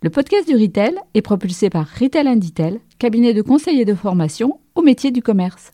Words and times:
Le 0.00 0.10
podcast 0.10 0.46
du 0.46 0.54
Retail 0.54 0.94
est 1.14 1.22
propulsé 1.22 1.70
par 1.70 1.88
Retail 1.88 2.28
Inditel, 2.28 2.78
cabinet 3.00 3.34
de 3.34 3.42
conseil 3.42 3.80
et 3.80 3.84
de 3.84 3.94
formation 3.94 4.60
au 4.76 4.82
métier 4.82 5.10
du 5.10 5.22
commerce. 5.22 5.72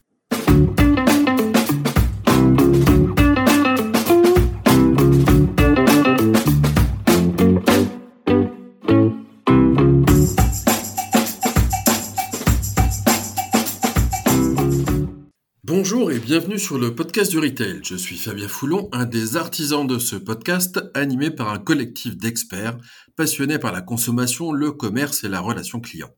Bienvenue 16.25 16.59
sur 16.59 16.79
le 16.79 16.95
podcast 16.95 17.31
du 17.31 17.39
Retail. 17.39 17.81
Je 17.85 17.97
suis 17.97 18.17
Fabien 18.17 18.49
Foulon, 18.49 18.89
un 18.93 19.05
des 19.05 19.37
artisans 19.37 19.87
de 19.87 19.99
ce 19.99 20.17
podcast 20.17 20.81
animé 20.95 21.31
par 21.31 21.51
un 21.51 21.59
collectif 21.59 22.17
d'experts 22.17 22.79
passionnés 23.15 23.59
par 23.59 23.73
la 23.73 23.83
consommation, 23.83 24.51
le 24.51 24.73
commerce 24.73 25.23
et 25.25 25.29
la 25.29 25.41
relation 25.41 25.81
client. 25.81 26.09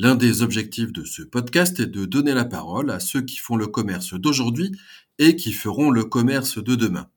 L'un 0.00 0.16
des 0.16 0.42
objectifs 0.42 0.92
de 0.92 1.04
ce 1.04 1.22
podcast 1.22 1.78
est 1.78 1.86
de 1.86 2.04
donner 2.04 2.34
la 2.34 2.46
parole 2.46 2.90
à 2.90 2.98
ceux 2.98 3.20
qui 3.20 3.36
font 3.36 3.54
le 3.54 3.68
commerce 3.68 4.14
d'aujourd'hui 4.14 4.72
et 5.20 5.36
qui 5.36 5.52
feront 5.52 5.92
le 5.92 6.02
commerce 6.02 6.58
de 6.58 6.74
demain. 6.74 7.08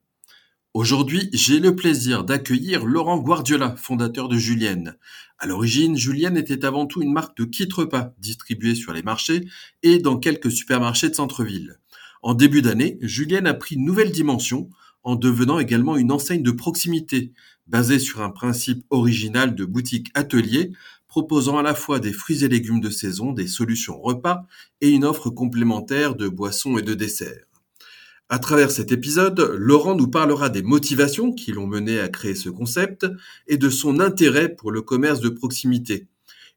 Aujourd'hui, 0.74 1.28
j'ai 1.32 1.58
le 1.58 1.74
plaisir 1.74 2.22
d'accueillir 2.22 2.86
Laurent 2.86 3.18
Guardiola, 3.18 3.74
fondateur 3.74 4.28
de 4.28 4.36
Julienne. 4.36 4.96
À 5.38 5.48
l'origine, 5.48 5.96
Julienne 5.96 6.36
était 6.36 6.64
avant 6.64 6.86
tout 6.86 7.02
une 7.02 7.12
marque 7.12 7.36
de 7.36 7.44
kit 7.44 7.68
repas 7.74 8.14
distribuée 8.18 8.76
sur 8.76 8.92
les 8.92 9.02
marchés 9.02 9.48
et 9.82 9.98
dans 9.98 10.18
quelques 10.18 10.52
supermarchés 10.52 11.08
de 11.08 11.16
centre-ville. 11.16 11.80
En 12.22 12.34
début 12.34 12.62
d'année, 12.62 12.98
Julienne 13.00 13.48
a 13.48 13.54
pris 13.54 13.74
une 13.74 13.84
nouvelle 13.84 14.12
dimension 14.12 14.70
en 15.02 15.16
devenant 15.16 15.58
également 15.58 15.96
une 15.96 16.12
enseigne 16.12 16.44
de 16.44 16.52
proximité, 16.52 17.32
basée 17.66 17.98
sur 17.98 18.22
un 18.22 18.30
principe 18.30 18.84
original 18.90 19.56
de 19.56 19.64
boutique 19.64 20.10
atelier, 20.14 20.70
proposant 21.08 21.58
à 21.58 21.62
la 21.62 21.74
fois 21.74 21.98
des 21.98 22.12
fruits 22.12 22.44
et 22.44 22.48
légumes 22.48 22.80
de 22.80 22.90
saison, 22.90 23.32
des 23.32 23.48
solutions 23.48 24.00
repas 24.00 24.46
et 24.80 24.90
une 24.90 25.04
offre 25.04 25.30
complémentaire 25.30 26.14
de 26.14 26.28
boissons 26.28 26.78
et 26.78 26.82
de 26.82 26.94
desserts. 26.94 27.44
À 28.28 28.38
travers 28.38 28.70
cet 28.70 28.92
épisode, 28.92 29.40
Laurent 29.58 29.94
nous 29.96 30.08
parlera 30.08 30.48
des 30.48 30.62
motivations 30.62 31.32
qui 31.32 31.52
l'ont 31.52 31.66
mené 31.66 31.98
à 31.98 32.08
créer 32.08 32.34
ce 32.34 32.48
concept 32.48 33.04
et 33.46 33.58
de 33.58 33.68
son 33.68 34.00
intérêt 34.00 34.48
pour 34.48 34.70
le 34.70 34.80
commerce 34.80 35.20
de 35.20 35.28
proximité. 35.28 36.06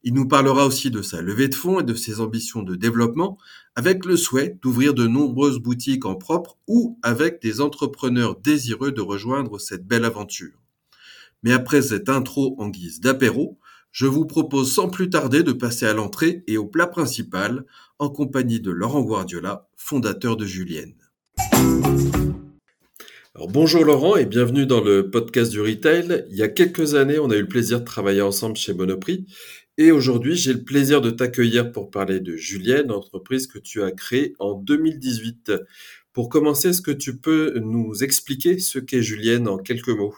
Il 0.06 0.14
nous 0.14 0.28
parlera 0.28 0.64
aussi 0.66 0.92
de 0.92 1.02
sa 1.02 1.20
levée 1.20 1.48
de 1.48 1.54
fonds 1.56 1.80
et 1.80 1.82
de 1.82 1.94
ses 1.94 2.20
ambitions 2.20 2.62
de 2.62 2.76
développement 2.76 3.38
avec 3.74 4.04
le 4.04 4.16
souhait 4.16 4.56
d'ouvrir 4.62 4.94
de 4.94 5.08
nombreuses 5.08 5.58
boutiques 5.58 6.04
en 6.04 6.14
propre 6.14 6.58
ou 6.68 6.96
avec 7.02 7.42
des 7.42 7.60
entrepreneurs 7.60 8.36
désireux 8.36 8.92
de 8.92 9.00
rejoindre 9.00 9.58
cette 9.58 9.84
belle 9.84 10.04
aventure. 10.04 10.62
Mais 11.42 11.52
après 11.52 11.82
cette 11.82 12.08
intro 12.08 12.54
en 12.60 12.68
guise 12.68 13.00
d'apéro, 13.00 13.58
je 13.90 14.06
vous 14.06 14.26
propose 14.26 14.72
sans 14.72 14.88
plus 14.88 15.10
tarder 15.10 15.42
de 15.42 15.50
passer 15.50 15.86
à 15.86 15.92
l'entrée 15.92 16.44
et 16.46 16.56
au 16.56 16.66
plat 16.66 16.86
principal 16.86 17.64
en 17.98 18.08
compagnie 18.08 18.60
de 18.60 18.70
Laurent 18.70 19.02
Guardiola, 19.02 19.66
fondateur 19.76 20.36
de 20.36 20.46
Julienne 20.46 20.94
bonjour 23.48 23.84
Laurent 23.84 24.16
et 24.16 24.24
bienvenue 24.24 24.66
dans 24.66 24.80
le 24.80 25.10
podcast 25.10 25.52
du 25.52 25.60
retail. 25.60 26.24
Il 26.30 26.36
y 26.36 26.42
a 26.42 26.48
quelques 26.48 26.94
années, 26.94 27.18
on 27.18 27.30
a 27.30 27.36
eu 27.36 27.42
le 27.42 27.48
plaisir 27.48 27.80
de 27.80 27.84
travailler 27.84 28.22
ensemble 28.22 28.56
chez 28.56 28.72
Monoprix 28.72 29.26
et 29.78 29.92
aujourd'hui, 29.92 30.36
j'ai 30.36 30.52
le 30.52 30.62
plaisir 30.62 31.00
de 31.00 31.10
t'accueillir 31.10 31.72
pour 31.72 31.90
parler 31.90 32.20
de 32.20 32.36
Julienne, 32.36 32.90
entreprise 32.90 33.46
que 33.46 33.58
tu 33.58 33.82
as 33.82 33.90
créée 33.90 34.34
en 34.38 34.54
2018. 34.54 35.52
Pour 36.12 36.30
commencer, 36.30 36.70
est-ce 36.70 36.80
que 36.80 36.90
tu 36.90 37.18
peux 37.18 37.58
nous 37.58 38.02
expliquer 38.02 38.58
ce 38.58 38.78
qu'est 38.78 39.02
Julienne 39.02 39.48
en 39.48 39.58
quelques 39.58 39.88
mots? 39.88 40.14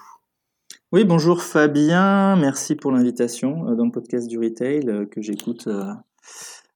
Oui, 0.91 1.05
bonjour 1.05 1.43
Fabien, 1.43 2.37
merci 2.37 2.75
pour 2.75 2.93
l'invitation 2.93 3.69
euh, 3.69 3.75
dans 3.75 3.85
le 3.85 3.91
podcast 3.91 4.27
du 4.27 4.39
retail 4.39 4.89
euh, 4.89 5.05
que 5.05 5.21
j'écoute 5.21 5.67
euh, 5.67 5.93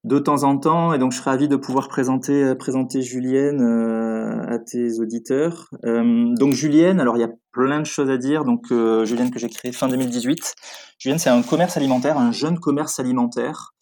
de 0.05 0.19
temps 0.19 0.43
en 0.43 0.59
temps 0.59 0.93
et 0.93 0.99
donc 0.99 1.13
je 1.13 1.19
serais 1.19 1.31
ravi 1.31 1.49
de 1.49 1.55
pouvoir 1.55 1.89
présenter 1.89 2.43
euh, 2.43 3.01
Julienne 3.01 3.61
euh, 3.61 4.55
à 4.55 4.59
tes 4.59 4.99
auditeurs. 4.99 5.69
Euh, 5.85 6.35
donc 6.35 6.55
Julienne, 6.55 6.99
alors 6.99 7.17
il 7.17 7.21
y 7.21 7.25
a 7.25 7.31
plein 7.53 7.81
de 7.81 7.87
choses 7.87 8.11
à 8.11 8.17
dire. 8.17 8.45
Donc 8.45 8.67
Julienne 8.69 9.31
que 9.31 9.39
j'ai 9.39 9.49
créé 9.49 9.73
fin 9.73 9.89
2018. 9.89 10.55
Julienne 10.99 11.19
c'est 11.19 11.31
un 11.31 11.43
commerce 11.43 11.77
alimentaire, 11.77 12.19
un 12.19 12.33
jeune 12.33 12.59
commerce 12.59 12.99
alimentaire 12.99 13.75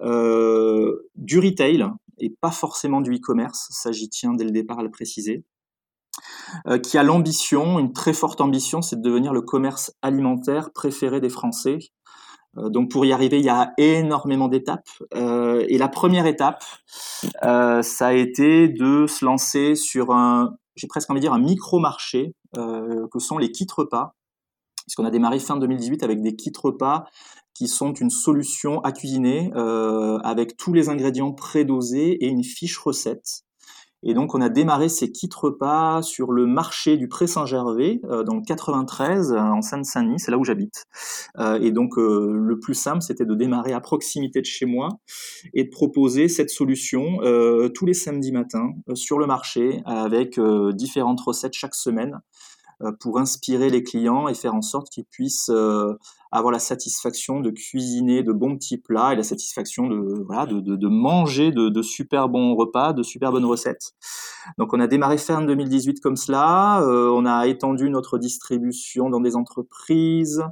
du 0.00 1.38
retail 1.38 1.86
et 2.18 2.30
pas 2.40 2.50
forcément 2.50 3.00
du 3.00 3.14
e-commerce. 3.16 3.68
Ça 3.70 3.90
j'y 3.92 4.08
tiens 4.08 4.34
dès 4.34 4.44
le 4.44 4.50
départ 4.50 4.78
à 4.78 4.82
le 4.82 4.90
préciser. 4.90 5.44
qui 6.82 6.98
a 6.98 7.02
l'ambition, 7.02 7.80
une 7.80 7.92
très 7.92 8.12
forte 8.12 8.40
ambition, 8.40 8.82
c'est 8.82 8.96
de 8.96 9.02
devenir 9.02 9.32
le 9.32 9.40
commerce 9.40 9.92
alimentaire 10.02 10.70
préféré 10.72 11.20
des 11.20 11.30
Français 11.30 11.78
donc 12.56 12.90
pour 12.90 13.04
y 13.04 13.12
arriver, 13.12 13.38
il 13.38 13.44
y 13.44 13.50
a 13.50 13.72
énormément 13.78 14.48
d'étapes. 14.48 14.88
Euh, 15.14 15.64
et 15.68 15.78
la 15.78 15.88
première 15.88 16.26
étape, 16.26 16.64
euh, 17.44 17.82
ça 17.82 18.08
a 18.08 18.12
été 18.12 18.68
de 18.68 19.06
se 19.06 19.24
lancer 19.24 19.74
sur 19.74 20.12
un, 20.12 20.56
j'ai 20.76 20.86
presque 20.86 21.10
envie 21.10 21.20
de 21.20 21.24
dire 21.24 21.32
un 21.32 21.40
micro-marché, 21.40 22.34
que 22.54 23.18
sont 23.18 23.36
les 23.36 23.50
kits 23.50 23.66
repas. 23.76 24.14
Puisqu'on 24.86 25.04
a 25.04 25.10
démarré 25.10 25.40
fin 25.40 25.56
2018 25.56 26.02
avec 26.04 26.22
des 26.22 26.36
kits 26.36 26.52
repas 26.62 27.06
qui 27.54 27.66
sont 27.66 27.92
une 27.92 28.10
solution 28.10 28.80
à 28.82 28.92
cuisiner 28.92 29.50
avec 30.22 30.56
tous 30.56 30.72
les 30.72 30.88
ingrédients 30.88 31.32
prédosés 31.32 32.24
et 32.24 32.28
une 32.28 32.44
fiche 32.44 32.78
recette. 32.78 33.44
Et 34.04 34.12
donc, 34.12 34.34
on 34.34 34.40
a 34.40 34.50
démarré 34.50 34.88
ces 34.88 35.10
kits 35.10 35.30
repas 35.34 36.02
sur 36.02 36.30
le 36.30 36.46
marché 36.46 36.96
du 36.96 37.08
Pré-Saint-Gervais, 37.08 38.00
euh, 38.04 38.22
dans 38.22 38.36
le 38.36 38.42
93, 38.42 39.32
euh, 39.32 39.38
en 39.38 39.62
Seine-Saint-Denis, 39.62 40.20
c'est 40.20 40.30
là 40.30 40.38
où 40.38 40.44
j'habite. 40.44 40.84
Euh, 41.38 41.58
et 41.60 41.72
donc, 41.72 41.96
le 41.96 42.58
plus 42.60 42.74
simple, 42.74 43.02
c'était 43.02 43.24
de 43.24 43.34
démarrer 43.34 43.72
à 43.72 43.80
proximité 43.80 44.40
de 44.40 44.46
chez 44.46 44.66
moi 44.66 44.88
et 45.54 45.64
de 45.64 45.70
proposer 45.70 46.28
cette 46.28 46.50
solution 46.50 47.18
tous 47.74 47.86
les 47.86 47.94
samedis 47.94 48.32
matins 48.32 48.72
sur 48.94 49.18
le 49.18 49.26
marché 49.26 49.80
avec 49.84 50.38
différentes 50.74 51.20
recettes 51.20 51.54
chaque 51.54 51.74
semaine 51.74 52.20
pour 53.00 53.18
inspirer 53.18 53.70
les 53.70 53.82
clients 53.82 54.28
et 54.28 54.34
faire 54.34 54.54
en 54.54 54.62
sorte 54.62 54.90
qu'ils 54.90 55.04
puissent 55.04 55.50
avoir 56.34 56.50
la 56.50 56.58
satisfaction 56.58 57.38
de 57.40 57.50
cuisiner 57.50 58.24
de 58.24 58.32
bons 58.32 58.56
petits 58.56 58.76
plats 58.76 59.12
et 59.12 59.16
la 59.16 59.22
satisfaction 59.22 59.86
de, 59.86 60.24
voilà, 60.26 60.46
de, 60.46 60.60
de, 60.60 60.88
manger 60.88 61.52
de, 61.52 61.68
de, 61.68 61.82
super 61.82 62.28
bons 62.28 62.56
repas, 62.56 62.92
de 62.92 63.04
super 63.04 63.30
bonnes 63.30 63.44
recettes. 63.44 63.92
Donc 64.58 64.72
on 64.72 64.80
a 64.80 64.88
démarré 64.88 65.16
fin 65.16 65.42
2018 65.42 66.00
comme 66.00 66.16
cela, 66.16 66.82
euh, 66.82 67.08
on 67.10 67.24
a 67.24 67.46
étendu 67.46 67.88
notre 67.88 68.18
distribution 68.18 69.10
dans 69.10 69.20
des 69.20 69.36
entreprises, 69.36 70.42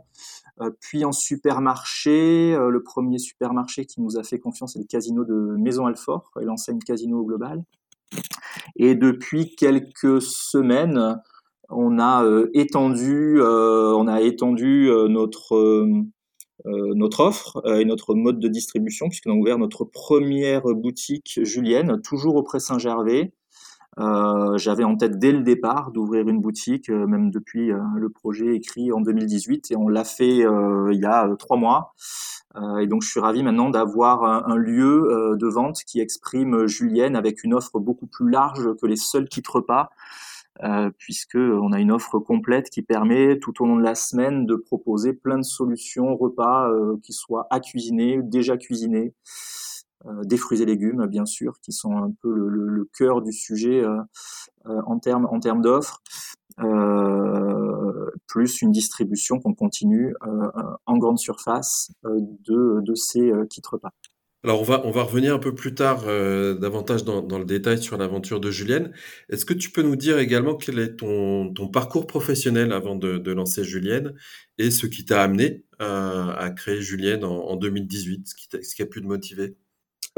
euh, 0.60 0.70
puis 0.80 1.04
en 1.04 1.10
supermarché. 1.10 2.54
Euh, 2.54 2.70
le 2.70 2.84
premier 2.84 3.18
supermarché 3.18 3.84
qui 3.84 4.00
nous 4.00 4.16
a 4.16 4.22
fait 4.22 4.38
confiance, 4.38 4.74
c'est 4.74 4.78
le 4.78 4.86
casino 4.86 5.24
de 5.24 5.56
Maison 5.58 5.86
Alfort 5.86 6.30
et 6.40 6.44
l'enseigne 6.44 6.78
Casino 6.78 7.24
Global. 7.24 7.64
Et 8.76 8.94
depuis 8.94 9.56
quelques 9.56 10.22
semaines, 10.22 11.20
on 11.74 11.98
a 11.98 12.24
euh, 12.24 12.50
étendu, 12.54 13.40
euh, 13.40 13.92
on 13.94 14.06
a 14.06 14.20
étendu 14.20 14.90
euh, 14.90 15.08
notre 15.08 15.84
notre 16.64 17.24
offre 17.24 17.60
et 17.76 17.84
notre 17.84 18.14
mode 18.14 18.38
de 18.38 18.46
distribution, 18.46 19.08
puisqu'on 19.08 19.32
a 19.32 19.34
ouvert 19.34 19.58
notre 19.58 19.84
première 19.84 20.62
boutique 20.62 21.40
Julienne, 21.42 22.00
toujours 22.02 22.36
auprès 22.36 22.60
Saint-Gervais. 22.60 23.32
J'avais 23.98 24.84
en 24.84 24.96
tête 24.96 25.18
dès 25.18 25.32
le 25.32 25.40
départ 25.40 25.90
d'ouvrir 25.90 26.28
une 26.28 26.40
boutique, 26.40 26.88
même 26.88 27.32
depuis 27.32 27.72
le 27.72 28.08
projet 28.10 28.54
écrit 28.54 28.92
en 28.92 29.00
2018, 29.00 29.72
et 29.72 29.76
on 29.76 29.88
l'a 29.88 30.04
fait 30.04 30.36
il 30.36 31.00
y 31.00 31.04
a 31.04 31.28
trois 31.36 31.56
mois. 31.56 31.94
et 32.80 32.86
donc 32.86 33.02
je 33.02 33.10
suis 33.10 33.18
ravi 33.18 33.42
maintenant 33.42 33.68
d'avoir 33.68 34.22
un, 34.48 34.56
lieu 34.56 35.34
de 35.36 35.46
vente 35.48 35.80
qui 35.84 35.98
exprime 35.98 36.68
Julienne 36.68 37.16
avec 37.16 37.42
une 37.42 37.54
offre 37.54 37.80
beaucoup 37.80 38.06
plus 38.06 38.30
large 38.30 38.72
que 38.80 38.86
les 38.86 38.94
seuls 38.94 39.28
titres 39.28 39.56
repas. 39.56 39.90
Euh, 40.62 40.90
puisque 40.98 41.36
on 41.36 41.72
a 41.72 41.80
une 41.80 41.90
offre 41.90 42.18
complète 42.18 42.68
qui 42.68 42.82
permet 42.82 43.38
tout 43.38 43.62
au 43.62 43.66
long 43.66 43.76
de 43.76 43.82
la 43.82 43.94
semaine 43.94 44.44
de 44.44 44.54
proposer 44.54 45.14
plein 45.14 45.38
de 45.38 45.44
solutions 45.44 46.14
repas 46.14 46.70
euh, 46.70 46.98
qui 47.02 47.14
soient 47.14 47.46
à 47.50 47.58
cuisiner, 47.58 48.20
déjà 48.22 48.58
cuisinés, 48.58 49.14
euh, 50.04 50.22
des 50.24 50.36
fruits 50.36 50.60
et 50.60 50.66
légumes 50.66 51.06
bien 51.06 51.24
sûr, 51.24 51.54
qui 51.62 51.72
sont 51.72 51.96
un 51.96 52.12
peu 52.20 52.30
le, 52.30 52.88
cœur 52.98 53.22
du 53.22 53.32
sujet 53.32 53.82
en 54.66 54.98
termes 54.98 55.26
en 55.30 55.38
d'offres, 55.38 56.02
plus 58.26 58.60
une 58.60 58.72
distribution 58.72 59.40
qu'on 59.40 59.54
continue 59.54 60.14
en 60.84 60.98
grande 60.98 61.18
surface 61.18 61.92
de, 62.04 62.80
de 62.82 62.94
ces 62.94 63.32
kits 63.48 63.62
repas. 63.70 63.92
Alors 64.44 64.60
on 64.60 64.64
va, 64.64 64.84
on 64.84 64.90
va 64.90 65.04
revenir 65.04 65.34
un 65.34 65.38
peu 65.38 65.54
plus 65.54 65.72
tard 65.74 66.02
euh, 66.08 66.54
davantage 66.54 67.04
dans, 67.04 67.22
dans, 67.22 67.38
le 67.38 67.44
détail 67.44 67.80
sur 67.80 67.96
l'aventure 67.96 68.40
de 68.40 68.50
Julienne. 68.50 68.92
Est-ce 69.28 69.44
que 69.44 69.54
tu 69.54 69.70
peux 69.70 69.82
nous 69.82 69.94
dire 69.94 70.18
également 70.18 70.56
quel 70.56 70.80
est 70.80 70.96
ton, 70.96 71.52
ton 71.54 71.68
parcours 71.68 72.08
professionnel 72.08 72.72
avant 72.72 72.96
de, 72.96 73.18
de, 73.18 73.32
lancer 73.32 73.62
Julienne 73.62 74.14
et 74.58 74.72
ce 74.72 74.86
qui 74.86 75.04
t'a 75.04 75.22
amené 75.22 75.64
à, 75.78 76.32
à 76.32 76.50
créer 76.50 76.80
Julienne 76.82 77.24
en, 77.24 77.50
en 77.50 77.56
2018, 77.56 78.28
ce 78.28 78.34
qui, 78.34 78.48
ce 78.64 78.74
qui 78.74 78.82
a 78.82 78.86
pu 78.86 79.00
te 79.00 79.06
motiver? 79.06 79.56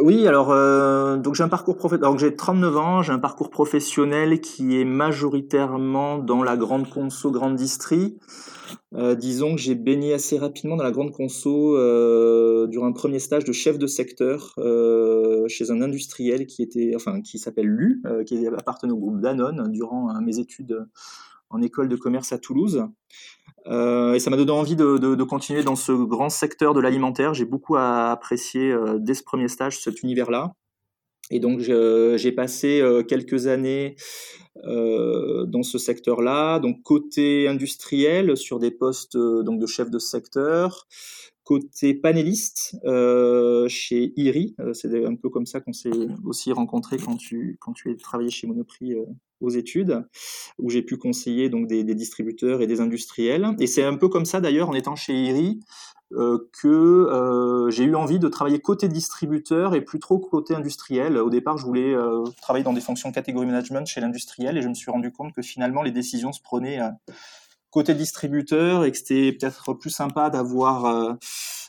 Oui, 0.00 0.26
alors 0.26 0.50
euh, 0.50 1.16
donc 1.18 1.36
j'ai 1.36 1.44
un 1.44 1.48
parcours. 1.48 1.76
Donc 1.98 2.18
j'ai 2.18 2.34
39 2.34 2.76
ans, 2.76 3.02
j'ai 3.02 3.12
un 3.12 3.20
parcours 3.20 3.48
professionnel 3.48 4.40
qui 4.40 4.80
est 4.80 4.84
majoritairement 4.84 6.18
dans 6.18 6.42
la 6.42 6.56
grande 6.56 6.90
conso, 6.90 7.30
grande 7.30 7.54
distrie. 7.54 8.18
Euh, 8.94 9.14
disons 9.14 9.54
que 9.54 9.60
j'ai 9.60 9.76
baigné 9.76 10.12
assez 10.12 10.36
rapidement 10.36 10.76
dans 10.76 10.82
la 10.82 10.90
grande 10.90 11.12
conso 11.12 11.76
euh, 11.76 12.66
durant 12.66 12.86
un 12.86 12.92
premier 12.92 13.20
stage 13.20 13.44
de 13.44 13.52
chef 13.52 13.78
de 13.78 13.86
secteur 13.86 14.52
euh, 14.58 15.46
chez 15.46 15.70
un 15.70 15.80
industriel 15.80 16.46
qui 16.46 16.62
était, 16.62 16.92
enfin 16.96 17.20
qui 17.20 17.38
s'appelle 17.38 17.66
Lu, 17.66 18.02
euh, 18.06 18.24
qui 18.24 18.44
appartenait 18.48 18.92
au 18.92 18.98
groupe 18.98 19.20
Danone 19.20 19.70
durant 19.70 20.10
euh, 20.10 20.20
mes 20.20 20.40
études 20.40 20.76
en 21.54 21.62
école 21.62 21.88
de 21.88 21.96
commerce 21.96 22.32
à 22.32 22.38
Toulouse. 22.38 22.84
Euh, 23.66 24.14
et 24.14 24.18
ça 24.18 24.28
m'a 24.28 24.36
donné 24.36 24.50
envie 24.50 24.76
de, 24.76 25.22
continuer 25.24 25.62
dans 25.62 25.76
ce 25.76 25.92
grand 25.92 26.28
secteur 26.28 26.74
de 26.74 26.80
l'alimentaire. 26.80 27.32
J'ai 27.32 27.44
beaucoup 27.44 27.76
apprécié 27.76 28.72
euh, 28.72 28.98
dès 28.98 29.14
ce 29.14 29.22
premier 29.22 29.48
stage 29.48 29.80
cet 29.80 30.02
univers-là. 30.02 30.52
Et 31.30 31.40
donc 31.40 31.60
j'ai 31.60 32.32
passé 32.32 32.80
euh, 32.80 33.02
quelques 33.02 33.46
années 33.46 33.96
dans 34.62 35.62
ce 35.62 35.78
secteur-là, 35.78 36.60
donc 36.60 36.82
côté 36.82 37.48
industriel 37.48 38.36
sur 38.36 38.60
des 38.60 38.70
postes 38.70 39.16
donc 39.16 39.58
de 39.58 39.66
chef 39.66 39.90
de 39.90 39.98
secteur, 39.98 40.86
côté 41.42 41.92
panéliste 41.92 42.76
chez 43.68 44.12
IRI. 44.16 44.54
C'est 44.72 45.04
un 45.04 45.16
peu 45.16 45.28
comme 45.28 45.46
ça 45.46 45.60
qu'on 45.60 45.72
s'est 45.72 45.90
aussi 46.24 46.52
rencontré 46.52 46.98
quand 46.98 47.16
tu 47.16 47.58
quand 47.60 47.72
tu 47.72 47.90
es 47.90 47.96
travaillé 47.96 48.30
chez 48.30 48.46
Monoprix 48.46 48.94
aux 49.44 49.50
études, 49.50 50.04
où 50.58 50.70
j'ai 50.70 50.82
pu 50.82 50.96
conseiller 50.96 51.48
donc 51.48 51.66
des, 51.66 51.84
distributeurs 51.84 52.62
et 52.62 52.66
des 52.66 52.80
industriels. 52.80 53.54
Et 53.60 53.66
c'est 53.66 53.84
un 53.84 53.96
peu 53.96 54.08
comme 54.08 54.24
ça 54.24 54.40
d'ailleurs, 54.40 54.68
en 54.68 54.74
étant 54.74 54.96
chez 54.96 55.12
IRI, 55.12 55.60
euh, 56.12 56.38
que 56.60 56.68
euh, 56.68 57.70
j'ai 57.70 57.84
eu 57.84 57.94
envie 57.94 58.18
de 58.18 58.28
travailler 58.28 58.60
côté 58.60 58.88
distributeur 58.88 59.74
et 59.74 59.80
plus 59.80 59.98
trop 59.98 60.18
côté 60.18 60.54
industriel. 60.54 61.18
Au 61.18 61.30
départ, 61.30 61.58
je 61.58 61.64
voulais 61.64 61.94
euh, 61.94 62.22
travailler 62.40 62.64
dans 62.64 62.72
des 62.72 62.80
fonctions 62.80 63.10
catégorie 63.10 63.46
management 63.46 63.86
chez 63.86 64.00
l'industriel 64.00 64.56
et 64.56 64.62
je 64.62 64.68
me 64.68 64.74
suis 64.74 64.90
rendu 64.90 65.10
compte 65.10 65.32
que 65.32 65.42
finalement 65.42 65.82
les 65.82 65.90
décisions 65.90 66.32
se 66.32 66.40
prenaient 66.40 66.78
côté 67.70 67.94
distributeur 67.94 68.84
et 68.84 68.92
que 68.92 68.98
c'était 68.98 69.32
peut-être 69.32 69.72
plus 69.74 69.90
sympa 69.90 70.30
d'avoir 70.30 71.16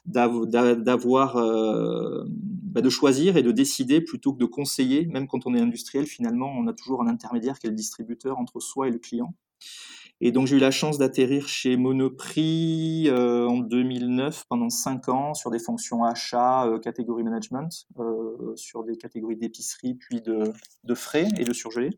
d'avoir 0.06 1.38
euh, 1.38 2.24
bah 2.30 2.82
de 2.82 2.90
choisir 2.90 3.38
et 3.38 3.44
de 3.44 3.52
décider 3.52 4.02
plutôt 4.02 4.34
que 4.34 4.40
de 4.40 4.46
conseiller. 4.46 5.06
Même 5.08 5.28
quand 5.28 5.48
on 5.48 5.56
est 5.56 5.60
industriel, 5.60 6.06
finalement, 6.06 6.52
on 6.56 6.68
a 6.68 6.74
toujours 6.74 7.02
un 7.02 7.08
intermédiaire 7.08 7.60
qui 7.60 7.68
est 7.68 7.70
le 7.70 7.76
distributeur 7.76 8.38
entre 8.38 8.60
soi 8.60 8.88
et 8.88 8.92
le 8.92 9.00
client. 9.00 9.34
Et 10.22 10.32
donc 10.32 10.48
j'ai 10.48 10.56
eu 10.56 10.60
la 10.60 10.72
chance 10.72 10.98
d'atterrir 10.98 11.48
chez 11.48 11.76
Monoprix 11.76 13.10
euh, 13.10 13.48
en 13.48 13.58
2009 13.58 14.46
pendant 14.48 14.70
cinq 14.70 15.10
ans 15.10 15.34
sur 15.34 15.52
des 15.52 15.60
fonctions 15.60 16.06
achat, 16.06 16.66
euh, 16.68 16.80
catégorie 16.80 17.24
management, 17.24 17.86
euh, 18.00 18.56
sur 18.56 18.86
des 18.86 18.96
catégories 18.96 19.36
d'épicerie, 19.36 19.96
puis 19.96 20.22
de, 20.22 20.54
de, 20.86 20.96
frais 20.96 21.28
et 21.38 21.44
de 21.44 21.52
surgelés. 21.52 21.90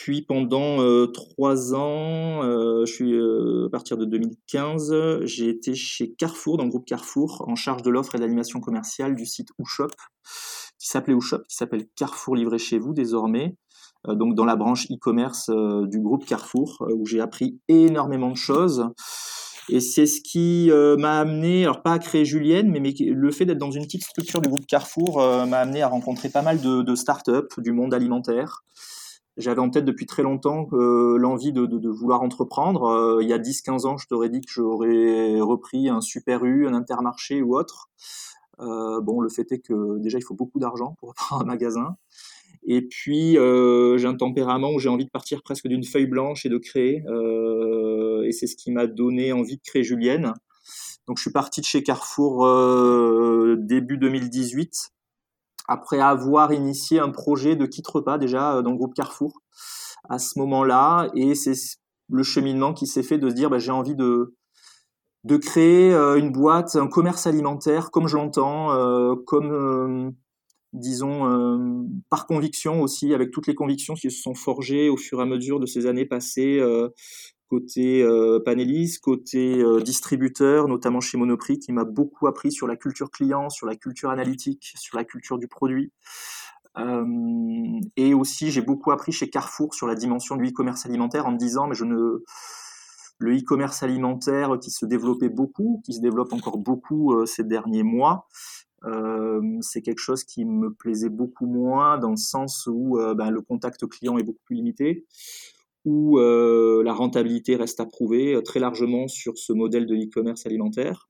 Puis 0.00 0.22
pendant 0.22 0.80
euh, 0.80 1.08
trois 1.08 1.74
ans, 1.74 2.44
euh, 2.44 2.86
je 2.86 2.92
suis 2.92 3.14
euh, 3.14 3.66
à 3.66 3.70
partir 3.70 3.96
de 3.96 4.04
2015, 4.04 5.24
j'ai 5.24 5.48
été 5.48 5.74
chez 5.74 6.12
Carrefour, 6.12 6.56
dans 6.56 6.62
le 6.62 6.70
groupe 6.70 6.86
Carrefour, 6.86 7.44
en 7.48 7.56
charge 7.56 7.82
de 7.82 7.90
l'offre 7.90 8.14
et 8.14 8.18
de 8.18 8.22
l'animation 8.22 8.60
commerciale 8.60 9.16
du 9.16 9.26
site 9.26 9.48
Oushop, 9.58 9.90
qui 10.78 10.86
s'appelait 10.86 11.14
Oushop, 11.14 11.40
qui 11.48 11.56
s'appelle 11.56 11.88
Carrefour 11.96 12.36
livré 12.36 12.58
chez 12.58 12.78
vous 12.78 12.94
désormais, 12.94 13.56
donc 14.06 14.36
dans 14.36 14.44
la 14.44 14.54
branche 14.54 14.86
e-commerce 14.88 15.50
du 15.50 16.00
groupe 16.00 16.24
Carrefour, 16.24 16.86
où 16.94 17.04
j'ai 17.04 17.20
appris 17.20 17.58
énormément 17.66 18.30
de 18.30 18.36
choses. 18.36 18.86
Et 19.68 19.80
c'est 19.80 20.06
ce 20.06 20.20
qui 20.20 20.70
m'a 20.72 21.18
amené, 21.18 21.64
alors 21.64 21.82
pas 21.82 21.94
à 21.94 21.98
créer 21.98 22.24
Julienne, 22.24 22.70
mais, 22.70 22.94
le 23.00 23.30
fait 23.32 23.46
d'être 23.46 23.58
dans 23.58 23.72
une 23.72 23.82
petite 23.82 24.04
structure 24.04 24.40
du 24.40 24.48
groupe 24.48 24.66
Carrefour 24.66 25.16
m'a 25.18 25.58
amené 25.58 25.82
à 25.82 25.88
rencontrer 25.88 26.28
pas 26.28 26.42
mal 26.42 26.60
de, 26.60 26.82
de 26.82 26.94
start-up 26.94 27.52
du 27.58 27.72
monde 27.72 27.92
alimentaire. 27.92 28.62
J'avais 29.38 29.60
en 29.60 29.70
tête 29.70 29.84
depuis 29.84 30.06
très 30.06 30.22
longtemps 30.22 30.68
euh, 30.72 31.16
l'envie 31.16 31.52
de, 31.52 31.88
vouloir 31.88 32.22
entreprendre. 32.22 33.18
il 33.22 33.28
y 33.28 33.32
a 33.32 33.38
10-15 33.38 33.86
ans, 33.86 33.96
je 33.96 34.06
t'aurais 34.06 34.28
dit 34.28 34.40
que 34.40 34.50
j'aurais 34.50 35.40
repris 35.40 35.88
un 35.88 36.00
Super 36.00 36.44
U, 36.44 36.66
un 36.66 36.74
Intermarché 36.74 37.40
ou 37.40 37.56
autre. 37.56 37.88
bon, 38.58 39.20
le 39.20 39.28
fait 39.28 39.50
est 39.52 39.60
que 39.60 39.98
déjà, 39.98 40.18
il 40.18 40.22
faut 40.22 40.34
beaucoup 40.34 40.58
d'argent 40.58 40.96
pour 41.00 41.14
prendre 41.14 41.42
un 41.42 41.46
magasin. 41.46 41.96
Et 42.70 42.82
puis, 42.82 43.38
euh, 43.38 43.96
j'ai 43.96 44.06
un 44.06 44.14
tempérament 44.14 44.72
où 44.72 44.78
j'ai 44.78 44.90
envie 44.90 45.06
de 45.06 45.10
partir 45.10 45.42
presque 45.42 45.68
d'une 45.68 45.84
feuille 45.84 46.06
blanche 46.06 46.44
et 46.44 46.50
de 46.50 46.58
créer. 46.58 47.02
Euh, 47.06 48.22
et 48.24 48.32
c'est 48.32 48.46
ce 48.46 48.56
qui 48.56 48.70
m'a 48.70 48.86
donné 48.86 49.32
envie 49.32 49.56
de 49.56 49.62
créer 49.62 49.82
Julienne. 49.82 50.34
Donc, 51.06 51.16
je 51.16 51.22
suis 51.22 51.32
parti 51.32 51.62
de 51.62 51.66
chez 51.66 51.82
Carrefour 51.82 52.44
euh, 52.44 53.56
début 53.58 53.96
2018, 53.96 54.90
après 55.68 56.00
avoir 56.00 56.52
initié 56.52 56.98
un 56.98 57.10
projet 57.10 57.54
de 57.54 57.66
quitte 57.66 57.86
repas 57.86 58.18
déjà 58.18 58.56
euh, 58.56 58.62
dans 58.62 58.70
le 58.70 58.76
groupe 58.76 58.94
Carrefour 58.94 59.42
à 60.08 60.18
ce 60.18 60.38
moment-là. 60.38 61.10
Et 61.14 61.34
c'est 61.34 61.52
le 62.08 62.22
cheminement 62.22 62.72
qui 62.72 62.86
s'est 62.86 63.02
fait 63.02 63.18
de 63.18 63.28
se 63.28 63.34
dire, 63.34 63.50
bah, 63.50 63.58
j'ai 63.58 63.70
envie 63.70 63.94
de 63.94 64.34
de 65.24 65.36
créer 65.36 65.92
euh, 65.92 66.16
une 66.16 66.32
boîte, 66.32 66.76
un 66.76 66.86
commerce 66.86 67.26
alimentaire 67.26 67.90
comme 67.90 68.08
je 68.08 68.16
l'entends, 68.16 68.72
euh, 68.72 69.14
comme 69.26 70.14
disons, 70.72 71.90
par 72.10 72.26
conviction 72.26 72.82
aussi, 72.82 73.14
avec 73.14 73.30
toutes 73.30 73.46
les 73.46 73.54
convictions 73.54 73.94
qui 73.94 74.10
se 74.10 74.20
sont 74.20 74.34
forgées 74.34 74.90
au 74.90 74.98
fur 74.98 75.18
et 75.18 75.22
à 75.22 75.24
mesure 75.24 75.60
de 75.60 75.66
ces 75.66 75.86
années 75.86 76.04
passées, 76.04 76.62
côté 77.48 78.02
euh, 78.02 78.40
panéliste, 78.40 79.02
côté 79.02 79.58
euh, 79.58 79.80
distributeur, 79.80 80.68
notamment 80.68 81.00
chez 81.00 81.18
Monoprix, 81.18 81.58
qui 81.58 81.72
m'a 81.72 81.84
beaucoup 81.84 82.26
appris 82.26 82.52
sur 82.52 82.66
la 82.66 82.76
culture 82.76 83.10
client, 83.10 83.48
sur 83.48 83.66
la 83.66 83.74
culture 83.74 84.10
analytique, 84.10 84.72
sur 84.76 84.96
la 84.96 85.04
culture 85.04 85.38
du 85.38 85.48
produit. 85.48 85.92
Euh, 86.76 87.04
et 87.96 88.14
aussi, 88.14 88.50
j'ai 88.50 88.60
beaucoup 88.60 88.92
appris 88.92 89.12
chez 89.12 89.30
Carrefour 89.30 89.74
sur 89.74 89.86
la 89.86 89.94
dimension 89.94 90.36
du 90.36 90.48
e-commerce 90.48 90.86
alimentaire 90.86 91.26
en 91.26 91.32
me 91.32 91.38
disant, 91.38 91.66
mais 91.66 91.74
je 91.74 91.84
ne 91.84 92.22
le 93.20 93.36
e-commerce 93.36 93.82
alimentaire 93.82 94.58
qui 94.60 94.70
se 94.70 94.86
développait 94.86 95.30
beaucoup, 95.30 95.82
qui 95.84 95.94
se 95.94 96.00
développe 96.00 96.32
encore 96.32 96.58
beaucoup 96.58 97.26
ces 97.26 97.42
derniers 97.42 97.82
mois, 97.82 98.28
c'est 99.60 99.82
quelque 99.82 99.98
chose 99.98 100.22
qui 100.22 100.44
me 100.44 100.72
plaisait 100.72 101.08
beaucoup 101.08 101.46
moins 101.46 101.98
dans 101.98 102.10
le 102.10 102.16
sens 102.16 102.68
où 102.70 102.96
ben, 103.16 103.30
le 103.30 103.40
contact 103.40 103.84
client 103.88 104.18
est 104.18 104.22
beaucoup 104.22 104.44
plus 104.44 104.54
limité, 104.54 105.04
où 105.84 106.18
euh, 106.18 106.82
la 106.84 106.92
rentabilité 106.92 107.56
reste 107.56 107.80
à 107.80 107.86
prouver 107.86 108.34
euh, 108.34 108.42
très 108.42 108.60
largement 108.60 109.08
sur 109.08 109.38
ce 109.38 109.52
modèle 109.52 109.86
de 109.86 109.94
e-commerce 109.94 110.46
alimentaire. 110.46 111.08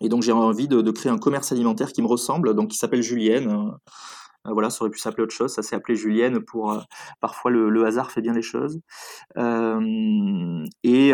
Et 0.00 0.08
donc 0.08 0.22
j'ai 0.22 0.32
envie 0.32 0.68
de, 0.68 0.90
créer 0.90 1.10
un 1.10 1.18
commerce 1.18 1.50
alimentaire 1.52 1.92
qui 1.92 2.02
me 2.02 2.06
ressemble, 2.06 2.54
donc 2.54 2.68
qui 2.70 2.78
s'appelle 2.78 3.02
Julienne. 3.02 3.48
Euh, 3.48 4.52
voilà, 4.52 4.70
ça 4.70 4.82
aurait 4.82 4.90
pu 4.90 5.00
s'appeler 5.00 5.24
autre 5.24 5.34
chose, 5.34 5.52
ça 5.52 5.62
s'est 5.62 5.74
appelé 5.76 5.96
Julienne 5.96 6.40
pour 6.40 6.74
parfois 7.20 7.50
le, 7.50 7.84
hasard 7.84 8.10
fait 8.12 8.22
bien 8.22 8.32
les 8.32 8.40
choses. 8.40 8.80
Et, 9.36 11.10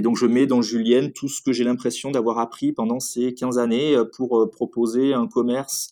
donc 0.00 0.16
je 0.16 0.26
mets 0.26 0.46
dans 0.46 0.62
Julienne 0.62 1.12
tout 1.12 1.28
ce 1.28 1.42
que 1.42 1.52
j'ai 1.52 1.62
l'impression 1.62 2.10
d'avoir 2.10 2.38
appris 2.38 2.72
pendant 2.72 2.98
ces 2.98 3.34
15 3.34 3.58
années 3.58 3.94
pour 4.16 4.50
proposer 4.50 5.14
un 5.14 5.28
commerce 5.28 5.90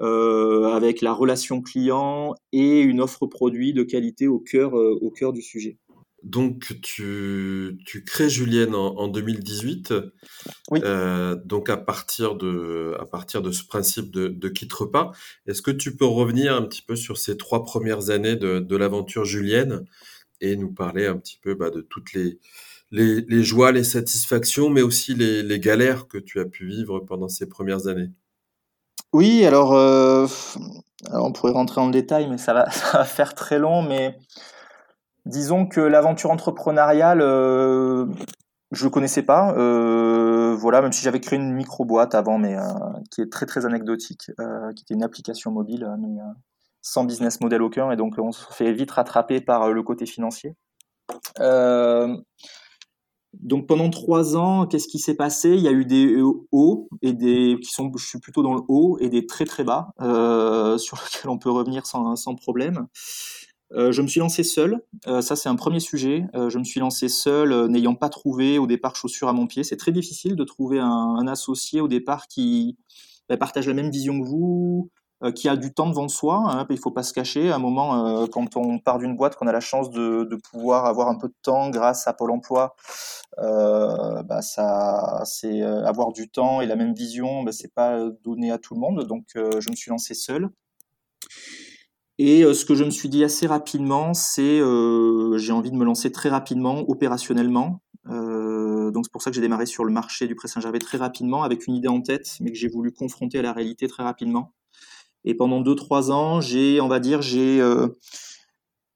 avec 0.00 1.00
la 1.00 1.12
relation 1.12 1.60
client 1.62 2.34
et 2.52 2.80
une 2.80 3.00
offre 3.00 3.26
produit 3.26 3.72
de 3.72 3.82
qualité 3.82 4.28
au 4.28 4.38
cœur, 4.38 4.74
au 4.74 5.10
cœur 5.10 5.32
du 5.32 5.42
sujet. 5.42 5.76
Donc, 6.24 6.80
tu, 6.82 7.78
tu 7.86 8.04
crées 8.04 8.28
Julienne 8.28 8.74
en, 8.74 8.96
en 8.96 9.08
2018. 9.08 9.94
Oui. 10.70 10.80
Euh, 10.82 11.36
donc, 11.44 11.70
à 11.70 11.76
partir 11.76 12.34
de, 12.34 12.96
à 12.98 13.06
partir 13.06 13.40
de 13.40 13.52
ce 13.52 13.64
principe 13.64 14.10
de, 14.10 14.26
de 14.26 14.48
quitte 14.48 14.72
repas, 14.72 15.12
est-ce 15.46 15.62
que 15.62 15.70
tu 15.70 15.96
peux 15.96 16.04
revenir 16.04 16.54
un 16.54 16.62
petit 16.62 16.82
peu 16.82 16.96
sur 16.96 17.18
ces 17.18 17.36
trois 17.36 17.62
premières 17.62 18.10
années 18.10 18.34
de, 18.34 18.58
de 18.58 18.76
l'aventure 18.76 19.24
Julienne 19.24 19.84
et 20.40 20.56
nous 20.56 20.72
parler 20.72 21.06
un 21.06 21.16
petit 21.16 21.38
peu 21.40 21.54
bah, 21.54 21.70
de 21.70 21.82
toutes 21.82 22.12
les, 22.14 22.40
les, 22.90 23.20
les, 23.20 23.44
joies, 23.44 23.70
les 23.70 23.84
satisfactions, 23.84 24.70
mais 24.70 24.82
aussi 24.82 25.14
les, 25.14 25.44
les, 25.44 25.60
galères 25.60 26.08
que 26.08 26.18
tu 26.18 26.40
as 26.40 26.46
pu 26.46 26.66
vivre 26.66 26.98
pendant 27.00 27.28
ces 27.28 27.48
premières 27.48 27.86
années? 27.86 28.10
Oui, 29.12 29.46
alors, 29.46 29.72
euh, 29.72 30.26
alors 31.10 31.26
on 31.26 31.32
pourrait 31.32 31.52
rentrer 31.52 31.80
en 31.80 31.88
détail, 31.88 32.28
mais 32.28 32.38
ça 32.38 32.52
va, 32.52 32.68
faire 33.04 33.34
très 33.34 33.58
long, 33.58 33.82
mais 33.82 34.18
Disons 35.26 35.66
que 35.66 35.80
l'aventure 35.80 36.30
entrepreneuriale, 36.30 37.20
euh, 37.20 38.06
je 38.70 38.86
ne 38.86 38.90
connaissais 38.90 39.22
pas. 39.22 39.52
Euh, 39.58 40.56
voilà, 40.56 40.80
même 40.80 40.92
si 40.92 41.02
j'avais 41.02 41.20
créé 41.20 41.38
une 41.38 41.52
micro-boîte 41.52 42.14
avant, 42.14 42.38
mais 42.38 42.56
qui 43.10 43.20
est 43.20 43.30
très 43.30 43.44
très 43.44 43.66
anecdotique, 43.66 44.30
qui 44.74 44.82
était 44.84 44.94
une 44.94 45.02
application 45.02 45.50
mobile, 45.50 45.86
mais 45.98 46.16
sans 46.80 47.04
business 47.04 47.42
model 47.42 47.60
aucun, 47.60 47.90
et 47.90 47.96
donc 47.96 48.14
on 48.16 48.32
se 48.32 48.46
fait 48.54 48.72
vite 48.72 48.90
rattraper 48.90 49.42
par 49.42 49.70
le 49.70 49.82
côté 49.82 50.06
financier. 50.06 50.56
Donc 53.34 53.66
pendant 53.66 53.90
trois 53.90 54.36
ans, 54.36 54.66
qu'est-ce 54.66 54.88
qui 54.88 54.98
s'est 54.98 55.14
passé? 55.14 55.50
Il 55.50 55.60
y 55.60 55.68
a 55.68 55.72
eu 55.72 55.84
des 55.84 56.20
hauts 56.52 56.88
et 57.02 57.12
des 57.12 57.58
qui 57.62 57.70
sont, 57.70 57.92
je 57.96 58.06
suis 58.06 58.18
plutôt 58.18 58.42
dans 58.42 58.54
le 58.54 58.62
haut 58.68 58.98
et 59.00 59.08
des 59.08 59.26
très 59.26 59.44
très 59.44 59.64
bas 59.64 59.92
sur 60.78 60.96
lesquels 60.96 61.30
on 61.30 61.38
peut 61.38 61.50
revenir 61.50 61.86
sans, 61.86 62.34
problème. 62.36 62.86
Euh, 63.74 63.92
je 63.92 64.00
me 64.00 64.06
suis 64.06 64.20
lancé 64.20 64.44
seul, 64.44 64.80
euh, 65.06 65.20
ça 65.20 65.36
c'est 65.36 65.48
un 65.48 65.56
premier 65.56 65.80
sujet. 65.80 66.24
Euh, 66.34 66.48
je 66.48 66.58
me 66.58 66.64
suis 66.64 66.80
lancé 66.80 67.08
seul, 67.08 67.52
euh, 67.52 67.68
n'ayant 67.68 67.94
pas 67.94 68.08
trouvé 68.08 68.58
au 68.58 68.66
départ 68.66 68.96
chaussures 68.96 69.28
à 69.28 69.34
mon 69.34 69.46
pied. 69.46 69.62
C'est 69.62 69.76
très 69.76 69.92
difficile 69.92 70.36
de 70.36 70.44
trouver 70.44 70.78
un, 70.78 71.26
associé 71.26 71.80
au 71.82 71.88
départ 71.88 72.28
qui 72.28 72.78
ben, 73.28 73.36
partage 73.36 73.68
la 73.68 73.74
même 73.74 73.90
vision 73.90 74.20
que 74.20 74.26
vous, 74.26 74.90
euh, 74.96 74.97
qui 75.34 75.48
a 75.48 75.56
du 75.56 75.72
temps 75.72 75.88
devant 75.88 76.08
soi. 76.08 76.42
Hein, 76.46 76.66
il 76.70 76.78
faut 76.78 76.90
pas 76.90 77.02
se 77.02 77.12
cacher. 77.12 77.50
À 77.50 77.56
un 77.56 77.58
moment, 77.58 78.06
euh, 78.06 78.26
quand 78.26 78.56
on 78.56 78.78
part 78.78 78.98
d'une 78.98 79.16
boîte, 79.16 79.36
qu'on 79.36 79.46
a 79.46 79.52
la 79.52 79.60
chance 79.60 79.90
de, 79.90 80.38
pouvoir 80.50 80.86
avoir 80.86 81.08
un 81.08 81.16
peu 81.16 81.28
de 81.28 81.34
temps 81.42 81.70
grâce 81.70 82.06
à 82.06 82.12
Pôle 82.12 82.30
Emploi, 82.30 82.76
euh, 83.38 84.22
bah 84.22 84.42
ça, 84.42 85.22
c'est 85.24 85.62
euh, 85.62 85.84
avoir 85.84 86.12
du 86.12 86.28
temps 86.28 86.60
et 86.60 86.66
la 86.66 86.76
même 86.76 86.94
vision. 86.94 87.42
Bah, 87.42 87.52
c'est 87.52 87.72
pas 87.72 88.08
donné 88.24 88.52
à 88.52 88.58
tout 88.58 88.74
le 88.74 88.80
monde. 88.80 89.04
Donc, 89.06 89.24
je 89.34 89.70
me 89.70 89.76
suis 89.76 89.90
lancé 89.90 90.14
seul. 90.14 90.50
Et 92.20 92.42
ce 92.52 92.64
que 92.64 92.74
je 92.74 92.82
me 92.82 92.90
suis 92.90 93.08
dit 93.08 93.22
assez 93.22 93.46
rapidement, 93.46 94.12
c'est 94.12 94.58
j'ai 94.58 95.52
envie 95.52 95.70
de 95.70 95.76
me 95.76 95.84
lancer 95.84 96.10
très 96.10 96.28
rapidement, 96.28 96.80
opérationnellement. 96.88 97.80
donc 98.06 99.04
c'est 99.04 99.12
pour 99.12 99.22
ça 99.22 99.30
que 99.30 99.36
j'ai 99.36 99.40
démarré 99.40 99.66
sur 99.66 99.84
le 99.84 99.92
marché 99.92 100.26
du 100.26 100.34
Pré 100.34 100.48
Saint-Gervais 100.48 100.80
très 100.80 100.98
rapidement, 100.98 101.44
avec 101.44 101.68
une 101.68 101.74
idée 101.74 101.88
en 101.88 102.00
tête, 102.00 102.36
mais 102.40 102.50
que 102.50 102.58
j'ai 102.58 102.68
voulu 102.68 102.92
confronter 102.92 103.38
à 103.38 103.42
la 103.42 103.52
réalité 103.52 103.86
très 103.86 104.02
rapidement. 104.02 104.52
Et 105.24 105.34
pendant 105.34 105.62
2-3 105.62 106.10
ans, 106.10 106.40
j'ai, 106.40 106.80
on 106.80 106.88
va 106.88 107.00
dire, 107.00 107.22
j'ai 107.22 107.60
euh, 107.60 107.88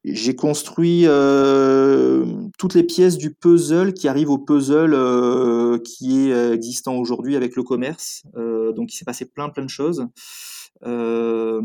j'ai 0.05 0.35
construit 0.35 1.02
euh, 1.07 2.25
toutes 2.59 2.75
les 2.75 2.83
pièces 2.83 3.17
du 3.19 3.33
puzzle 3.33 3.93
qui 3.93 4.09
arrivent 4.09 4.31
au 4.31 4.38
puzzle 4.38 4.95
euh, 4.95 5.79
qui 5.79 6.29
est 6.29 6.52
existant 6.52 6.97
aujourd'hui 6.97 7.37
avec 7.37 7.55
le 7.55 7.62
commerce. 7.62 8.23
donc 8.35 8.93
il 8.93 8.97
s'est 8.97 9.05
passé 9.05 9.26
plein 9.26 9.49
plein 9.49 9.62
de 9.62 9.71
choses, 9.71 10.09
que 10.83 11.61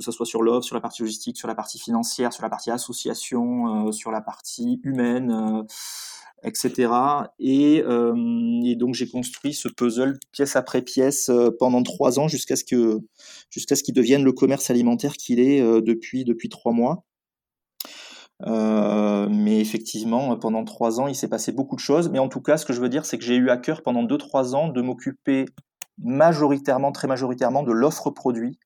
ce 0.00 0.10
soit 0.10 0.24
sur 0.24 0.42
l'offre, 0.42 0.64
sur 0.64 0.76
la 0.76 0.80
partie 0.80 1.02
logistique, 1.02 1.36
sur 1.36 1.48
la 1.48 1.54
partie 1.54 1.78
financière, 1.78 2.32
sur 2.32 2.42
la 2.42 2.48
partie 2.48 2.70
association, 2.70 3.92
sur 3.92 4.10
la 4.10 4.22
partie 4.22 4.80
humaine 4.82 5.66
etc. 6.42 6.92
Et, 7.38 7.82
euh, 7.86 8.14
et 8.64 8.76
donc 8.76 8.94
j'ai 8.94 9.08
construit 9.08 9.54
ce 9.54 9.68
puzzle 9.68 10.18
pièce 10.32 10.56
après 10.56 10.82
pièce 10.82 11.28
euh, 11.28 11.50
pendant 11.58 11.82
trois 11.82 12.18
ans 12.18 12.28
jusqu'à 12.28 12.56
ce 12.56 12.64
que 12.64 13.00
jusqu'à 13.50 13.76
ce 13.76 13.82
qu'il 13.82 13.94
devienne 13.94 14.24
le 14.24 14.32
commerce 14.32 14.70
alimentaire 14.70 15.14
qu'il 15.14 15.40
est 15.40 15.60
euh, 15.60 15.80
depuis 15.80 16.24
depuis 16.24 16.48
trois 16.48 16.72
mois. 16.72 17.04
mais 18.46 19.60
effectivement, 19.60 20.36
pendant 20.36 20.64
trois 20.64 21.00
ans, 21.00 21.08
il 21.08 21.14
s'est 21.14 21.28
passé 21.28 21.52
beaucoup 21.52 21.76
de 21.76 21.80
choses. 21.80 22.08
Mais 22.08 22.18
en 22.18 22.28
tout 22.28 22.40
cas, 22.40 22.56
ce 22.56 22.64
que 22.66 22.72
je 22.72 22.80
veux 22.80 22.88
dire, 22.88 23.04
c'est 23.04 23.18
que 23.18 23.24
j'ai 23.24 23.36
eu 23.36 23.50
à 23.50 23.56
cœur 23.56 23.82
pendant 23.82 24.02
deux 24.02 24.18
trois 24.18 24.54
ans 24.54 24.68
de 24.68 24.80
m'occuper 24.80 25.46
majoritairement, 25.98 26.92
très 26.92 27.08
majoritairement, 27.08 27.62
de 27.64 27.72
l'offre 27.72 28.10
produit 28.10 28.58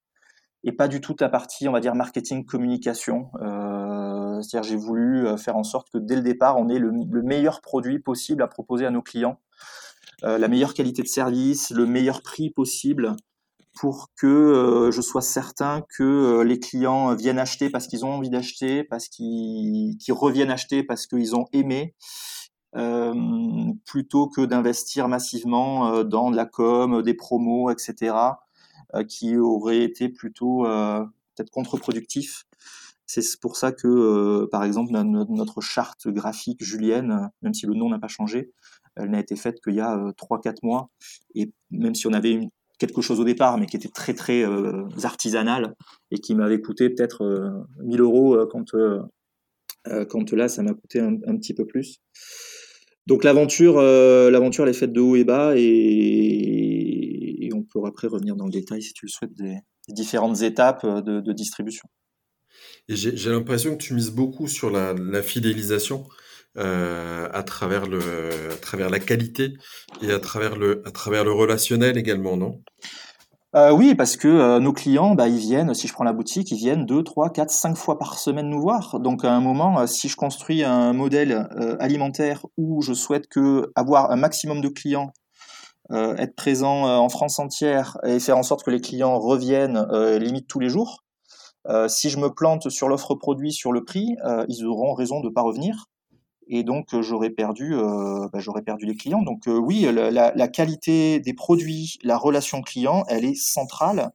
et 0.65 0.73
pas 0.73 0.89
du 0.89 1.01
tout 1.01 1.17
la 1.21 1.29
partie, 1.29 1.69
on 1.69 1.73
va 1.73 1.81
dire, 1.81 1.95
marketing 1.95 2.45
communication. 2.45 3.31
C'est-à-dire, 4.43 4.69
j'ai 4.69 4.77
voulu 4.77 5.27
euh, 5.27 5.37
faire 5.37 5.57
en 5.57 5.65
sorte 5.65 5.91
que 5.91 5.99
dès 5.99 6.17
le 6.17 6.23
départ, 6.23 6.59
on 6.59 6.69
ait 6.69 6.79
le, 6.79 6.93
meilleur 7.23 7.61
produit 7.61 7.99
possible 7.99 8.43
à 8.43 8.49
proposer 8.49 8.87
à 8.87 8.91
nos 8.91 9.03
clients, 9.03 9.39
euh, 10.25 10.39
la 10.39 10.49
meilleure 10.49 10.75
qualité 10.75 11.03
de 11.03 11.09
service, 11.09 11.71
le 11.71 11.87
meilleur 11.87 12.23
prix 12.23 12.51
possible, 12.51 13.17
pour 13.75 14.11
que 14.17 14.27
euh, 14.27 14.91
je 14.91 15.01
sois 15.01 15.23
certain 15.23 15.83
que 15.97 16.43
les 16.43 16.59
clients 16.59 17.15
viennent 17.15 17.39
acheter 17.39 17.71
parce 17.71 17.87
qu'ils 17.87 18.05
ont 18.05 18.13
envie 18.13 18.31
d'acheter, 18.31 18.85
parce 18.85 19.09
qu'ils 19.09 19.97
reviennent 20.11 20.51
acheter 20.51 20.83
parce 20.83 21.07
qu'ils 21.07 21.35
ont 21.35 21.47
aimé. 21.53 21.95
Plutôt 23.85 24.29
que 24.29 24.47
d'investir 24.47 25.07
massivement 25.07 26.03
dans 26.05 26.31
de 26.31 26.37
la 26.37 26.47
com, 26.47 27.03
des 27.03 27.13
promos, 27.13 27.69
etc. 27.71 28.15
Qui 29.09 29.37
aurait 29.37 29.83
été 29.83 30.09
plutôt 30.09 30.65
peut-être 31.35 31.51
contre-productif. 31.51 32.47
C'est 33.21 33.41
pour 33.41 33.57
ça 33.57 33.73
que, 33.73 33.87
euh, 33.87 34.47
par 34.51 34.65
exemple, 34.65 34.93
notre 34.93 35.61
charte 35.61 36.09
graphique 36.09 36.63
julienne, 36.65 37.31
même 37.43 37.55
si 37.55 37.67
le 37.67 37.75
nom 37.75 37.91
n'a 37.91 37.99
pas 37.99 38.09
changé, 38.09 38.53
elle 38.97 39.11
n'a 39.11 39.21
été 39.21 39.37
faite 39.37 39.61
qu'il 39.63 39.75
y 39.75 39.81
a 39.81 40.13
3-4 40.17 40.57
mois. 40.63 40.91
Et 41.35 41.53
même 41.71 41.95
si 41.95 42.07
on 42.07 42.13
avait 42.13 42.33
une, 42.33 42.51
quelque 42.79 43.03
chose 43.03 43.21
au 43.21 43.25
départ, 43.25 43.59
mais 43.59 43.67
qui 43.67 43.77
était 43.77 43.89
très 43.89 44.15
très 44.15 44.45
artisanal 45.05 45.75
et 46.11 46.19
qui 46.19 46.35
m'avait 46.35 46.61
coûté 46.61 46.91
peut-être 46.91 47.65
1000 47.83 48.01
euros 48.01 48.47
quand, 48.51 48.75
quand 50.09 50.33
là, 50.33 50.49
ça 50.49 50.63
m'a 50.63 50.75
coûté 50.75 51.01
un, 51.01 51.37
petit 51.37 51.55
peu 51.55 51.67
plus. 51.67 52.01
Donc 53.07 53.25
l'aventure, 53.25 53.81
l'aventure, 53.81 54.65
elle 54.65 54.71
est 54.71 54.79
faite 54.79 54.93
de 54.93 55.01
haut 55.01 55.17
et 55.17 55.25
bas 55.25 55.55
et, 55.57 57.51
on 57.55 57.63
pourra 57.63 57.89
après 57.89 58.09
revenir 58.09 58.37
dans 58.37 58.47
le 58.47 58.51
détail, 58.51 58.83
si 58.83 58.93
tu 58.93 59.07
le 59.07 59.11
souhaites, 59.11 59.35
des, 59.35 59.59
différentes 59.89 60.43
étapes 60.43 60.85
euh, 60.85 61.01
de, 61.01 61.33
distribution. 61.33 61.89
Et 62.89 62.97
j'ai 62.97 63.31
l'impression 63.31 63.73
que 63.77 63.83
tu 63.83 63.95
mises 63.95 64.11
beaucoup 64.11 64.49
sur 64.49 64.71
la, 64.71 65.23
fidélisation 65.23 66.05
euh, 66.59 67.29
à, 67.33 67.43
travers 67.43 67.87
le, 67.87 68.01
à 68.51 68.57
travers 68.57 68.91
la 68.91 68.99
qualité 68.99 69.55
et 70.03 70.11
à 70.11 70.19
travers 70.19 70.57
le, 70.57 70.83
à 70.87 70.91
travers 70.91 71.25
le 71.25 71.33
relationnel 71.33 71.97
également, 71.97 72.37
non? 72.37 72.61
Euh, 73.55 73.71
oui, 73.71 73.95
parce 73.95 74.17
que 74.17 74.59
nos 74.59 74.73
clients, 74.73 75.15
bah, 75.15 75.29
ils 75.29 75.39
viennent, 75.39 75.75
si 75.75 75.87
je 75.87 75.93
prends 75.93 76.05
la 76.05 76.15
boutique, 76.15 76.51
ils 76.51 76.57
viennent 76.57 76.87
2, 76.87 77.03
3, 77.03 77.31
4, 77.31 77.51
5 77.51 77.77
fois 77.77 77.99
par 77.99 78.19
semaine 78.19 78.49
nous 78.49 78.61
voir. 78.61 78.99
Donc 78.99 79.25
à 79.25 79.33
un 79.33 79.41
moment, 79.41 79.87
si 79.87 80.09
je 80.09 80.17
construis 80.17 80.65
un 80.65 80.95
modèle 80.95 81.49
alimentaire 81.79 82.47
où 82.57 82.81
je 82.81 82.95
souhaite 82.95 83.29
que 83.29 83.71
avoir 83.75 84.11
un 84.11 84.17
maximum 84.17 84.63
de 84.63 84.69
clients 84.69 85.13
euh, 85.91 86.17
être 86.17 86.35
présent 86.35 86.87
euh, 86.87 86.97
en 86.97 87.09
France 87.09 87.39
entière 87.39 87.99
et 88.05 88.19
faire 88.19 88.39
en 88.39 88.43
sorte 88.43 88.65
que 88.65 88.71
les 88.71 88.81
clients 88.81 89.19
reviennent 89.19 89.87
euh, 89.91 90.19
limite 90.19 90.47
tous 90.49 90.61
les 90.61 90.69
jours. 90.69 91.05
Si 91.89 92.11
je 92.11 92.19
me 92.19 92.29
plante 92.29 92.69
sur 92.71 92.89
l'offre 92.89 93.15
produit, 93.15 93.53
sur 93.53 93.73
le 93.73 93.85
prix, 93.85 94.17
ils 94.49 94.65
auront 94.65 94.95
raison 94.95 95.21
de 95.21 95.29
ne 95.29 95.33
pas 95.33 95.43
revenir 95.43 95.87
et 96.49 96.65
donc 96.65 96.89
j'aurais 97.01 97.31
perdu, 97.31 97.75
bah, 97.75 98.41
j'aurais 98.41 98.63
perdu 98.63 98.85
les 98.85 98.97
clients. 98.97 99.23
Donc 99.23 99.45
oui, 99.47 99.89
la, 99.93 100.11
la, 100.11 100.49
qualité 100.49 101.21
des 101.21 101.35
produits, 101.35 101.99
la 102.03 102.19
relation 102.19 102.63
client, 102.63 103.05
elle 103.09 103.25
est 103.25 103.37
centrale. 103.37 104.11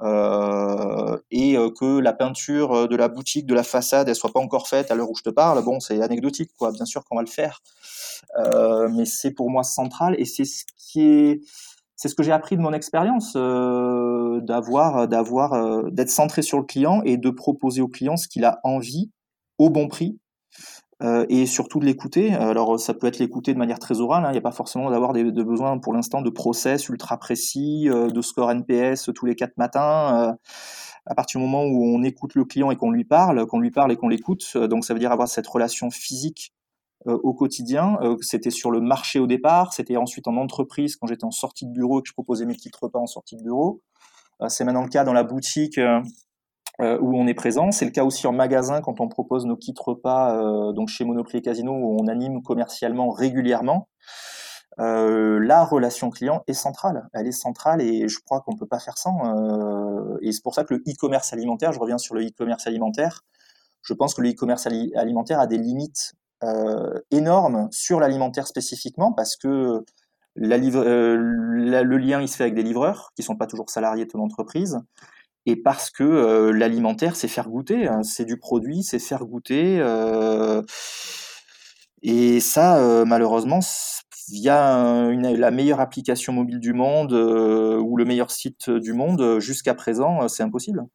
Euh, 0.00 1.18
et 1.32 1.56
que 1.78 1.98
la 1.98 2.12
peinture 2.12 2.88
de 2.88 2.96
la 2.96 3.08
boutique, 3.08 3.46
de 3.46 3.54
la 3.54 3.64
façade, 3.64 4.08
elle 4.08 4.14
soit 4.14 4.32
pas 4.32 4.40
encore 4.40 4.68
faite 4.68 4.90
à 4.90 4.94
l'heure 4.94 5.10
où 5.10 5.16
je 5.16 5.22
te 5.22 5.30
parle, 5.30 5.62
bon, 5.64 5.80
c'est 5.80 6.00
anecdotique, 6.00 6.50
quoi. 6.56 6.70
Bien 6.70 6.84
sûr 6.84 7.04
qu'on 7.04 7.16
va 7.16 7.22
le 7.22 7.28
faire, 7.28 7.60
euh, 8.38 8.88
mais 8.88 9.04
c'est 9.04 9.32
pour 9.32 9.50
moi 9.50 9.64
central 9.64 10.14
et 10.18 10.24
c'est 10.24 10.44
ce 10.44 10.64
qui 10.76 11.02
est 11.02 11.40
c'est 11.98 12.08
ce 12.08 12.14
que 12.14 12.22
j'ai 12.22 12.32
appris 12.32 12.56
de 12.56 12.62
mon 12.62 12.72
expérience, 12.72 13.34
euh, 13.36 14.40
d'avoir, 14.40 15.08
d'avoir, 15.08 15.52
euh, 15.54 15.90
d'être 15.90 16.10
centré 16.10 16.42
sur 16.42 16.58
le 16.58 16.64
client 16.64 17.02
et 17.04 17.16
de 17.16 17.28
proposer 17.28 17.82
au 17.82 17.88
client 17.88 18.16
ce 18.16 18.28
qu'il 18.28 18.44
a 18.44 18.60
envie 18.62 19.10
au 19.58 19.68
bon 19.68 19.88
prix. 19.88 20.18
Euh, 21.00 21.26
et 21.28 21.46
surtout 21.46 21.78
de 21.78 21.84
l'écouter. 21.84 22.34
Alors 22.34 22.78
ça 22.80 22.92
peut 22.92 23.06
être 23.06 23.18
l'écouter 23.20 23.52
de 23.52 23.58
manière 23.58 23.78
très 23.78 24.00
orale, 24.00 24.24
hein. 24.24 24.30
il 24.30 24.32
n'y 24.32 24.38
a 24.38 24.42
pas 24.42 24.50
forcément 24.50 24.90
d'avoir 24.90 25.12
des, 25.12 25.30
de 25.30 25.42
besoin 25.44 25.78
pour 25.78 25.92
l'instant 25.92 26.22
de 26.22 26.30
process 26.30 26.88
ultra 26.88 27.18
précis, 27.18 27.88
euh, 27.88 28.08
de 28.08 28.20
score 28.20 28.50
NPS 28.50 29.10
tous 29.14 29.26
les 29.26 29.36
quatre 29.36 29.56
matins. 29.58 30.30
Euh, 30.30 30.32
à 31.06 31.14
partir 31.14 31.40
du 31.40 31.46
moment 31.46 31.64
où 31.64 31.84
on 31.84 32.02
écoute 32.02 32.34
le 32.34 32.44
client 32.44 32.70
et 32.70 32.76
qu'on 32.76 32.90
lui 32.90 33.04
parle, 33.04 33.46
qu'on 33.46 33.60
lui 33.60 33.70
parle 33.70 33.92
et 33.92 33.96
qu'on 33.96 34.08
l'écoute, 34.08 34.56
donc 34.56 34.84
ça 34.84 34.92
veut 34.92 35.00
dire 35.00 35.12
avoir 35.12 35.28
cette 35.28 35.46
relation 35.46 35.90
physique 35.90 36.52
euh, 36.52 36.57
au 37.06 37.34
quotidien. 37.34 37.96
Euh, 38.02 38.16
c'était 38.20 38.50
sur 38.50 38.70
le 38.70 38.80
marché 38.80 39.18
au 39.20 39.26
départ, 39.26 39.72
c'était 39.72 39.96
ensuite 39.96 40.26
en 40.28 40.36
entreprise 40.36 40.96
quand 40.96 41.06
j'étais 41.06 41.24
en 41.24 41.30
sortie 41.30 41.66
de 41.66 41.72
bureau 41.72 42.00
et 42.00 42.02
que 42.02 42.08
je 42.08 42.12
proposais 42.12 42.44
mes 42.44 42.54
petits 42.54 42.70
repas 42.80 42.98
en 42.98 43.06
sortie 43.06 43.36
de 43.36 43.42
bureau. 43.42 43.82
Euh, 44.42 44.48
c'est 44.48 44.64
maintenant 44.64 44.82
le 44.82 44.88
cas 44.88 45.04
dans 45.04 45.12
la 45.12 45.24
boutique 45.24 45.80
où 46.80 47.18
on 47.18 47.26
est 47.26 47.34
présent. 47.34 47.72
C'est 47.72 47.86
le 47.86 47.90
cas 47.90 48.04
aussi 48.04 48.28
en 48.28 48.32
magasin 48.32 48.80
quand 48.80 49.00
on 49.00 49.08
propose 49.08 49.46
nos 49.46 49.56
kits 49.56 49.74
repas 49.76 50.72
donc 50.72 50.88
chez 50.88 51.04
Monoprix 51.04 51.38
et 51.38 51.42
Casino 51.42 51.72
où 51.72 52.00
on 52.00 52.06
anime 52.06 52.40
commercialement 52.40 53.10
régulièrement. 53.10 53.88
la 54.76 55.64
relation 55.64 56.10
client 56.10 56.44
est 56.46 56.52
centrale. 56.52 57.08
Elle 57.14 57.26
est 57.26 57.32
centrale 57.32 57.80
et 57.80 58.06
je 58.06 58.20
crois 58.24 58.42
qu'on 58.42 58.52
ne 58.52 58.58
peut 58.58 58.68
pas 58.68 58.78
faire 58.78 58.96
sans. 58.96 59.18
et 60.22 60.30
c'est 60.30 60.42
pour 60.42 60.54
ça 60.54 60.62
que 60.62 60.74
le 60.74 60.80
e-commerce 60.86 61.32
alimentaire, 61.32 61.72
je 61.72 61.80
reviens 61.80 61.98
sur 61.98 62.14
le 62.14 62.24
e-commerce 62.24 62.68
alimentaire, 62.68 63.22
je 63.82 63.92
pense 63.92 64.14
que 64.14 64.20
le 64.20 64.30
e-commerce 64.30 64.68
alimentaire 64.68 65.40
a 65.40 65.48
des 65.48 65.58
limites 65.58 66.12
euh, 66.12 66.17
énorme 67.10 67.68
sur 67.70 68.00
l'alimentaire 68.00 68.46
spécifiquement 68.46 69.12
parce 69.12 69.36
que 69.36 69.82
euh, 70.40 71.16
le 71.16 71.96
lien 71.96 72.20
il 72.20 72.28
se 72.28 72.36
fait 72.36 72.44
avec 72.44 72.54
des 72.54 72.62
livreurs 72.62 73.12
qui 73.16 73.22
sont 73.22 73.36
pas 73.36 73.46
toujours 73.46 73.70
salariés 73.70 74.04
de 74.04 74.10
ton 74.10 74.20
entreprise 74.20 74.78
et 75.46 75.56
parce 75.56 75.90
que 75.90 76.04
euh, 76.04 76.52
l'alimentaire 76.52 77.16
c'est 77.16 77.28
faire 77.28 77.48
goûter, 77.48 77.88
hein, 77.88 78.02
c'est 78.02 78.24
du 78.24 78.36
produit, 78.38 78.82
c'est 78.82 78.98
faire 78.98 79.24
goûter 79.24 79.78
et 82.02 82.40
ça 82.40 83.04
malheureusement 83.04 83.60
via 84.28 85.10
la 85.12 85.50
meilleure 85.50 85.80
application 85.80 86.32
mobile 86.32 86.60
du 86.60 86.72
monde 86.72 87.12
ou 87.12 87.96
le 87.96 88.04
meilleur 88.04 88.30
site 88.30 88.70
du 88.70 88.92
monde 88.92 89.40
jusqu'à 89.40 89.74
présent 89.74 90.28
c'est 90.28 90.42
impossible. 90.42 90.86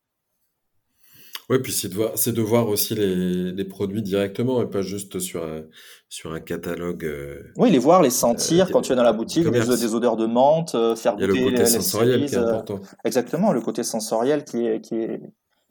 Oui, 1.54 1.60
puis 1.60 1.72
c'est 1.72 1.88
de 1.88 1.94
voir, 1.94 2.12
c'est 2.16 2.32
de 2.32 2.42
voir 2.42 2.68
aussi 2.68 2.96
les, 2.96 3.52
les 3.52 3.64
produits 3.64 4.02
directement 4.02 4.60
et 4.64 4.66
pas 4.66 4.82
juste 4.82 5.20
sur 5.20 5.44
un, 5.44 5.62
sur 6.10 6.34
un 6.34 6.40
catalogue. 6.40 7.06
Euh, 7.06 7.44
oui, 7.58 7.70
les 7.70 7.78
voir, 7.78 8.02
les 8.02 8.10
sentir 8.10 8.66
euh, 8.66 8.70
quand 8.72 8.82
tu 8.82 8.92
es 8.92 8.96
dans 8.96 9.04
la 9.04 9.14
boutique, 9.14 9.48
des, 9.48 9.60
des, 9.60 9.94
odeurs 9.94 10.18
de 10.18 10.26
menthe, 10.26 10.74
euh, 10.74 10.96
faire 10.96 11.14
goûter. 11.16 11.28
Il 11.28 11.36
y 11.36 11.40
a 11.40 11.44
le 11.44 11.52
côté 11.52 11.66
sensoriel 11.68 12.26
qui 12.26 12.34
est 12.34 12.38
important. 12.40 12.80
exactement, 13.06 13.54
le 13.54 13.62
côté 13.62 13.84
sensoriel 13.84 14.44
qui 14.44 14.66
est, 14.66 14.82
qui 14.82 14.96
est. 14.96 15.22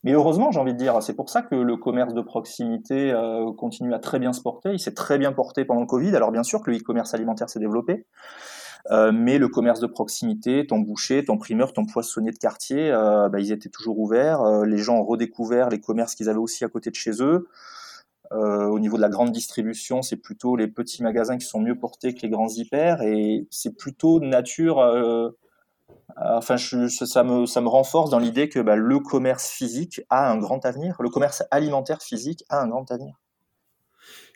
Mais 0.04 0.12
heureusement, 0.12 0.52
j'ai 0.52 0.60
envie 0.60 0.72
de 0.72 0.78
dire, 0.78 1.02
c'est 1.02 1.14
pour 1.14 1.30
ça 1.30 1.42
que 1.42 1.56
le 1.56 1.76
commerce 1.76 2.14
de 2.14 2.22
proximité 2.22 3.12
continue 3.56 3.92
à 3.92 3.98
très 3.98 4.20
bien 4.20 4.32
se 4.32 4.40
porter. 4.40 4.70
Il 4.72 4.78
s'est 4.78 4.94
très 4.94 5.18
bien 5.18 5.32
porté 5.32 5.64
pendant 5.64 5.80
le 5.80 5.86
Covid. 5.86 6.14
Alors 6.14 6.30
bien 6.30 6.44
sûr 6.44 6.60
que 6.62 6.70
le 6.70 6.76
e-commerce 6.76 7.12
alimentaire 7.14 7.48
s'est 7.50 7.60
développé. 7.60 8.06
Mais 8.90 9.38
le 9.38 9.48
commerce 9.48 9.80
de 9.80 9.86
proximité, 9.86 10.66
ton 10.66 10.78
boucher, 10.78 11.24
ton 11.24 11.38
primeur, 11.38 11.72
ton 11.72 11.86
poissonnier 11.86 12.30
de 12.30 12.38
quartier, 12.38 12.90
bah, 12.90 13.38
ils 13.38 13.52
étaient 13.52 13.68
toujours 13.68 13.98
ouverts. 13.98 14.64
les 14.64 14.78
gens 14.78 14.96
ont 14.96 15.04
redécouvert 15.04 15.68
les 15.68 15.80
commerces 15.80 16.14
qu'ils 16.14 16.28
avaient 16.28 16.38
aussi 16.38 16.64
à 16.64 16.68
côté 16.68 16.90
de 16.90 16.96
chez 16.96 17.22
eux. 17.22 17.48
au 18.32 18.78
niveau 18.78 18.96
de 18.96 19.02
la 19.02 19.08
grande 19.08 19.32
distribution, 19.32 20.02
c'est 20.02 20.16
plutôt 20.16 20.56
les 20.56 20.68
petits 20.68 21.02
magasins 21.02 21.38
qui 21.38 21.46
sont 21.46 21.60
mieux 21.60 21.78
portés 21.78 22.14
que 22.14 22.22
les 22.22 22.28
grands 22.28 22.48
hyper, 22.48 23.02
et 23.02 23.46
c'est 23.50 23.76
plutôt 23.76 24.20
nature 24.20 24.80
euh, 26.20 26.36
enfin, 26.36 26.56
ça, 26.56 27.24
me, 27.24 27.46
ça 27.46 27.60
me 27.60 27.68
renforce 27.68 28.10
dans 28.10 28.18
l'idée 28.18 28.48
que 28.48 28.60
bah, 28.60 28.76
le 28.76 28.98
commerce 28.98 29.48
physique 29.48 30.02
a 30.10 30.30
un 30.30 30.38
grand 30.38 30.64
avenir, 30.66 30.96
le 31.00 31.08
commerce 31.08 31.42
alimentaire 31.50 32.02
physique 32.02 32.44
a 32.48 32.60
un 32.60 32.68
grand 32.68 32.90
avenir. 32.90 33.20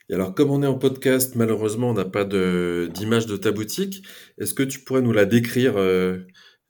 Et 0.09 0.13
alors, 0.13 0.33
comme 0.33 0.51
on 0.51 0.63
est 0.63 0.67
en 0.67 0.77
podcast, 0.77 1.35
malheureusement, 1.35 1.89
on 1.89 1.93
n'a 1.93 2.05
pas 2.05 2.23
d'image 2.23 3.25
de, 3.25 3.37
ta 3.37 3.51
boutique. 3.51 4.03
Est-ce 4.37 4.53
que 4.53 4.63
tu 4.63 4.79
pourrais 4.79 5.01
nous 5.01 5.11
la 5.11 5.25
décrire 5.25 5.77
euh, 5.77 6.19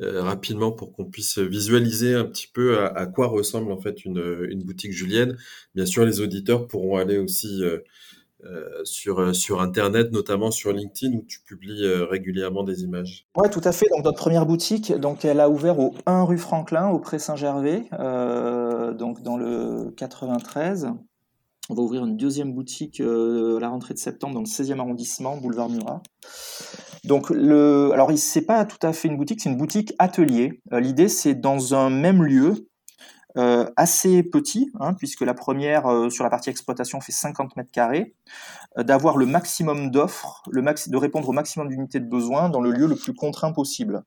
euh, 0.01 0.21
rapidement 0.23 0.71
pour 0.71 0.91
qu'on 0.91 1.05
puisse 1.05 1.37
visualiser 1.37 2.15
un 2.15 2.25
petit 2.25 2.47
peu 2.47 2.79
à, 2.79 3.05
quoi 3.05 3.27
ressemble 3.27 3.71
en 3.71 3.79
fait 3.79 4.05
une, 4.05 4.47
une, 4.49 4.63
boutique 4.63 4.91
julienne? 4.91 5.37
Bien 5.75 5.85
sûr, 5.85 6.05
les 6.05 6.19
auditeurs 6.19 6.67
pourront 6.67 6.97
aller 6.97 7.17
aussi 7.19 7.63
euh, 8.45 8.83
sur, 8.83 9.19
euh, 9.19 9.33
sur 9.33 9.61
Internet, 9.61 10.11
notamment 10.11 10.51
sur 10.51 10.71
LinkedIn, 10.71 11.15
où 11.15 11.25
tu 11.27 11.39
publies 11.41 11.83
euh, 11.83 12.05
régulièrement 12.05 12.61
des 12.61 12.83
images. 12.83 13.25
Oui, 13.35 13.49
tout 13.49 13.61
à 13.63 13.71
fait. 13.71 13.87
Donc, 13.89 14.05
notre 14.05 14.19
première 14.19 14.45
boutique, 14.45 14.93
donc, 14.93 15.25
elle 15.25 15.39
a 15.39 15.49
ouvert 15.49 15.79
au 15.79 15.95
1 16.05 16.23
rue 16.23 16.37
Franklin, 16.37 16.89
au 16.89 16.99
Pré 16.99 17.17
Saint-Gervais, 17.17 17.89
donc 18.93 19.23
dans 19.23 19.37
le 19.37 19.91
93. 19.97 20.89
On 21.69 21.75
va 21.75 21.81
ouvrir 21.81 22.05
une 22.05 22.15
deuxième 22.15 22.53
boutique 22.53 23.01
à 23.01 23.59
la 23.59 23.69
rentrée 23.69 23.93
de 23.93 23.99
septembre 23.99 24.33
dans 24.35 24.41
le 24.41 24.45
16e 24.45 24.79
arrondissement, 24.79 25.37
boulevard 25.37 25.69
Murat. 25.69 26.01
Donc, 27.03 27.29
le, 27.29 27.91
alors, 27.93 28.11
c'est 28.17 28.45
pas 28.45 28.65
tout 28.65 28.85
à 28.85 28.93
fait 28.93 29.07
une 29.07 29.17
boutique, 29.17 29.41
c'est 29.41 29.49
une 29.49 29.57
boutique 29.57 29.93
atelier. 29.99 30.61
L'idée, 30.71 31.09
c'est 31.09 31.35
dans 31.35 31.75
un 31.75 31.89
même 31.89 32.23
lieu 32.23 32.67
euh, 33.37 33.69
assez 33.75 34.23
petit, 34.23 34.71
hein, 34.79 34.95
puisque 34.95 35.21
la 35.21 35.35
première 35.35 35.85
euh, 35.85 36.09
sur 36.09 36.23
la 36.23 36.29
partie 36.31 36.49
exploitation 36.49 37.01
fait 37.01 37.11
50 37.11 37.55
mètres 37.55 37.69
carrés, 37.71 38.15
euh, 38.79 38.83
d'avoir 38.83 39.15
le 39.15 39.27
maximum 39.27 39.91
d'offres, 39.91 40.41
de 40.51 40.97
répondre 40.97 41.29
au 41.29 41.33
maximum 41.33 41.69
d'unités 41.69 41.99
de 41.99 42.09
besoin 42.09 42.49
dans 42.49 42.61
le 42.61 42.71
lieu 42.71 42.87
le 42.87 42.95
plus 42.95 43.13
contraint 43.13 43.51
possible. 43.51 44.03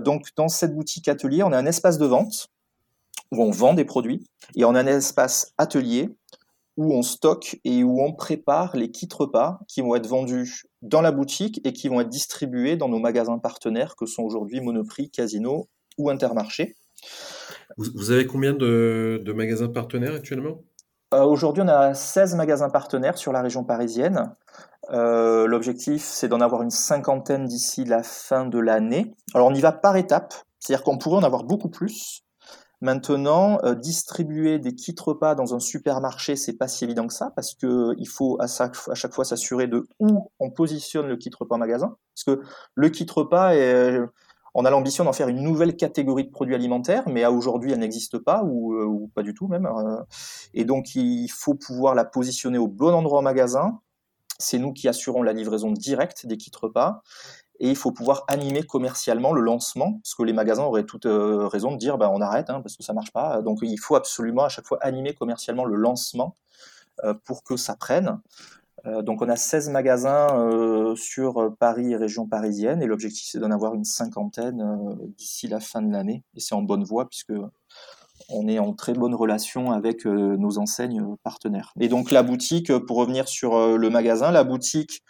donc 0.00 0.30
dans 0.36 0.48
cette 0.48 0.74
boutique 0.74 1.06
atelier, 1.08 1.44
on 1.44 1.52
a 1.52 1.56
un 1.56 1.66
espace 1.66 1.98
de 1.98 2.06
vente 2.06 2.48
où 3.30 3.42
on 3.42 3.50
vend 3.50 3.74
des 3.74 3.84
produits 3.84 4.26
et 4.56 4.64
on 4.64 4.74
a 4.74 4.80
un 4.80 4.86
espace 4.86 5.52
atelier 5.56 6.10
où 6.76 6.94
on 6.94 7.02
stocke 7.02 7.60
et 7.64 7.84
où 7.84 8.02
on 8.02 8.12
prépare 8.12 8.76
les 8.76 8.90
kits 8.90 9.08
repas 9.12 9.60
qui 9.68 9.82
vont 9.82 9.94
être 9.94 10.06
vendus 10.06 10.64
dans 10.80 11.02
la 11.02 11.12
boutique 11.12 11.60
et 11.64 11.72
qui 11.72 11.88
vont 11.88 12.00
être 12.00 12.08
distribués 12.08 12.76
dans 12.76 12.88
nos 12.88 12.98
magasins 12.98 13.38
partenaires 13.38 13.94
que 13.96 14.06
sont 14.06 14.22
aujourd'hui 14.22 14.60
Monoprix, 14.60 15.10
Casino 15.10 15.68
ou 15.98 16.10
Intermarché. 16.10 16.76
Vous, 17.76 18.10
avez 18.10 18.26
combien 18.26 18.52
de, 18.52 19.32
magasins 19.34 19.68
partenaires 19.68 20.14
actuellement? 20.14 20.62
Euh, 21.14 21.24
Aujourd'hui, 21.24 21.62
on 21.62 21.68
a 21.68 21.94
16 21.94 22.36
magasins 22.36 22.70
partenaires 22.70 23.18
sur 23.18 23.32
la 23.32 23.42
région 23.42 23.64
parisienne. 23.64 24.34
Euh, 24.90 25.46
l'objectif, 25.46 26.02
c'est 26.02 26.28
d'en 26.28 26.40
avoir 26.40 26.62
une 26.62 26.70
cinquantaine 26.70 27.44
d'ici 27.44 27.84
la 27.84 28.02
fin 28.02 28.46
de 28.46 28.58
l'année. 28.58 29.14
Alors, 29.34 29.48
on 29.48 29.54
y 29.54 29.60
va 29.60 29.72
par 29.72 29.96
étapes, 29.96 30.34
c'est-à-dire 30.58 30.84
qu'on 30.84 30.98
pourrait 30.98 31.18
en 31.18 31.22
avoir 31.22 31.44
beaucoup 31.44 31.70
plus. 31.70 32.24
Maintenant, 32.82 33.60
euh, 33.62 33.76
distribuer 33.76 34.58
des 34.58 34.74
kits 34.74 34.94
repas 34.98 35.36
dans 35.36 35.54
un 35.54 35.60
supermarché, 35.60 36.34
c'est 36.34 36.54
pas 36.54 36.66
si 36.66 36.82
évident 36.82 37.06
que 37.06 37.14
ça, 37.14 37.30
parce 37.36 37.54
qu'il 37.54 38.08
faut 38.08 38.36
à 38.40 38.48
chaque, 38.48 39.14
fois 39.14 39.24
s'assurer 39.24 39.68
de 39.68 39.86
où 40.00 40.32
on 40.40 40.50
positionne 40.50 41.06
le 41.06 41.16
kit 41.16 41.30
repas 41.38 41.54
en 41.54 41.58
magasin. 41.58 41.96
Parce 42.12 42.24
que 42.24 42.44
le 42.74 42.88
kit 42.88 43.06
repas 43.08 43.54
est 43.54 44.00
on 44.54 44.64
a 44.64 44.70
l'ambition 44.70 45.04
d'en 45.04 45.12
faire 45.12 45.28
une 45.28 45.40
nouvelle 45.40 45.76
catégorie 45.76 46.24
de 46.24 46.30
produits 46.30 46.56
alimentaires, 46.56 47.04
mais 47.08 47.22
à 47.22 47.30
aujourd'hui, 47.30 47.72
elle 47.72 47.78
n'existe 47.78 48.18
pas, 48.18 48.42
ou, 48.44 48.74
euh, 48.74 49.08
pas 49.14 49.22
du 49.22 49.32
tout 49.32 49.46
même. 49.46 49.66
Euh. 49.66 50.02
et 50.52 50.64
donc, 50.64 50.96
il 50.96 51.28
faut 51.28 51.54
pouvoir 51.54 51.94
la 51.94 52.04
positionner 52.04 52.58
au 52.58 52.68
bon 52.68 52.92
endroit 52.92 53.20
au 53.20 53.22
magasin. 53.22 53.80
C'est 54.38 54.58
nous 54.58 54.72
qui 54.72 54.88
assurons 54.88 55.22
la 55.22 55.32
livraison 55.32 55.70
directe 55.70 56.26
des 56.26 56.36
kits 56.36 56.50
repas. 56.60 57.02
Et 57.60 57.68
il 57.68 57.76
faut 57.76 57.92
pouvoir 57.92 58.24
animer 58.28 58.62
commercialement 58.64 59.32
le 59.32 59.40
lancement, 59.40 60.00
parce 60.02 60.14
que 60.14 60.22
les 60.22 60.32
magasins 60.32 60.64
auraient 60.64 60.84
toute 60.84 61.06
euh, 61.06 61.46
raison 61.46 61.72
de 61.72 61.76
dire 61.76 61.98
bah, 61.98 62.10
on 62.12 62.20
arrête, 62.20 62.50
hein, 62.50 62.60
parce 62.60 62.76
que 62.76 62.82
ça 62.82 62.92
marche 62.92 63.12
pas. 63.12 63.42
Donc 63.42 63.58
il 63.62 63.78
faut 63.78 63.94
absolument 63.94 64.44
à 64.44 64.48
chaque 64.48 64.66
fois 64.66 64.78
animer 64.80 65.14
commercialement 65.14 65.64
le 65.64 65.76
lancement 65.76 66.36
pour 67.24 67.42
que 67.42 67.56
ça 67.56 67.74
prenne. 67.74 68.20
Euh, 68.86 69.02
donc 69.02 69.22
on 69.22 69.28
a 69.28 69.36
16 69.36 69.70
magasins 69.70 70.28
euh, 70.38 70.96
sur 70.96 71.40
euh, 71.40 71.50
Paris 71.50 71.92
et 71.92 71.96
région 71.96 72.26
parisienne 72.26 72.82
et 72.82 72.86
l'objectif 72.86 73.28
c'est 73.30 73.38
d'en 73.38 73.50
avoir 73.52 73.74
une 73.74 73.84
cinquantaine 73.84 74.96
d'ici 75.16 75.46
la 75.46 75.60
fin 75.60 75.82
de 75.82 75.92
l'année 75.92 76.24
et 76.34 76.40
c'est 76.40 76.54
en 76.54 76.62
bonne 76.62 76.82
voie 76.82 77.08
puisque 77.08 77.32
on 78.28 78.48
est 78.48 78.58
en 78.58 78.72
très 78.72 78.92
bonne 78.92 79.14
relation 79.14 79.72
avec 79.72 80.04
nos 80.04 80.58
enseignes 80.58 81.04
partenaires. 81.22 81.72
Et 81.80 81.88
donc 81.88 82.12
la 82.12 82.22
boutique, 82.22 82.72
pour 82.86 82.96
revenir 82.96 83.28
sur 83.28 83.76
le 83.76 83.90
magasin, 83.90 84.30
la 84.30 84.44
boutique 84.44 85.02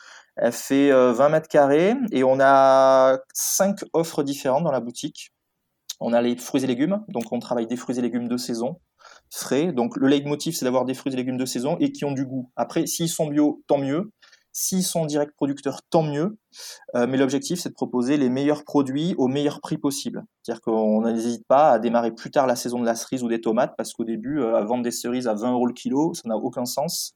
elle 0.43 0.53
fait 0.53 0.91
20 0.91 1.29
mètres 1.29 1.49
carrés 1.49 1.95
et 2.11 2.25
on 2.25 2.39
a 2.41 3.19
cinq 3.33 3.85
offres 3.93 4.23
différentes 4.23 4.65
dans 4.65 4.73
la 4.73 4.81
boutique. 4.81 5.33
On 6.01 6.13
a 6.13 6.21
les 6.21 6.37
fruits 6.37 6.65
et 6.65 6.67
légumes, 6.67 7.05
donc 7.09 7.33
on 7.33 7.39
travaille 7.39 7.69
des 7.69 7.77
fruits 7.77 7.97
et 7.97 8.03
légumes 8.03 8.27
de 8.27 8.37
saison 8.37 8.81
frais. 9.31 9.73
Donc 9.73 9.97
le 9.97 10.09
leitmotiv, 10.09 10.55
c'est 10.55 10.65
d'avoir 10.65 10.85
des 10.85 10.95
fruits 10.95 11.13
et 11.13 11.17
légumes 11.17 11.37
de 11.37 11.47
saison 11.47 11.77
et 11.81 11.93
qui 11.93 12.05
ont 12.05 12.13
du 12.13 12.27
goût. 12.27 12.51
Après, 12.57 12.87
s'ils 12.87 13.09
sont 13.09 13.27
bio, 13.27 13.63
tant 13.67 13.79
mieux. 13.79 14.13
S'ils 14.55 14.85
sont 14.85 15.07
direct 15.07 15.35
producteurs, 15.35 15.81
tant 15.83 16.03
mieux. 16.03 16.37
Euh, 16.95 17.07
mais 17.07 17.17
l'objectif, 17.17 17.59
c'est 17.59 17.71
de 17.71 17.75
proposer 17.75 18.19
les 18.19 18.29
meilleurs 18.29 18.65
produits 18.65 19.15
au 19.17 19.27
meilleur 19.27 19.63
prix 19.63 19.79
possible. 19.79 20.25
C'est-à-dire 20.43 20.61
qu'on 20.61 21.01
n'hésite 21.03 21.47
pas 21.47 21.71
à 21.71 21.79
démarrer 21.79 22.11
plus 22.13 22.31
tard 22.31 22.47
la 22.47 22.55
saison 22.55 22.79
de 22.79 22.85
la 22.85 22.95
cerise 22.95 23.23
ou 23.23 23.29
des 23.29 23.41
tomates, 23.41 23.75
parce 23.79 23.95
qu'au 23.95 24.05
début, 24.05 24.41
euh, 24.41 24.63
vendre 24.65 24.83
des 24.83 24.91
cerises 24.91 25.27
à 25.27 25.33
20 25.33 25.53
euros 25.53 25.67
le 25.67 25.73
kilo, 25.73 26.13
ça 26.13 26.29
n'a 26.29 26.37
aucun 26.37 26.67
sens. 26.67 27.15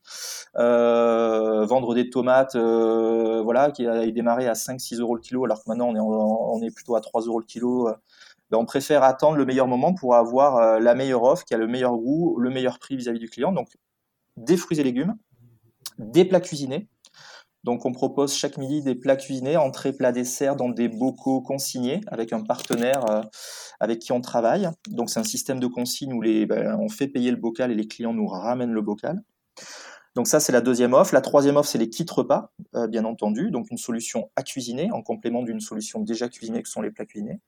Euh, 0.57 1.67
vendre 1.67 1.95
des 1.95 2.09
tomates, 2.09 2.57
voilà, 2.57 3.71
qui 3.71 3.87
a 3.87 4.11
démarré 4.11 4.49
à 4.49 4.55
5-6 4.55 5.01
euros 5.01 5.15
le 5.15 5.21
kilo, 5.21 5.45
alors 5.45 5.59
que 5.63 5.69
maintenant 5.69 5.93
on 5.95 6.63
est, 6.63 6.75
plutôt 6.75 6.97
à 6.97 7.01
3 7.03 7.23
euros 7.23 7.39
le 7.39 7.45
kilo 7.45 7.91
ben, 8.51 8.59
on 8.59 8.65
préfère 8.65 9.03
attendre 9.03 9.37
le 9.37 9.45
meilleur 9.45 9.67
moment 9.67 9.93
pour 9.93 10.15
avoir 10.15 10.81
la 10.81 10.95
meilleure 10.95 11.25
offre 11.25 11.45
qui 11.45 11.55
a 11.55 11.59
le 11.59 11.67
meilleur 11.67 11.97
goût, 11.97 12.39
le 12.39 12.49
meilleur 12.51 12.79
prix 12.79 12.97
vis-à-vis 12.97 13.19
du 13.19 13.29
client. 13.29 13.53
Donc, 13.53 13.69
des 14.37 14.57
fruits 14.57 14.81
et 14.81 14.85
légumes, 14.85 15.17
des 15.99 16.25
plats 16.25 16.41
cuisinés. 16.41 16.89
Donc, 17.67 17.85
on 17.85 17.91
propose 17.91 18.33
chaque 18.33 18.59
midi 18.59 18.81
des 18.81 18.95
plats 18.95 19.17
cuisinés, 19.17 19.57
entrée, 19.57 19.93
plat, 19.93 20.13
dessert, 20.13 20.55
dans 20.55 20.69
des 20.69 20.89
bocaux 20.89 21.41
consignés 21.41 22.01
avec 22.07 22.33
un 22.33 22.45
partenaire 22.45 23.11
euh, 23.11 23.23
avec 23.81 23.99
qui 23.99 24.13
on 24.13 24.21
travaille. 24.21 24.71
Donc, 24.89 25.11
c'est 25.11 25.19
un 25.19 25.25
système 25.25 25.59
de 25.59 25.67
consigne 25.67 26.13
où 26.13 26.21
ben, 26.21 26.79
on 26.81 26.89
fait 26.89 27.09
payer 27.09 27.33
le 27.33 27.37
bocal 27.37 27.73
et 27.73 27.75
les 27.75 27.89
clients 27.89 28.15
nous 28.15 28.29
ramènent 28.29 28.71
le 28.71 28.83
bocal. 28.83 29.21
Donc 30.15 30.29
ça, 30.29 30.39
c'est 30.39 30.53
la 30.53 30.61
deuxième 30.61 30.95
offre. 30.95 31.13
La 31.13 31.21
troisième 31.21 31.57
offre, 31.57 31.69
c'est 31.69 31.77
les 31.77 31.91
kits 31.91 32.07
repas, 32.09 32.53
euh, 32.77 32.87
bien 32.87 33.05
entendu. 33.05 33.51
Donc 33.51 33.67
une 33.73 33.79
solution 33.79 34.31
à 34.37 34.45
cuisiner 34.45 34.93
en 34.93 35.03
complément 35.03 35.43
d'une 35.43 35.61
solution 35.61 36.01
déjà 36.01 36.29
cuisinée 36.29 36.63
que 36.63 36.69
sont 36.69 36.81
les 36.81 36.93
plats 36.93 37.05
cuisinés. 37.05 37.41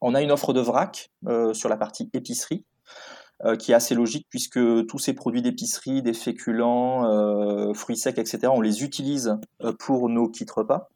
On 0.00 0.14
a 0.14 0.22
une 0.22 0.30
offre 0.30 0.52
de 0.52 0.60
vrac 0.60 1.10
euh, 1.26 1.52
sur 1.52 1.68
la 1.68 1.76
partie 1.76 2.08
épicerie 2.14 2.64
qui 3.58 3.72
est 3.72 3.74
assez 3.74 3.94
logique 3.94 4.26
puisque 4.30 4.60
tous 4.86 4.98
ces 4.98 5.14
produits 5.14 5.42
d'épicerie, 5.42 6.02
des 6.02 6.12
féculents, 6.12 7.04
euh, 7.06 7.74
fruits 7.74 7.96
secs, 7.96 8.18
etc., 8.18 8.48
on 8.52 8.60
les 8.60 8.82
utilise 8.82 9.36
pour 9.78 10.08
nos 10.08 10.28
kits 10.28 10.46
repas. 10.54 10.88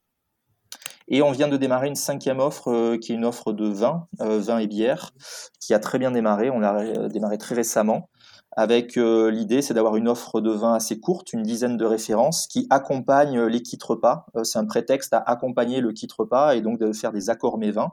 Et 1.09 1.23
on 1.23 1.31
vient 1.31 1.49
de 1.49 1.57
démarrer 1.57 1.87
une 1.87 1.95
cinquième 1.95 2.41
offre 2.41 2.97
qui 2.97 3.13
est 3.13 3.15
une 3.15 3.25
offre 3.25 3.53
de 3.53 3.67
vin, 3.69 4.09
vin 4.19 4.59
et 4.59 4.67
bière, 4.67 5.13
qui 5.61 5.73
a 5.73 5.79
très 5.79 6.01
bien 6.01 6.11
démarré. 6.11 6.51
On 6.51 6.59
l'a 6.59 7.09
démarré 7.09 7.39
très 7.39 7.55
récemment 7.55 8.09
avec 8.59 8.97
l'idée, 8.97 9.61
c'est 9.61 9.75
d'avoir 9.75 9.97
une 9.97 10.09
offre 10.09 10.41
de 10.41 10.51
vin 10.51 10.75
assez 10.75 10.99
courte, 10.99 11.33
une 11.33 11.43
dizaine 11.43 11.77
de 11.77 11.85
références, 11.85 12.47
qui 12.47 12.67
accompagnent 12.71 13.45
les 13.45 13.63
kits 13.63 13.79
repas. 13.81 14.27
c'est 14.43 14.59
un 14.59 14.65
prétexte 14.65 15.13
à 15.13 15.19
accompagner 15.19 15.81
le 15.81 15.93
kit 15.93 16.09
repas 16.17 16.57
et 16.57 16.61
donc 16.61 16.81
de 16.81 16.93
faire 16.93 17.13
des 17.13 17.31
accords 17.31 17.59
mes 17.59 17.71
vins 17.71 17.93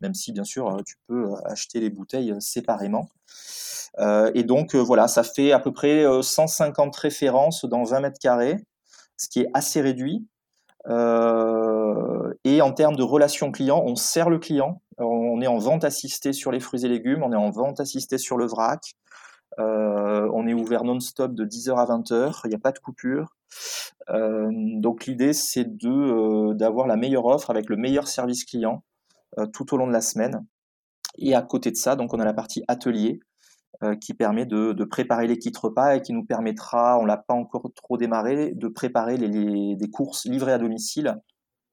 même 0.00 0.14
si 0.14 0.32
bien 0.32 0.44
sûr 0.44 0.82
tu 0.84 0.96
peux 1.06 1.30
euh, 1.30 1.36
acheter 1.44 1.80
les 1.80 1.90
bouteilles 1.90 2.32
euh, 2.32 2.40
séparément. 2.40 3.08
Euh, 3.98 4.30
et 4.34 4.44
donc 4.44 4.74
voilà, 4.74 5.08
ça 5.08 5.22
fait 5.22 5.52
à 5.52 5.58
peu 5.58 5.72
près 5.72 6.04
150 6.22 6.94
références 6.96 7.64
dans 7.64 7.84
20 7.84 8.00
mètres 8.00 8.18
carrés, 8.20 8.64
ce 9.16 9.28
qui 9.28 9.40
est 9.40 9.50
assez 9.54 9.80
réduit. 9.80 10.26
et 10.86 12.62
en 12.62 12.72
termes 12.72 12.96
de 12.96 13.02
relation 13.02 13.52
client, 13.52 13.82
on 13.86 13.96
sert 13.96 14.30
le 14.30 14.38
client. 14.38 14.80
On 14.98 15.40
est 15.40 15.46
en 15.46 15.58
vente 15.58 15.84
assistée 15.84 16.32
sur 16.32 16.52
les 16.52 16.60
fruits 16.60 16.84
et 16.84 16.88
légumes, 16.88 17.22
on 17.22 17.32
est 17.32 17.36
en 17.36 17.50
vente 17.50 17.80
assistée 17.80 18.18
sur 18.18 18.36
le 18.36 18.46
vrac. 18.46 18.94
on 19.58 20.46
est 20.46 20.54
ouvert 20.54 20.84
non-stop 20.84 21.34
de 21.34 21.44
10h 21.44 21.76
à 21.76 21.86
20h, 21.86 22.40
il 22.44 22.48
n'y 22.48 22.56
a 22.56 22.58
pas 22.58 22.72
de 22.72 22.78
coupure. 22.78 23.36
donc 24.08 25.06
l'idée, 25.06 25.32
c'est 25.32 25.66
d'avoir 26.56 26.86
la 26.86 26.96
meilleure 26.96 27.26
offre 27.26 27.50
avec 27.50 27.68
le 27.68 27.76
meilleur 27.76 28.08
service 28.08 28.44
client 28.44 28.82
euh, 29.38 29.46
tout 29.46 29.74
au 29.74 29.76
long 29.76 29.86
de 29.86 29.92
la 29.92 30.00
semaine. 30.00 30.46
Et 31.18 31.34
à 31.34 31.42
côté 31.42 31.70
de 31.70 31.76
ça, 31.76 31.96
donc 31.96 32.14
on 32.14 32.20
a 32.20 32.24
la 32.24 32.34
partie 32.34 32.62
atelier 32.68 33.18
euh, 33.18 33.33
qui 34.00 34.14
permet 34.14 34.46
de, 34.46 34.84
préparer 34.84 35.26
les 35.26 35.38
kits 35.38 35.52
repas 35.60 35.96
et 35.96 36.02
qui 36.02 36.12
nous 36.12 36.24
permettra, 36.24 36.98
on 36.98 37.04
l'a 37.04 37.16
pas 37.16 37.34
encore 37.34 37.70
trop 37.74 37.96
démarré, 37.96 38.52
de 38.54 38.68
préparer 38.68 39.16
les, 39.16 39.76
des 39.76 39.90
courses 39.90 40.26
livrées 40.26 40.52
à 40.52 40.58
domicile 40.58 41.16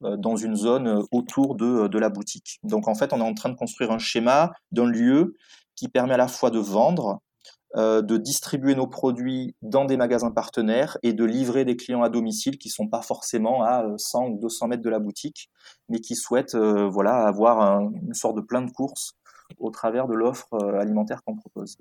dans 0.01 0.35
une 0.35 0.55
zone 0.55 1.03
autour 1.11 1.55
de, 1.55 1.99
la 1.99 2.09
boutique. 2.09 2.59
Donc 2.63 2.87
en 2.87 2.95
fait, 2.95 3.13
on 3.13 3.19
est 3.19 3.23
en 3.23 3.33
train 3.33 3.49
de 3.49 3.55
construire 3.55 3.91
un 3.91 3.99
schéma 3.99 4.51
d'un 4.71 4.85
lieu 4.85 5.35
qui 5.75 5.87
permet 5.87 6.13
à 6.13 6.17
la 6.17 6.27
fois 6.27 6.49
de 6.49 6.59
vendre, 6.59 7.21
euh, 7.77 8.01
de 8.01 8.17
distribuer 8.17 8.75
nos 8.75 8.87
produits 8.87 9.55
dans 9.61 9.85
des 9.85 9.97
magasins 9.97 10.31
partenaires 10.31 10.97
et 11.03 11.13
de 11.13 11.23
livrer 11.23 11.65
des 11.65 11.75
clients 11.75 12.03
à 12.03 12.09
domicile 12.09 12.57
qui 12.57 12.69
sont 12.69 12.87
pas 12.87 13.01
forcément 13.01 13.63
à 13.63 13.85
100 13.97 14.27
ou 14.27 14.39
200 14.39 14.67
mètres 14.67 14.83
de 14.83 14.89
la 14.89 14.99
boutique, 14.99 15.49
mais 15.87 15.99
qui 15.99 16.15
souhaitent 16.15 16.55
voilà 16.55 17.27
avoir 17.27 17.79
une 17.79 18.13
sorte 18.13 18.35
de 18.35 18.41
plein 18.41 18.61
de 18.61 18.71
courses 18.71 19.13
au 19.57 19.69
travers 19.69 20.07
de 20.07 20.13
l'offre 20.13 20.53
alimentaire 20.75 21.23
qu'on 21.23 21.35
propose. 21.35 21.77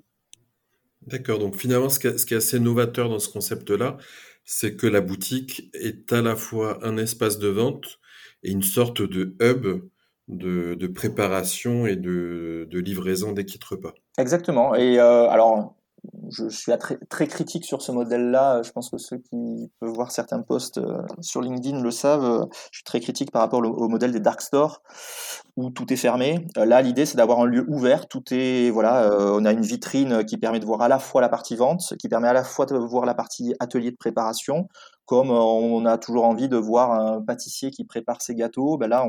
D'accord, 1.07 1.39
donc 1.39 1.55
finalement, 1.55 1.89
ce 1.89 1.99
qui, 1.99 2.07
est, 2.07 2.37
assez 2.37 2.59
novateur 2.59 3.09
dans 3.09 3.19
ce 3.19 3.29
concept-là, 3.29 3.97
c'est 4.45 4.75
que 4.75 4.87
la 4.87 5.01
boutique 5.01 5.69
est 5.73 6.13
à 6.13 6.21
la 6.21 6.35
fois 6.35 6.85
un 6.85 6.97
espace 6.97 7.39
de 7.39 7.47
vente 7.47 7.99
et 8.43 8.51
une 8.51 8.61
sorte 8.61 9.01
de 9.01 9.35
hub 9.41 9.81
de, 10.27 10.87
préparation 10.87 11.85
et 11.85 11.95
de, 11.95 12.67
livraison 12.71 13.31
des 13.31 13.45
kits 13.45 13.59
repas. 13.67 13.93
Exactement. 14.17 14.75
Et 14.75 14.99
euh, 14.99 15.27
alors, 15.29 15.75
je 16.31 16.49
suis 16.49 16.71
très, 17.09 17.27
critique 17.27 17.65
sur 17.65 17.81
ce 17.81 17.91
modèle-là. 17.91 18.61
Je 18.63 18.71
pense 18.71 18.89
que 18.89 18.97
ceux 18.97 19.17
qui 19.17 19.69
peuvent 19.79 19.93
voir 19.93 20.11
certains 20.11 20.41
posts 20.41 20.77
euh, 20.77 21.03
sur 21.19 21.41
LinkedIn 21.41 21.81
le 21.81 21.91
savent. 21.91 22.47
Je 22.71 22.77
suis 22.77 22.83
très 22.83 22.99
critique 22.99 23.31
par 23.31 23.41
rapport 23.41 23.59
au, 23.59 23.87
modèle 23.87 24.11
des 24.11 24.19
dark 24.19 24.41
stores 24.41 24.81
où 25.57 25.69
tout 25.69 25.91
est 25.93 25.97
fermé. 25.97 26.45
Euh, 26.57 26.65
là, 26.65 26.81
l'idée, 26.81 27.05
c'est 27.05 27.17
d'avoir 27.17 27.39
un 27.39 27.45
lieu 27.45 27.65
ouvert. 27.67 28.07
Tout 28.07 28.23
est, 28.31 28.71
voilà, 28.71 29.03
euh, 29.03 29.37
on 29.39 29.45
a 29.45 29.51
une 29.51 29.61
vitrine 29.61 30.25
qui 30.25 30.37
permet 30.37 30.59
de 30.59 30.65
voir 30.65 30.81
à 30.81 30.87
la 30.87 30.99
fois 30.99 31.21
la 31.21 31.29
partie 31.29 31.55
vente, 31.55 31.93
qui 31.99 32.07
permet 32.07 32.29
à 32.29 32.33
la 32.33 32.43
fois 32.43 32.65
de 32.65 32.75
voir 32.75 33.05
la 33.05 33.13
partie 33.13 33.53
atelier 33.59 33.91
de 33.91 33.97
préparation 33.97 34.67
comme 35.05 35.29
euh, 35.29 35.33
on 35.33 35.85
a 35.85 35.97
toujours 35.97 36.25
envie 36.25 36.49
de 36.49 36.57
voir 36.57 36.91
un 36.91 37.21
pâtissier 37.21 37.71
qui 37.71 37.85
prépare 37.85 38.21
ses 38.21 38.35
gâteaux, 38.35 38.77
ben 38.77 38.87
là 38.87 39.07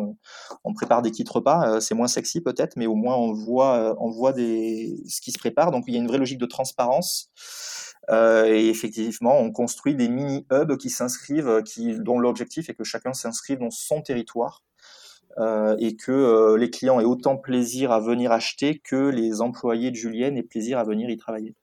on, 0.65 0.75
prépare 0.75 1.03
des 1.03 1.11
kits 1.11 1.25
repas. 1.29 1.77
Euh, 1.77 1.81
c'est 1.81 1.95
moins 1.95 2.09
sexy 2.09 2.41
peut-être, 2.41 2.77
mais 2.77 2.87
au 2.87 2.95
moins 2.95 3.17
on 3.17 3.33
voit, 3.33 3.77
euh, 3.77 3.95
on 3.99 4.11
voit 4.11 4.33
des, 4.33 4.97
ce 5.09 5.21
qui 5.21 5.33
se 5.33 5.39
prépare. 5.39 5.71
Donc 5.71 5.85
il 5.87 5.95
y 5.95 5.97
a 5.97 6.01
une 6.01 6.09
vraie 6.09 6.19
logique 6.19 6.39
de 6.39 6.47
transparence. 6.47 7.31
et 8.11 8.69
effectivement, 8.69 9.39
on 9.39 9.53
construit 9.53 9.95
des 9.95 10.09
mini 10.09 10.47
hubs 10.51 10.77
qui 10.77 10.91
s'inscrivent, 10.91 11.63
qui 11.63 11.99
dont 12.01 12.19
l'objectif 12.19 12.69
est 12.69 12.75
que 12.75 12.85
chacun 12.85 13.13
s'inscrive 13.13 13.59
dans 13.59 13.71
son 13.71 14.03
territoire. 14.03 14.65
et 15.79 15.97
que 15.97 16.57
les 16.57 16.71
clients 16.71 17.01
aient 17.01 17.05
autant 17.05 17.37
plaisir 17.37 17.93
à 17.93 18.01
venir 18.01 18.33
acheter 18.33 18.79
que 18.81 19.09
les 19.09 19.41
employés 19.41 19.91
de 19.91 19.97
Julienne 19.97 20.37
aient 20.37 20.43
plaisir 20.43 20.79
à 20.79 20.85
venir 20.85 21.09
y 21.11 21.17
travailler. 21.17 21.55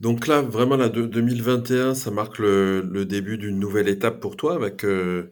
Donc 0.00 0.28
là, 0.28 0.42
vraiment, 0.42 0.76
là, 0.76 0.88
2021, 0.88 1.94
ça 1.94 2.10
marque 2.12 2.38
le, 2.38 3.04
début 3.04 3.36
d'une 3.36 3.58
nouvelle 3.58 3.88
étape 3.88 4.20
pour 4.20 4.36
toi 4.36 4.54
avec, 4.54 4.84
euh, 4.84 5.30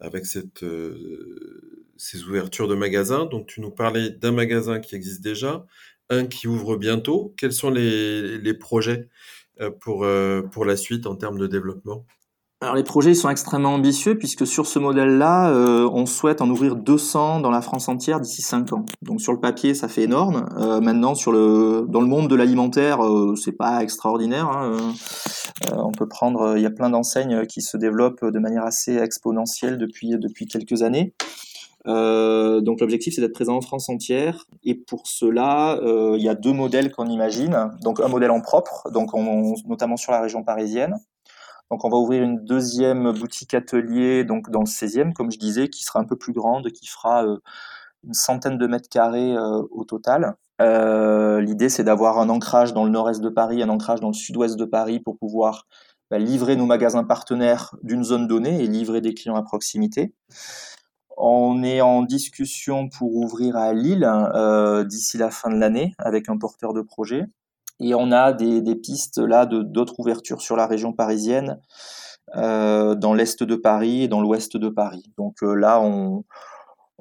avec 0.00 0.26
cette, 0.26 0.62
euh, 0.62 1.82
ces 1.96 2.22
ouvertures 2.24 2.68
de 2.68 2.76
magasins. 2.76 3.26
Donc 3.26 3.48
tu 3.48 3.60
nous 3.60 3.70
parlais 3.72 4.10
d'un 4.10 4.32
magasin 4.32 4.78
qui 4.80 4.94
existe 4.94 5.22
déjà, 5.22 5.66
un 6.08 6.26
qui 6.26 6.46
ouvre 6.46 6.76
bientôt. 6.76 7.34
Quels 7.36 7.52
sont 7.52 7.70
les, 7.70 8.38
les 8.38 8.54
projets 8.54 9.08
euh, 9.60 9.70
pour, 9.70 10.06
pour 10.52 10.64
la 10.64 10.76
suite 10.76 11.06
en 11.06 11.16
termes 11.16 11.38
de 11.38 11.48
développement? 11.48 12.06
Alors 12.62 12.74
les 12.74 12.84
projets 12.84 13.12
sont 13.12 13.28
extrêmement 13.28 13.74
ambitieux 13.74 14.16
puisque 14.16 14.46
sur 14.46 14.66
ce 14.66 14.78
modèle-là, 14.78 15.50
euh, 15.50 15.90
on 15.92 16.06
souhaite 16.06 16.40
en 16.40 16.48
ouvrir 16.48 16.74
200 16.74 17.40
dans 17.40 17.50
la 17.50 17.60
France 17.60 17.86
entière 17.90 18.18
d'ici 18.18 18.40
5 18.40 18.72
ans. 18.72 18.86
Donc 19.02 19.20
sur 19.20 19.34
le 19.34 19.40
papier, 19.40 19.74
ça 19.74 19.88
fait 19.88 20.04
énorme. 20.04 20.48
Euh, 20.56 20.80
maintenant, 20.80 21.14
sur 21.14 21.32
le, 21.32 21.84
dans 21.86 22.00
le 22.00 22.06
monde 22.06 22.28
de 22.28 22.34
l'alimentaire, 22.34 23.04
euh, 23.04 23.36
c'est 23.36 23.52
pas 23.52 23.82
extraordinaire. 23.82 24.48
Hein. 24.48 24.94
on 25.74 25.92
peut 25.92 26.08
prendre, 26.08 26.56
il 26.56 26.62
y 26.62 26.66
a 26.66 26.70
plein 26.70 26.88
d'enseignes 26.88 27.44
qui 27.44 27.60
se 27.60 27.76
développent 27.76 28.24
de 28.24 28.38
manière 28.38 28.64
assez 28.64 28.96
exponentielle 28.96 29.76
depuis 29.76 30.16
depuis 30.18 30.46
quelques 30.46 30.82
années. 30.82 31.12
donc 31.84 32.80
l'objectif 32.80 33.14
c'est 33.14 33.20
d'être 33.20 33.34
présent 33.34 33.56
en 33.56 33.60
France 33.60 33.88
entière 33.90 34.46
et 34.64 34.74
pour 34.74 35.06
cela 35.06 35.78
il 36.16 36.22
y 36.22 36.28
a 36.28 36.34
deux 36.34 36.52
modèles 36.52 36.90
qu'on 36.90 37.06
imagine. 37.06 37.70
Donc 37.82 38.00
un 38.00 38.08
modèle 38.08 38.30
en 38.30 38.40
propre, 38.40 38.90
donc 38.90 39.10
notamment 39.66 39.96
sur 39.96 40.12
la 40.12 40.20
région 40.20 40.42
parisienne 40.42 40.94
donc 41.70 41.84
on 41.84 41.88
va 41.88 41.96
ouvrir 41.96 42.22
une 42.22 42.44
deuxième 42.44 43.12
boutique 43.12 43.54
atelier 43.54 44.24
donc 44.24 44.50
dans 44.50 44.60
le 44.60 44.66
16e, 44.66 45.12
comme 45.12 45.32
je 45.32 45.38
disais, 45.38 45.68
qui 45.68 45.82
sera 45.82 45.98
un 45.98 46.04
peu 46.04 46.16
plus 46.16 46.32
grande, 46.32 46.70
qui 46.70 46.86
fera 46.86 47.26
euh, 47.26 47.38
une 48.04 48.14
centaine 48.14 48.56
de 48.56 48.66
mètres 48.66 48.88
carrés 48.88 49.34
euh, 49.34 49.62
au 49.70 49.84
total. 49.84 50.36
Euh, 50.60 51.40
l'idée 51.40 51.68
c'est 51.68 51.84
d'avoir 51.84 52.18
un 52.18 52.28
ancrage 52.28 52.72
dans 52.72 52.84
le 52.84 52.90
nord-est 52.90 53.20
de 53.20 53.28
Paris, 53.28 53.62
un 53.62 53.68
ancrage 53.68 54.00
dans 54.00 54.08
le 54.08 54.14
sud-ouest 54.14 54.56
de 54.56 54.64
Paris 54.64 55.00
pour 55.00 55.18
pouvoir 55.18 55.66
bah, 56.10 56.18
livrer 56.18 56.56
nos 56.56 56.66
magasins 56.66 57.04
partenaires 57.04 57.74
d'une 57.82 58.04
zone 58.04 58.28
donnée 58.28 58.62
et 58.62 58.66
livrer 58.66 59.00
des 59.00 59.12
clients 59.12 59.36
à 59.36 59.42
proximité. 59.42 60.14
On 61.18 61.62
est 61.62 61.80
en 61.80 62.02
discussion 62.02 62.88
pour 62.88 63.16
ouvrir 63.16 63.56
à 63.56 63.72
Lille 63.72 64.08
d'ici 64.86 65.18
la 65.18 65.30
fin 65.30 65.50
de 65.50 65.56
l'année 65.56 65.94
avec 65.98 66.28
un 66.28 66.38
porteur 66.38 66.74
de 66.74 66.82
projet. 66.82 67.24
Et 67.80 67.94
on 67.94 68.10
a 68.10 68.32
des, 68.32 68.62
des 68.62 68.74
pistes 68.74 69.18
là 69.18 69.46
de 69.46 69.62
d'autres 69.62 70.00
ouvertures 70.00 70.40
sur 70.40 70.56
la 70.56 70.66
région 70.66 70.92
parisienne, 70.92 71.60
euh, 72.34 72.94
dans 72.94 73.14
l'est 73.14 73.42
de 73.42 73.56
Paris 73.56 74.04
et 74.04 74.08
dans 74.08 74.20
l'ouest 74.20 74.56
de 74.56 74.68
Paris. 74.68 75.12
Donc 75.18 75.42
euh, 75.42 75.54
là, 75.54 75.80
on, 75.80 76.24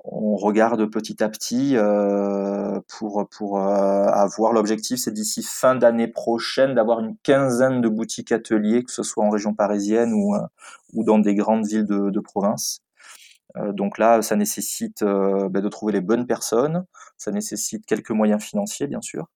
on 0.03 0.35
regarde 0.35 0.85
petit 0.91 1.23
à 1.23 1.29
petit 1.29 1.77
euh, 1.77 2.79
pour 2.88 3.27
pour 3.29 3.57
euh, 3.59 4.05
avoir 4.05 4.53
l'objectif, 4.53 4.99
c'est 4.99 5.13
d'ici 5.13 5.41
fin 5.43 5.75
d'année 5.75 6.07
prochaine 6.07 6.75
d'avoir 6.75 6.99
une 6.99 7.15
quinzaine 7.23 7.81
de 7.81 7.89
boutiques 7.89 8.31
ateliers, 8.31 8.83
que 8.83 8.91
ce 8.91 9.03
soit 9.03 9.23
en 9.23 9.29
région 9.29 9.53
parisienne 9.53 10.13
ou 10.13 10.35
ou 10.93 11.03
dans 11.03 11.19
des 11.19 11.35
grandes 11.35 11.65
villes 11.65 11.85
de, 11.85 12.09
de 12.09 12.19
province. 12.19 12.85
Euh, 13.57 13.71
donc 13.71 13.97
là, 13.97 14.21
ça 14.21 14.35
nécessite 14.35 15.01
euh, 15.01 15.49
bah, 15.49 15.61
de 15.61 15.69
trouver 15.69 15.93
les 15.93 16.01
bonnes 16.01 16.25
personnes, 16.25 16.85
ça 17.17 17.31
nécessite 17.31 17.85
quelques 17.85 18.11
moyens 18.11 18.43
financiers, 18.43 18.87
bien 18.87 19.01
sûr. 19.01 19.27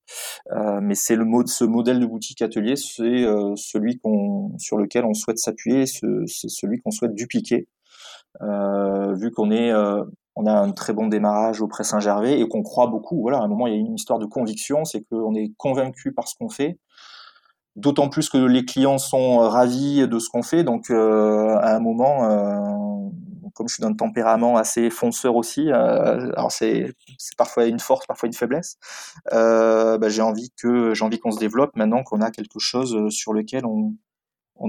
Euh, 0.52 0.80
mais 0.82 0.96
c'est 0.96 1.16
le 1.16 1.26
mode, 1.26 1.48
ce 1.48 1.64
modèle 1.64 2.00
de 2.00 2.06
boutique 2.06 2.42
atelier, 2.42 2.76
c'est 2.76 3.26
celui 3.56 4.00
qu'on, 4.00 4.58
sur 4.58 4.78
lequel 4.78 5.06
on 5.06 5.14
souhaite 5.14 5.38
s'appuyer, 5.38 5.86
c'est 5.86 6.08
celui 6.28 6.80
qu'on 6.82 6.92
souhaite 6.92 7.14
dupliquer, 7.14 7.68
vu 8.42 9.32
qu'on 9.32 9.52
est 9.52 9.74
on 10.36 10.46
a 10.46 10.54
un 10.54 10.72
très 10.72 10.94
bon 10.94 11.08
démarrage 11.08 11.62
auprès 11.62 11.84
Saint-Gervais 11.84 12.40
et 12.40 12.48
qu'on 12.48 12.64
croit 12.64 12.88
beaucoup. 12.88 13.22
Voilà, 13.22 13.40
à 13.40 13.42
un 13.42 13.48
moment, 13.50 13.68
il 13.68 13.74
y 13.74 13.76
a 13.76 13.80
une 13.80 13.96
histoire 13.96 14.20
de 14.20 14.26
conviction, 14.26 14.86
c'est 14.86 15.04
qu'on 15.04 15.36
est 15.36 15.52
convaincu 15.58 16.14
par 16.14 16.30
ce 16.30 16.36
qu'on 16.36 16.48
fait. 16.50 16.78
D'autant 17.76 18.08
plus 18.10 18.30
que 18.30 18.38
les 18.38 18.64
clients 18.64 18.98
sont 18.98 19.40
ravis 19.40 20.08
de 20.08 20.20
ce 20.20 20.30
qu'on 20.30 20.44
fait. 20.44 20.64
Donc, 20.64 20.90
à 20.92 21.76
un 21.76 21.80
moment, 21.80 23.12
comme 23.54 23.68
je 23.68 23.76
suis 23.76 23.82
d'un 23.82 23.94
tempérament 23.94 24.58
assez 24.58 24.90
fonceur 24.90 25.36
aussi, 25.36 25.72
euh, 25.72 26.32
alors 26.34 26.52
c'est 26.52 26.94
parfois 27.38 27.66
une 27.66 27.80
force, 27.80 28.06
parfois 28.08 28.28
une 28.28 28.34
faiblesse. 28.34 28.78
Euh, 29.34 29.98
bah, 29.98 30.10
j'ai 30.10 30.22
envie 30.22 30.52
que 30.62 30.94
j'ai 30.94 31.06
envie 31.06 31.20
qu'on 31.20 31.32
se 31.32 31.40
développe 31.40 31.76
maintenant 31.76 32.04
qu'on 32.04 32.22
a 32.22 32.32
quelque 32.32 32.60
chose 32.60 32.96
euh, 32.96 33.10
sur 33.10 33.34
lequel 33.34 33.66
on, 33.66 33.96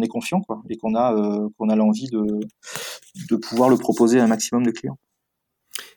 est 0.02 0.08
confiant, 0.08 0.40
quoi, 0.40 0.62
et 0.68 0.76
qu'on 0.76 0.94
a 0.94 1.14
qu'on 1.58 1.68
a 1.68 1.76
l'envie 1.76 2.08
de 2.08 2.40
de 3.28 3.36
pouvoir 3.36 3.68
le 3.68 3.76
proposer 3.76 4.20
à 4.20 4.24
un 4.24 4.28
maximum 4.28 4.64
de 4.64 4.70
clients. 4.70 4.98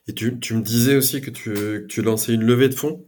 Et 0.08 0.13
tu, 0.13 0.39
tu 0.39 0.56
me 0.56 0.62
disais 0.62 0.96
aussi 0.96 1.22
que 1.22 1.30
tu, 1.30 1.86
tu 1.88 2.02
lançais 2.02 2.34
une 2.34 2.43
levée 2.43 2.69
de 2.69 2.76
fonds 2.76 3.06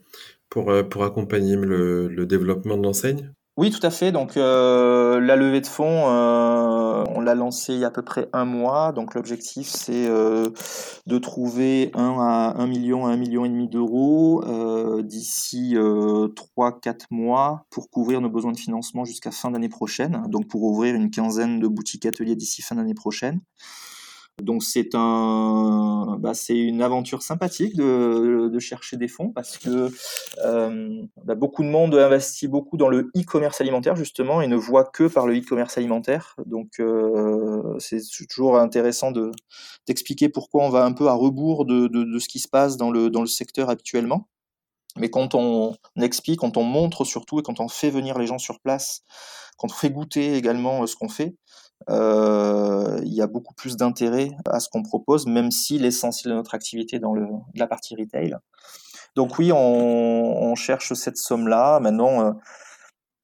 pour, 0.49 0.71
pour 0.89 1.03
accompagner 1.03 1.55
le, 1.55 2.07
le 2.07 2.25
développement 2.25 2.77
de 2.77 2.83
l'enseigne? 2.83 3.33
Oui, 3.57 3.71
tout 3.71 3.79
à 3.83 3.89
fait. 3.89 4.11
Donc 4.11 4.35
euh, 4.35 5.21
la 5.21 5.37
levée 5.37 5.61
de 5.61 5.67
fonds, 5.67 6.09
euh, 6.09 7.05
on 7.07 7.21
l'a 7.21 7.35
lancée 7.35 7.73
il 7.73 7.79
y 7.79 7.85
a 7.85 7.87
à 7.87 7.91
peu 7.91 8.01
près 8.01 8.27
un 8.33 8.43
mois. 8.43 8.91
Donc 8.91 9.15
l'objectif, 9.15 9.69
c'est 9.69 10.07
euh, 10.09 10.49
de 11.07 11.17
trouver 11.19 11.89
1 11.93 12.17
à 12.19 12.53
1 12.57 12.67
million 12.67 13.05
à 13.05 13.11
1 13.11 13.17
million 13.17 13.45
et 13.45 13.49
demi 13.49 13.69
d'euros 13.69 14.43
d'ici 15.03 15.75
3-4 15.75 17.05
mois 17.11 17.65
pour 17.69 17.89
couvrir 17.89 18.19
nos 18.19 18.29
besoins 18.29 18.51
de 18.51 18.59
financement 18.59 19.05
jusqu'à 19.05 19.31
fin 19.31 19.51
d'année 19.51 19.69
prochaine. 19.69 20.23
Donc 20.27 20.49
pour 20.49 20.63
ouvrir 20.63 20.93
une 20.93 21.09
quinzaine 21.09 21.59
de 21.61 21.67
boutiques 21.69 22.05
ateliers 22.05 22.35
d'ici 22.35 22.61
fin 22.61 22.75
d'année 22.75 22.93
prochaine. 22.93 23.39
Donc 24.41 24.63
c'est 24.63 24.95
un, 24.95 26.17
bah, 26.19 26.33
c'est 26.33 26.57
une 26.57 26.81
aventure 26.81 27.23
sympathique 27.23 27.75
de, 27.75 28.49
de, 28.51 28.59
chercher 28.59 28.97
des 28.97 29.07
fonds 29.07 29.29
parce 29.29 29.57
que 29.57 29.89
euh, 30.43 31.01
bah, 31.23 31.35
beaucoup 31.35 31.63
de 31.63 31.69
monde 31.69 31.95
investit 31.95 32.49
beaucoup 32.49 32.75
dans 32.75 32.89
le 32.89 33.11
e-commerce 33.15 33.61
alimentaire 33.61 33.95
justement 33.95 34.41
et 34.41 34.47
ne 34.47 34.57
voit 34.57 34.83
que 34.83 35.07
par 35.07 35.25
le 35.25 35.37
e-commerce 35.37 35.77
alimentaire. 35.77 36.35
Donc 36.45 36.81
euh, 36.81 37.77
c'est 37.79 38.01
toujours 38.29 38.57
intéressant 38.57 39.11
de 39.11 39.31
d'expliquer 39.87 40.27
pourquoi 40.27 40.63
on 40.65 40.69
va 40.69 40.83
un 40.83 40.91
peu 40.91 41.07
à 41.07 41.13
rebours 41.13 41.63
de, 41.63 41.87
de, 41.87 42.03
de, 42.03 42.19
ce 42.19 42.27
qui 42.27 42.39
se 42.39 42.49
passe 42.49 42.75
dans 42.75 42.91
le 42.91 43.09
dans 43.09 43.21
le 43.21 43.27
secteur 43.27 43.69
actuellement. 43.69 44.27
Mais 44.97 45.09
quand 45.09 45.35
on 45.35 45.75
explique, 46.01 46.39
quand 46.39 46.57
on 46.57 46.63
montre 46.63 47.03
surtout 47.05 47.39
et 47.39 47.43
quand 47.43 47.59
on 47.59 47.67
fait 47.67 47.89
venir 47.89 48.17
les 48.17 48.27
gens 48.27 48.37
sur 48.37 48.59
place, 48.59 49.03
quand 49.57 49.67
on 49.71 49.75
fait 49.75 49.89
goûter 49.89 50.35
également 50.35 50.83
euh, 50.83 50.87
ce 50.87 50.95
qu'on 50.95 51.09
fait, 51.09 51.35
il 51.89 53.13
y 53.13 53.21
a 53.21 53.27
beaucoup 53.27 53.53
plus 53.53 53.77
d'intérêt 53.77 54.31
à 54.49 54.59
ce 54.59 54.69
qu'on 54.69 54.83
propose, 54.83 55.27
même 55.27 55.51
si 55.51 55.77
l'essentiel 55.77 56.31
de 56.31 56.37
notre 56.37 56.55
activité 56.55 56.97
est 56.97 56.99
dans 56.99 57.15
la 57.53 57.67
partie 57.67 57.95
retail. 57.95 58.37
Donc 59.15 59.39
oui, 59.39 59.51
on, 59.53 60.55
cherche 60.55 60.93
cette 60.93 61.17
somme-là. 61.17 61.79
Maintenant, 61.79 62.25
euh, 62.25 62.31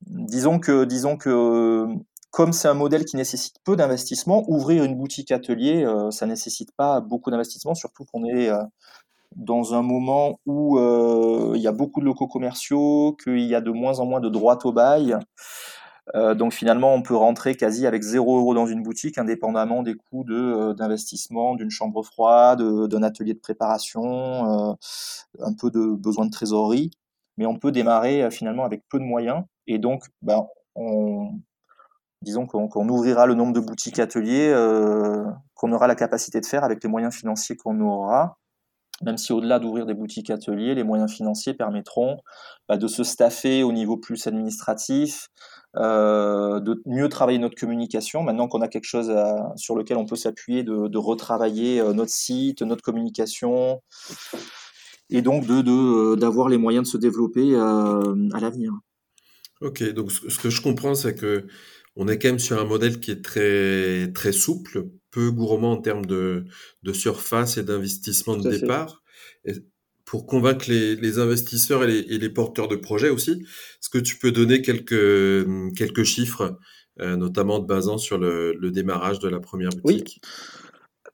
disons 0.07 0.59
que, 0.59 0.85
disons 0.85 1.17
que 1.17 1.87
comme 2.31 2.53
c'est 2.53 2.69
un 2.69 2.73
modèle 2.73 3.05
qui 3.05 3.17
nécessite 3.17 3.55
peu 3.63 3.75
d'investissement, 3.75 4.43
ouvrir 4.49 4.83
une 4.85 4.95
boutique 4.95 5.31
atelier, 5.31 5.83
euh, 5.83 6.11
ça 6.11 6.25
nécessite 6.25 6.71
pas 6.77 7.01
beaucoup 7.01 7.29
d'investissement, 7.29 7.75
surtout 7.75 8.05
qu'on 8.05 8.25
est 8.25 8.49
euh, 8.49 8.63
dans 9.35 9.73
un 9.73 9.81
moment 9.81 10.39
où 10.45 10.77
euh, 10.77 11.53
il 11.55 11.61
y 11.61 11.67
a 11.67 11.71
beaucoup 11.73 11.99
de 11.99 12.05
locaux 12.05 12.27
commerciaux, 12.27 13.17
qu'il 13.21 13.41
y 13.41 13.55
a 13.55 13.61
de 13.61 13.71
moins 13.71 13.99
en 13.99 14.05
moins 14.05 14.21
de 14.21 14.29
droits 14.29 14.59
au 14.65 14.71
bail. 14.71 15.17
Donc 16.13 16.53
finalement, 16.53 16.93
on 16.93 17.01
peut 17.01 17.15
rentrer 17.15 17.55
quasi 17.55 17.87
avec 17.87 18.01
0 18.01 18.39
euros 18.39 18.53
dans 18.53 18.65
une 18.65 18.83
boutique, 18.83 19.17
indépendamment 19.17 19.81
des 19.81 19.95
coûts 19.95 20.23
de, 20.25 20.73
d'investissement, 20.73 21.55
d'une 21.55 21.69
chambre 21.69 22.03
froide, 22.03 22.61
d'un 22.89 23.03
atelier 23.03 23.33
de 23.33 23.39
préparation, 23.39 24.77
un 25.39 25.53
peu 25.59 25.71
de 25.71 25.95
besoin 25.95 26.25
de 26.25 26.31
trésorerie. 26.31 26.91
Mais 27.37 27.45
on 27.45 27.57
peut 27.57 27.71
démarrer 27.71 28.29
finalement 28.29 28.65
avec 28.65 28.83
peu 28.89 28.99
de 28.99 29.05
moyens. 29.05 29.43
Et 29.67 29.79
donc, 29.79 30.03
ben, 30.21 30.45
on, 30.75 31.31
disons 32.21 32.45
qu'on 32.45 32.89
ouvrira 32.89 33.25
le 33.25 33.33
nombre 33.33 33.53
de 33.53 33.59
boutiques 33.59 33.99
ateliers 33.99 34.51
euh, 34.53 35.25
qu'on 35.55 35.71
aura 35.71 35.87
la 35.87 35.95
capacité 35.95 36.39
de 36.39 36.45
faire 36.45 36.63
avec 36.63 36.83
les 36.83 36.89
moyens 36.89 37.13
financiers 37.13 37.55
qu'on 37.57 37.79
aura. 37.81 38.37
Même 39.03 39.17
si 39.17 39.33
au-delà 39.33 39.59
d'ouvrir 39.59 39.85
des 39.85 39.93
boutiques 39.93 40.29
ateliers, 40.29 40.75
les 40.75 40.83
moyens 40.83 41.11
financiers 41.11 41.53
permettront 41.53 42.17
bah, 42.69 42.77
de 42.77 42.87
se 42.87 43.03
staffer 43.03 43.63
au 43.63 43.71
niveau 43.71 43.97
plus 43.97 44.27
administratif, 44.27 45.27
euh, 45.77 46.59
de 46.59 46.81
mieux 46.85 47.09
travailler 47.09 47.39
notre 47.39 47.55
communication. 47.55 48.23
Maintenant 48.23 48.47
qu'on 48.47 48.61
a 48.61 48.67
quelque 48.67 48.85
chose 48.85 49.11
sur 49.55 49.75
lequel 49.75 49.97
on 49.97 50.05
peut 50.05 50.15
s'appuyer, 50.15 50.63
de, 50.63 50.97
retravailler 50.97 51.79
euh, 51.79 51.93
notre 51.93 52.11
site, 52.11 52.61
notre 52.61 52.83
communication, 52.83 53.81
et 55.09 55.21
donc 55.21 55.45
de 55.45 56.15
d'avoir 56.15 56.47
les 56.47 56.57
moyens 56.57 56.87
de 56.87 56.91
se 56.91 56.97
développer 56.97 57.55
à 57.55 58.39
l'avenir. 58.39 58.71
Ok, 59.61 59.83
donc 59.93 60.11
ce 60.11 60.37
que 60.39 60.49
je 60.49 60.61
comprends, 60.61 60.95
c'est 60.95 61.13
que 61.13 61.45
on 61.95 62.07
est 62.07 62.17
quand 62.17 62.29
même 62.29 62.39
sur 62.39 62.59
un 62.59 62.65
modèle 62.65 62.99
qui 62.99 63.11
est 63.11 63.23
très, 63.23 64.11
très 64.13 64.31
souple, 64.31 64.87
peu 65.11 65.31
gourmand 65.31 65.73
en 65.73 65.81
termes 65.81 66.05
de, 66.05 66.45
de 66.83 66.93
surface 66.93 67.57
et 67.57 67.63
d'investissement 67.63 68.37
de 68.37 68.49
départ. 68.49 69.03
Et 69.45 69.53
pour 70.05 70.25
convaincre 70.25 70.65
les, 70.69 70.95
les 70.95 71.19
investisseurs 71.19 71.83
et 71.83 71.87
les, 71.87 71.99
et 71.99 72.17
les, 72.17 72.29
porteurs 72.29 72.67
de 72.67 72.75
projets 72.75 73.09
aussi, 73.09 73.31
est-ce 73.31 73.89
que 73.89 73.97
tu 73.97 74.17
peux 74.17 74.31
donner 74.31 74.61
quelques, 74.61 75.47
quelques 75.75 76.03
chiffres, 76.03 76.57
euh, 76.99 77.15
notamment 77.15 77.59
de 77.59 77.65
basant 77.65 77.97
sur 77.97 78.17
le, 78.17 78.53
le, 78.53 78.71
démarrage 78.71 79.19
de 79.19 79.29
la 79.29 79.39
première 79.39 79.69
boutique? 79.69 80.19
Oui. 80.23 80.29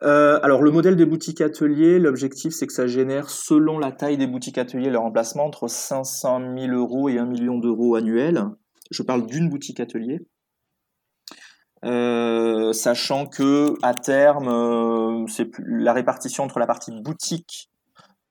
Euh, 0.03 0.39
alors 0.43 0.61
le 0.61 0.69
modèle 0.69 0.95
des 0.95 1.05
boutiques 1.07 1.41
ateliers, 1.41 1.97
l'objectif 1.97 2.53
c'est 2.53 2.67
que 2.67 2.73
ça 2.73 2.85
génère 2.85 3.31
selon 3.31 3.79
la 3.79 3.91
taille 3.91 4.17
des 4.17 4.27
boutiques 4.27 4.59
ateliers 4.59 4.91
leur 4.91 5.01
remplacement 5.01 5.45
entre 5.45 5.67
500 5.67 6.55
000 6.55 6.71
euros 6.75 7.09
et 7.09 7.17
1 7.17 7.25
million 7.25 7.57
d'euros 7.57 7.95
annuels. 7.95 8.43
Je 8.91 9.01
parle 9.01 9.25
d'une 9.25 9.49
boutique 9.49 9.79
atelier. 9.79 10.19
Euh, 11.85 12.73
sachant 12.73 13.27
que 13.27 13.75
à 13.83 13.93
terme, 13.93 14.47
euh, 14.47 15.25
la 15.59 15.93
répartition 15.93 16.43
entre 16.43 16.59
la 16.59 16.67
partie 16.67 16.91
boutique 16.91 17.69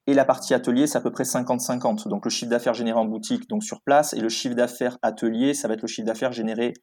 et 0.09 0.15
la 0.15 0.25
partie 0.25 0.55
atelier, 0.55 0.87
c'est 0.87 0.99
à 0.99 1.01
peu 1.01 1.13
près 1.13 1.25
50-50. 1.25 2.09
Donc 2.09 2.25
le 2.25 2.31
chiffre 2.31 2.51
d'affaires 2.51 2.75
généré 2.75 2.99
en 2.99 3.05
boutique, 3.05 3.49
donc 3.49 3.63
sur 3.63 3.81
place, 3.83 4.15
et 4.15 4.21
le 4.21 4.29
chiffre 4.29 4.55
d'affaires 4.55 4.99
atelier, 5.03 5.55
ça 5.55 5.69
va 5.69 5.75
être 5.75 5.83
le 5.83 5.89
chiffre 5.89 6.07
d'affaires 6.07 6.33
généré 6.33 6.75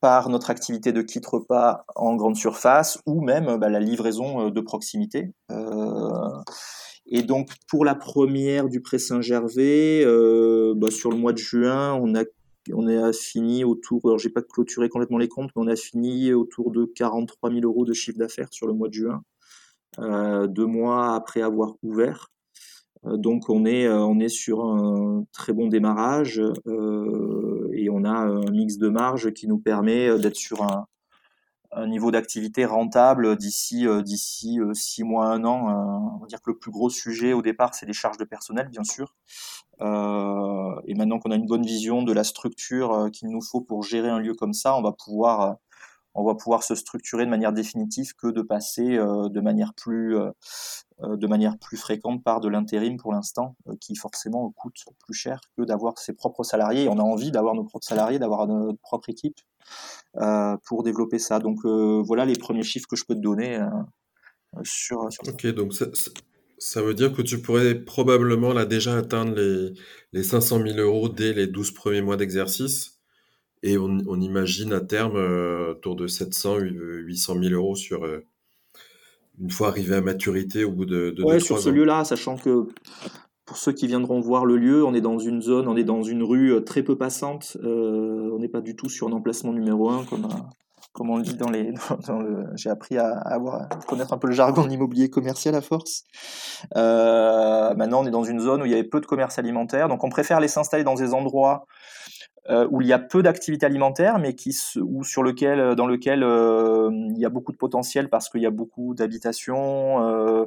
par 0.00 0.30
notre 0.30 0.48
activité 0.48 0.92
de 0.92 1.02
kit 1.02 1.20
repas 1.26 1.84
en 1.94 2.16
grande 2.16 2.36
surface 2.36 2.98
ou 3.04 3.20
même 3.22 3.58
bah, 3.58 3.68
la 3.68 3.80
livraison 3.80 4.46
euh, 4.46 4.50
de 4.50 4.60
proximité. 4.60 5.34
et 7.06 7.22
donc 7.22 7.50
pour 7.68 7.84
la 7.84 7.94
première 7.94 8.68
du 8.68 8.80
Pré 8.80 8.98
Saint-Gervais, 8.98 10.04
bah, 10.76 10.90
sur 10.90 11.10
le 11.10 11.16
mois 11.16 11.32
de 11.32 11.38
juin, 11.38 11.94
on 11.94 12.14
a 12.14 12.24
on 12.72 12.86
a 12.86 13.12
fini 13.12 13.64
autour, 13.64 14.00
alors 14.04 14.18
j'ai 14.18 14.28
pas 14.30 14.42
clôturé 14.42 14.88
complètement 14.88 15.18
les 15.18 15.28
comptes, 15.28 15.50
mais 15.56 15.62
on 15.62 15.66
a 15.66 15.76
fini 15.76 16.32
autour 16.32 16.70
de 16.70 16.84
43 16.84 17.50
000 17.50 17.62
euros 17.64 17.84
de 17.84 17.92
chiffre 17.92 18.18
d'affaires 18.18 18.48
sur 18.50 18.66
le 18.66 18.72
mois 18.72 18.88
de 18.88 18.94
juin, 18.94 19.22
euh, 19.98 20.46
deux 20.46 20.66
mois 20.66 21.14
après 21.14 21.42
avoir 21.42 21.74
ouvert. 21.82 22.28
Euh, 23.06 23.16
donc 23.16 23.48
on 23.48 23.64
est, 23.64 23.86
euh, 23.86 24.04
on 24.04 24.20
est 24.20 24.28
sur 24.28 24.64
un 24.64 25.24
très 25.32 25.52
bon 25.52 25.68
démarrage 25.68 26.38
et 27.72 27.88
on 27.90 28.04
a 28.04 28.10
un 28.10 28.50
mix 28.50 28.76
de 28.78 28.88
marge 28.88 29.32
qui 29.32 29.48
nous 29.48 29.58
permet 29.58 30.18
d'être 30.18 30.36
sur 30.36 30.62
un, 30.62 30.86
un 31.72 31.86
niveau 31.86 32.10
d'activité 32.10 32.64
rentable 32.64 33.36
d'ici 33.36 33.86
d'ici 34.04 34.58
six 34.74 35.04
mois 35.04 35.26
un 35.26 35.44
an. 35.44 36.16
on 36.16 36.18
va 36.18 36.26
dire 36.26 36.42
que 36.42 36.50
le 36.50 36.58
plus 36.58 36.70
gros 36.70 36.90
sujet 36.90 37.32
au 37.32 37.42
départ 37.42 37.74
c'est 37.74 37.86
les 37.86 37.92
charges 37.92 38.18
de 38.18 38.24
personnel 38.24 38.68
bien 38.68 38.84
sûr. 38.84 39.14
Euh, 39.82 40.74
et 40.86 40.94
maintenant 40.94 41.18
qu'on 41.18 41.30
a 41.30 41.36
une 41.36 41.46
bonne 41.46 41.64
vision 41.64 42.02
de 42.02 42.12
la 42.12 42.24
structure 42.24 42.92
euh, 42.92 43.10
qu'il 43.10 43.28
nous 43.28 43.40
faut 43.40 43.62
pour 43.62 43.82
gérer 43.82 44.10
un 44.10 44.18
lieu 44.18 44.34
comme 44.34 44.52
ça, 44.52 44.76
on 44.76 44.82
va 44.82 44.92
pouvoir 44.92 45.40
euh, 45.40 45.52
on 46.14 46.24
va 46.24 46.34
pouvoir 46.34 46.62
se 46.62 46.74
structurer 46.74 47.24
de 47.24 47.30
manière 47.30 47.52
définitive 47.52 48.14
que 48.14 48.26
de 48.26 48.42
passer 48.42 48.96
de 48.96 49.40
manière 49.40 49.74
plus 49.74 50.16
de 51.02 51.26
manière 51.26 51.56
plus 51.58 51.76
fréquente 51.76 52.22
par 52.22 52.40
de 52.40 52.48
l'intérim 52.48 52.96
pour 52.96 53.12
l'instant, 53.12 53.56
qui 53.80 53.94
forcément 53.96 54.50
coûte 54.50 54.84
plus 54.98 55.14
cher 55.14 55.40
que 55.56 55.62
d'avoir 55.62 55.98
ses 55.98 56.12
propres 56.12 56.42
salariés. 56.42 56.88
on 56.88 56.98
a 56.98 57.02
envie 57.02 57.30
d'avoir 57.30 57.54
nos 57.54 57.64
propres 57.64 57.86
salariés, 57.86 58.18
d'avoir 58.18 58.46
notre 58.46 58.80
propre 58.80 59.08
équipe 59.08 59.40
pour 60.64 60.82
développer 60.82 61.18
ça. 61.18 61.38
Donc 61.38 61.64
voilà 61.64 62.24
les 62.24 62.36
premiers 62.36 62.64
chiffres 62.64 62.88
que 62.88 62.96
je 62.96 63.04
peux 63.04 63.14
te 63.14 63.20
donner 63.20 63.60
sur, 64.62 65.10
sur, 65.12 65.22
Ok, 65.28 65.46
donc 65.48 65.72
ça, 66.58 66.82
veut 66.82 66.94
dire 66.94 67.12
que 67.12 67.22
tu 67.22 67.40
pourrais 67.40 67.74
probablement 67.74 68.52
déjà 68.64 68.96
atteindre 68.96 69.34
les, 69.34 69.72
les 70.12 70.22
500 70.22 70.60
000 70.66 70.78
euros 70.78 71.08
dès 71.08 71.32
les 71.32 71.46
12 71.46 71.72
premiers 71.72 72.02
mois 72.02 72.16
d'exercice. 72.16 72.99
Et 73.62 73.76
on, 73.76 73.98
on, 74.06 74.20
imagine 74.20 74.72
à 74.72 74.80
terme 74.80 75.16
euh, 75.16 75.72
autour 75.72 75.96
de 75.96 76.06
700, 76.06 76.58
800 76.60 77.34
000 77.42 77.54
euros 77.54 77.76
sur 77.76 78.04
euh, 78.04 78.24
une 79.38 79.50
fois 79.50 79.68
arrivé 79.68 79.96
à 79.96 80.00
maturité 80.00 80.64
au 80.64 80.72
bout 80.72 80.86
de, 80.86 81.10
de 81.10 81.22
ouais, 81.22 81.40
sur 81.40 81.58
ce 81.58 81.68
lieu-là, 81.68 82.04
sachant 82.04 82.36
que 82.36 82.68
pour 83.44 83.56
ceux 83.56 83.72
qui 83.72 83.86
viendront 83.86 84.20
voir 84.20 84.44
le 84.44 84.56
lieu, 84.56 84.84
on 84.84 84.94
est 84.94 85.00
dans 85.00 85.18
une 85.18 85.42
zone, 85.42 85.66
on 85.66 85.76
est 85.76 85.84
dans 85.84 86.02
une 86.02 86.22
rue 86.22 86.52
euh, 86.52 86.60
très 86.60 86.82
peu 86.82 86.96
passante. 86.96 87.56
Euh, 87.64 88.30
on 88.32 88.38
n'est 88.38 88.48
pas 88.48 88.60
du 88.60 88.76
tout 88.76 88.88
sur 88.88 89.08
un 89.08 89.12
emplacement 89.12 89.52
numéro 89.52 89.90
un 89.90 90.04
comme 90.04 90.28
comme 90.92 91.10
on 91.10 91.16
le 91.16 91.22
dit 91.22 91.34
dans 91.34 91.50
les, 91.50 91.72
dans 92.06 92.20
le, 92.20 92.46
j'ai 92.56 92.70
appris 92.70 92.98
à, 92.98 93.16
avoir, 93.18 93.62
à 93.62 93.76
connaître 93.86 94.12
un 94.12 94.18
peu 94.18 94.26
le 94.26 94.34
jargon 94.34 94.64
de 94.64 94.68
l'immobilier 94.68 95.08
commercial 95.08 95.54
à 95.54 95.60
force. 95.60 96.04
Euh, 96.76 97.74
maintenant, 97.74 98.02
on 98.02 98.06
est 98.06 98.10
dans 98.10 98.24
une 98.24 98.40
zone 98.40 98.62
où 98.62 98.66
il 98.66 98.70
y 98.70 98.74
avait 98.74 98.84
peu 98.84 99.00
de 99.00 99.06
commerce 99.06 99.38
alimentaire, 99.38 99.88
donc 99.88 100.04
on 100.04 100.10
préfère 100.10 100.40
les 100.40 100.48
s'installer 100.48 100.84
dans 100.84 100.94
des 100.94 101.14
endroits 101.14 101.66
euh, 102.48 102.66
où 102.70 102.80
il 102.80 102.86
y 102.86 102.92
a 102.92 102.98
peu 102.98 103.22
d'activités 103.22 103.66
alimentaires, 103.66 104.18
mais 104.18 104.34
qui, 104.34 104.56
ou 104.80 105.04
sur 105.04 105.22
lequel, 105.22 105.74
dans 105.74 105.86
lequel 105.86 106.22
euh, 106.22 106.90
il 107.10 107.18
y 107.18 107.26
a 107.26 107.28
beaucoup 107.28 107.52
de 107.52 107.58
potentiel 107.58 108.08
parce 108.08 108.28
qu'il 108.28 108.40
y 108.40 108.46
a 108.46 108.50
beaucoup 108.50 108.94
d'habitations, 108.94 110.02
euh, 110.06 110.46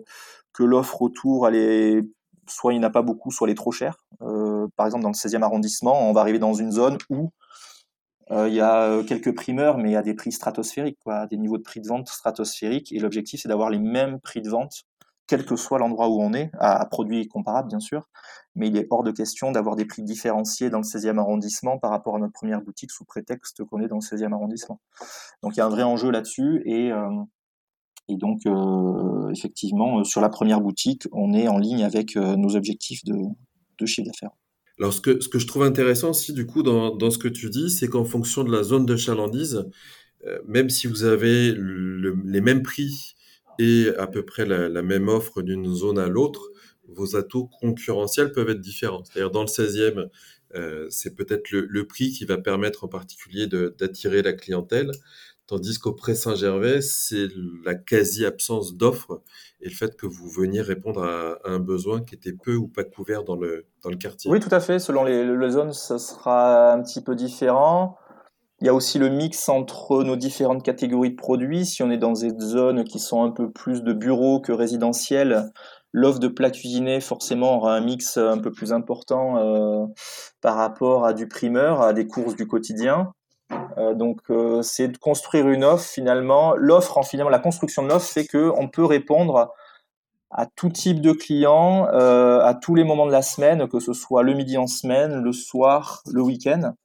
que 0.54 0.64
l'offre 0.64 1.02
autour, 1.02 1.48
elle 1.48 1.56
est, 1.56 2.04
soit 2.48 2.74
il 2.74 2.80
n'y 2.80 2.86
en 2.86 2.88
a 2.88 2.92
pas 2.92 3.02
beaucoup, 3.02 3.32
soit 3.32 3.48
elle 3.48 3.52
est 3.52 3.56
trop 3.56 3.72
chère. 3.72 3.98
Euh, 4.22 4.68
par 4.76 4.86
exemple, 4.86 5.04
dans 5.04 5.10
le 5.10 5.16
16e 5.16 5.44
arrondissement, 5.44 6.10
on 6.10 6.14
va 6.14 6.22
arriver 6.22 6.40
dans 6.40 6.54
une 6.54 6.72
zone 6.72 6.98
où 7.10 7.32
euh, 8.32 8.48
il 8.48 8.56
y 8.56 8.62
a 8.62 8.84
euh, 8.84 9.04
quelques 9.04 9.36
primeurs, 9.36 9.78
mais 9.78 9.90
il 9.90 9.94
y 9.94 9.98
a 9.98 10.02
des 10.02 10.14
prix 10.14 10.32
stratosphériques, 10.32 11.00
quoi, 11.04 11.28
des 11.28 11.38
niveaux 11.38 11.58
de 11.58 11.64
prix 11.64 11.82
de 11.82 11.88
vente 11.88 12.08
stratosphériques. 12.08 12.92
Et 12.94 13.00
l'objectif, 13.00 13.42
c'est 13.42 13.50
d'avoir 13.50 13.70
les 13.70 13.80
mêmes 13.80 14.20
prix 14.20 14.42
de 14.42 14.50
vente, 14.50 14.84
quel 15.34 15.46
que 15.46 15.56
soit 15.56 15.80
l'endroit 15.80 16.10
où 16.10 16.22
on 16.22 16.32
est, 16.36 16.52
à, 16.60 16.86
produits 16.86 17.28
comparables, 17.28 17.68
bien 17.68 17.80
sûr. 17.80 18.08
Mais 18.54 18.68
il 18.68 18.78
est 18.78 18.86
hors 18.92 19.02
de 19.02 19.10
question 19.10 19.52
d'avoir 19.52 19.76
des 19.76 19.86
prix 19.86 20.04
différenciés 20.04 20.70
dans 20.70 20.78
le 20.78 20.84
16e 20.84 21.18
arrondissement 21.18 21.80
par 21.80 21.90
rapport 21.90 22.16
à 22.16 22.20
notre 22.20 22.34
première 22.34 22.62
boutique 22.62 22.92
sous 22.92 23.04
prétexte 23.04 23.64
qu'on 23.64 23.82
est 23.82 23.88
dans 23.88 23.96
le 23.96 24.02
16e 24.02 24.32
arrondissement. 24.32 24.80
Donc 25.42 25.56
il 25.56 25.58
y 25.58 25.62
a 25.62 25.66
un 25.66 25.70
vrai 25.70 25.82
enjeu 25.82 26.12
là-dessus. 26.12 26.62
Et, 26.68 26.92
euh, 26.92 27.10
et 28.10 28.16
donc, 28.16 28.42
effectivement, 29.32 30.04
sur 30.04 30.22
la 30.22 30.30
première 30.30 30.62
boutique, 30.62 31.08
on 31.14 31.34
est 31.34 31.48
en 31.48 31.58
ligne 31.58 31.84
avec 31.84 32.16
nos 32.16 32.56
objectifs 32.56 33.04
de, 33.06 33.16
de 33.80 33.86
chiffre 33.88 34.06
d'affaires. 34.06 34.36
Alors, 34.78 34.94
ce 34.94 35.02
que, 35.02 35.20
ce 35.20 35.30
que 35.30 35.40
je 35.40 35.48
trouve 35.48 35.64
intéressant 35.64 36.12
aussi, 36.12 36.34
du 36.34 36.46
coup, 36.46 36.62
dans, 36.62 36.96
dans 36.96 37.10
ce 37.10 37.18
que 37.18 37.28
tu 37.28 37.50
dis, 37.50 37.72
c'est 37.72 37.88
qu'en 37.88 38.06
fonction 38.06 38.44
de 38.44 38.52
la 38.52 38.62
zone 38.62 38.86
de 38.86 38.98
chalandise, 38.98 39.66
euh, 40.28 40.38
même 40.48 40.70
si 40.70 40.86
vous 40.86 41.06
avez 41.06 41.56
les 41.56 42.42
mêmes 42.42 42.62
prix 42.62 43.16
et 43.60 43.90
à 43.98 44.08
peu 44.08 44.24
près 44.24 44.46
la, 44.46 44.82
même 44.82 45.08
offre 45.08 45.42
d'une 45.42 45.74
zone 45.74 46.00
à 46.00 46.08
l'autre, 46.08 46.52
vos 46.88 47.16
atouts 47.16 47.50
concurrentiels 47.60 48.32
peuvent 48.32 48.50
être 48.50 48.60
différents. 48.60 49.04
C'est-à-dire, 49.04 49.32
dans 49.32 49.42
le 49.42 49.48
16e, 49.48 50.10
euh, 50.56 50.88
c'est 50.90 51.16
peut-être 51.16 51.50
le, 51.52 51.66
le, 51.68 51.88
prix 51.88 52.12
qui 52.12 52.26
va 52.26 52.38
permettre 52.38 52.84
en 52.84 52.88
particulier 52.88 53.48
d'attirer 53.48 54.22
la 54.22 54.34
clientèle. 54.34 54.92
Tandis 55.46 55.78
qu'au 55.78 55.92
Pré 55.92 56.16
Saint-Gervais, 56.16 56.82
c'est 56.82 57.28
la 57.66 57.76
quasi-absence 57.76 58.78
d'offres 58.78 59.22
et 59.60 59.68
le 59.68 59.76
fait 59.76 59.98
que 59.98 60.06
vous 60.06 60.30
veniez 60.30 60.62
répondre 60.62 61.04
à, 61.04 61.38
un 61.44 61.60
besoin 61.60 62.02
qui 62.02 62.16
était 62.16 62.32
peu 62.32 62.56
ou 62.56 62.68
pas 62.68 62.86
couvert 62.86 63.24
dans 63.24 63.36
le, 63.36 63.66
dans 63.84 63.90
le 63.90 63.98
quartier. 63.98 64.32
Oui, 64.32 64.40
tout 64.40 64.54
à 64.54 64.62
fait. 64.62 64.80
Selon 64.80 65.04
les, 65.04 65.26
les 65.26 65.50
zones, 65.52 65.74
ça 65.74 66.00
sera 66.00 66.72
un 66.72 66.82
petit 66.82 67.02
peu 67.02 67.14
différent. 67.14 67.98
Il 68.64 68.68
y 68.68 68.70
a 68.70 68.74
aussi 68.74 68.98
le 68.98 69.10
mix 69.10 69.50
entre 69.50 70.06
nos 70.06 70.16
différentes 70.16 70.64
catégories 70.64 71.12
de 71.12 71.18
produits. 71.18 71.66
Si 71.66 71.84
on 71.84 71.92
est 71.92 71.98
dans 71.98 72.14
des 72.14 72.32
zones 72.40 72.86
qui 72.86 72.98
sont 72.98 73.22
un 73.22 73.30
peu 73.30 73.52
plus 73.52 73.84
de 73.84 73.92
bureaux 73.92 74.40
que 74.40 74.54
résidentiels, 74.54 75.52
l'offre 75.92 76.20
de 76.20 76.30
plats 76.30 76.50
cuisinés 76.50 77.02
forcément 77.02 77.58
aura 77.58 77.76
un 77.76 77.82
mix 77.82 78.16
un 78.16 78.38
peu 78.38 78.52
plus 78.52 78.72
important 78.72 79.36
euh, 79.38 79.86
par 80.40 80.56
rapport 80.56 81.06
à 81.06 81.12
du 81.12 81.28
primeur, 81.28 81.82
à 81.82 81.92
des 81.92 82.08
courses 82.08 82.38
du 82.38 82.48
quotidien. 82.48 83.12
donc 83.96 84.22
c'est 84.62 84.88
de 84.88 84.98
construire 84.98 85.50
une 85.50 85.66
offre 85.66 85.86
finalement. 85.86 86.56
L'offre, 86.56 86.98
en 86.98 87.04
finalement, 87.04 87.32
la 87.32 87.40
construction 87.40 87.84
de 87.84 87.90
l'offre 87.90 88.08
fait 88.08 88.26
que 88.26 88.50
on 88.56 88.70
peut 88.70 88.86
répondre 88.86 89.52
à 90.32 90.46
tout 90.46 90.70
type 90.70 91.02
de 91.02 91.12
clients, 91.12 91.84
à 91.84 92.54
tous 92.62 92.76
les 92.76 92.86
moments 92.86 93.08
de 93.08 93.12
la 93.12 93.24
semaine, 93.24 93.68
que 93.68 93.82
ce 93.82 93.92
soit 93.92 94.24
le 94.24 94.34
midi 94.36 94.58
en 94.58 94.68
semaine, 94.68 95.22
le 95.22 95.34
soir, 95.34 96.02
le 96.14 96.22
week-end 96.22 96.76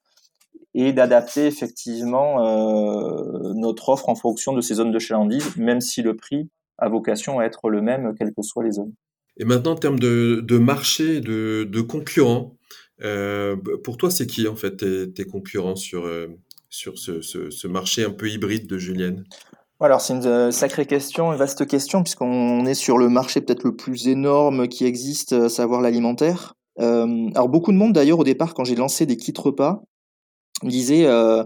et 0.81 0.93
d'adapter 0.93 1.47
effectivement 1.47 2.47
euh, 2.47 3.53
notre 3.55 3.88
offre 3.88 4.09
en 4.09 4.14
fonction 4.14 4.53
de 4.53 4.61
ces 4.61 4.75
zones 4.75 4.93
de 4.93 4.99
chalandise, 5.01 5.57
même 5.57 5.81
si 5.81 6.03
le 6.03 6.14
prix 6.14 6.49
a 6.79 6.88
vocation 6.88 7.41
à 7.41 7.45
être 7.45 7.69
le 7.69 7.83
même, 7.83 8.14
quelles 8.17 8.33
que 8.33 8.43
soient 8.43 8.62
les 8.62 8.71
zones. 8.71 8.93
Et 9.38 9.45
maintenant, 9.45 9.73
en 9.73 9.77
termes 9.77 9.99
de, 9.99 10.41
de 10.47 10.59
marché, 10.59 11.21
de, 11.21 11.64
de 11.69 11.81
concurrents, 11.81 12.57
euh, 13.03 13.57
pour 13.83 13.97
toi, 13.97 14.09
c'est 14.12 14.29
qui 14.29 14.47
en 14.47 14.55
fait 14.55 14.77
tes, 14.77 15.12
tes 15.12 15.25
concurrents 15.25 15.75
sur, 15.75 16.07
euh, 16.07 16.29
sur 16.71 16.97
ce, 16.97 17.23
ce, 17.23 17.51
ce, 17.51 17.67
marché 17.67 18.05
un 18.05 18.11
peu 18.11 18.31
hybride 18.31 18.69
de 18.69 18.79
Julienne 18.79 19.25
alors 19.81 20.01
c'est 20.01 20.14
une 20.14 20.51
sacrée 20.51 20.87
question, 20.87 21.31
une 21.31 21.38
vaste 21.38 21.64
question, 21.64 22.03
puisqu'on 22.03 22.67
est 22.67 22.75
sur 22.75 22.99
le 22.99 23.09
marché 23.09 23.41
peut-être 23.41 23.62
le 23.62 23.77
plus 23.77 24.09
énorme 24.09 24.67
qui 24.67 24.85
existe, 24.85 25.33
à 25.35 25.49
savoir 25.49 25.81
l'alimentaire. 25.81 26.55
Euh, 26.81 27.31
alors 27.37 27.49
beaucoup 27.49 27.71
de 27.71 27.77
monde 27.77 27.93
d'ailleurs 27.93 28.19
au 28.19 28.25
départ, 28.25 28.55
quand 28.55 28.64
j'ai 28.64 28.75
lancé 28.75 29.07
des 29.07 29.17
kits 29.17 29.33
repas, 29.37 29.85
disait 30.62 31.07
euh, 31.07 31.44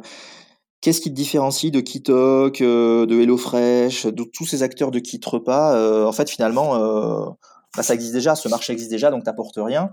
qu'est-ce 0.80 1.00
qui 1.00 1.10
te 1.10 1.14
différencie 1.14 1.72
de 1.72 1.80
Kitok, 1.80 2.60
euh, 2.60 3.06
de 3.06 3.20
HelloFresh, 3.20 4.06
de 4.06 4.24
tous 4.24 4.44
ces 4.44 4.62
acteurs 4.62 4.90
de 4.90 4.98
kit 4.98 5.20
repas 5.24 5.74
euh, 5.74 6.04
En 6.04 6.12
fait, 6.12 6.28
finalement, 6.28 6.76
euh, 6.76 7.30
bah, 7.76 7.82
ça 7.82 7.94
existe 7.94 8.12
déjà, 8.12 8.34
ce 8.34 8.48
marché 8.48 8.72
existe 8.72 8.90
déjà, 8.90 9.10
donc 9.10 9.24
t'apportes 9.24 9.58
rien. 9.58 9.90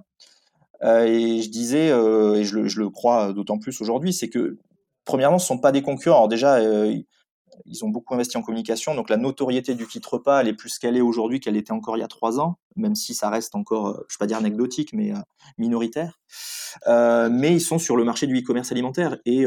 Et 0.84 1.42
je 1.42 1.50
disais, 1.50 1.88
et 1.88 2.44
je 2.46 2.56
le, 2.56 2.68
je 2.70 2.80
le 2.80 2.90
crois 2.90 3.34
d'autant 3.34 3.58
plus 3.60 3.82
aujourd'hui, 3.82 4.14
c'est 4.14 4.30
que 4.30 4.58
premièrement, 5.04 5.38
ce 5.38 5.46
sont 5.46 5.58
pas 5.58 5.74
des 5.74 5.82
concurrents. 5.82 6.20
Alors 6.20 6.28
déjà, 6.30 6.58
ils 7.66 7.84
ont 7.86 7.90
beaucoup 7.90 8.14
investi 8.14 8.38
en 8.38 8.42
communication, 8.42 8.96
donc 8.96 9.10
la 9.10 9.18
notoriété 9.18 9.76
du 9.76 9.88
kit 9.88 10.02
repas, 10.06 10.42
elle 10.42 10.48
est 10.48 10.54
plus 10.54 10.80
qu'elle 10.80 10.98
est 10.98 11.02
aujourd'hui 11.02 11.40
qu'elle 11.40 11.58
était 11.58 11.72
encore 11.72 11.98
il 11.98 12.02
y 12.02 12.04
a 12.04 12.08
trois 12.08 12.40
ans, 12.40 12.58
même 12.76 12.96
si 12.96 13.14
ça 13.14 13.30
reste 13.30 13.56
encore, 13.56 13.88
euh, 13.88 13.94
je 13.94 13.98
ne 13.98 14.02
vais 14.02 14.20
pas 14.20 14.28
dire 14.28 14.38
anecdotique, 14.38 14.94
mais 14.94 15.12
euh, 15.12 15.20
minoritaire. 15.58 16.20
Euh, 16.88 17.30
mais 17.32 17.54
ils 17.54 17.62
sont 17.62 17.80
sur 17.80 17.98
le 17.98 18.04
marché 18.04 18.28
du 18.28 18.40
e-commerce 18.40 18.72
alimentaire 18.72 19.18
et 19.26 19.46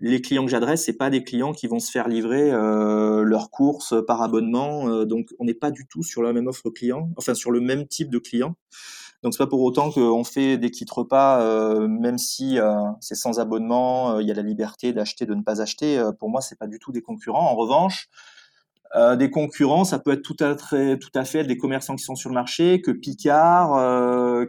les 0.00 0.20
clients 0.20 0.44
que 0.44 0.50
j'adresse, 0.50 0.84
c'est 0.84 0.96
pas 0.96 1.10
des 1.10 1.24
clients 1.24 1.52
qui 1.52 1.66
vont 1.66 1.80
se 1.80 1.90
faire 1.90 2.06
livrer 2.06 2.52
leurs 2.52 3.50
courses 3.50 3.94
par 4.06 4.22
abonnement, 4.22 5.04
donc 5.04 5.34
on 5.40 5.44
n'est 5.44 5.54
pas 5.54 5.72
du 5.72 5.86
tout 5.88 6.04
sur 6.04 6.22
la 6.22 6.32
même 6.32 6.46
offre 6.46 6.70
client, 6.70 7.10
enfin 7.16 7.34
sur 7.34 7.50
le 7.50 7.60
même 7.60 7.88
type 7.88 8.08
de 8.10 8.18
client. 8.18 8.54
Donc 9.22 9.34
c'est 9.34 9.38
pas 9.38 9.48
pour 9.48 9.62
autant 9.62 9.90
qu'on 9.90 10.22
fait 10.22 10.58
des 10.58 10.70
kits 10.70 10.86
repas, 10.88 11.40
euh, 11.40 11.88
même 11.88 12.18
si 12.18 12.58
euh, 12.58 12.74
c'est 13.00 13.16
sans 13.16 13.40
abonnement, 13.40 14.12
euh, 14.12 14.22
il 14.22 14.28
y 14.28 14.30
a 14.30 14.34
la 14.34 14.42
liberté 14.42 14.92
d'acheter, 14.92 15.26
de 15.26 15.34
ne 15.34 15.42
pas 15.42 15.60
acheter. 15.60 16.00
Pour 16.20 16.30
moi, 16.30 16.40
c'est 16.40 16.58
pas 16.58 16.68
du 16.68 16.78
tout 16.78 16.92
des 16.92 17.02
concurrents. 17.02 17.50
En 17.50 17.56
revanche, 17.56 18.08
des 19.18 19.30
concurrents, 19.30 19.84
ça 19.84 19.98
peut 19.98 20.12
être 20.12 20.22
tout 20.22 20.36
à, 20.40 20.56
fait, 20.56 20.98
tout 20.98 21.10
à 21.14 21.24
fait 21.24 21.44
des 21.44 21.58
commerçants 21.58 21.94
qui 21.94 22.04
sont 22.04 22.14
sur 22.14 22.30
le 22.30 22.34
marché, 22.34 22.80
que 22.80 22.90
Picard, 22.90 23.72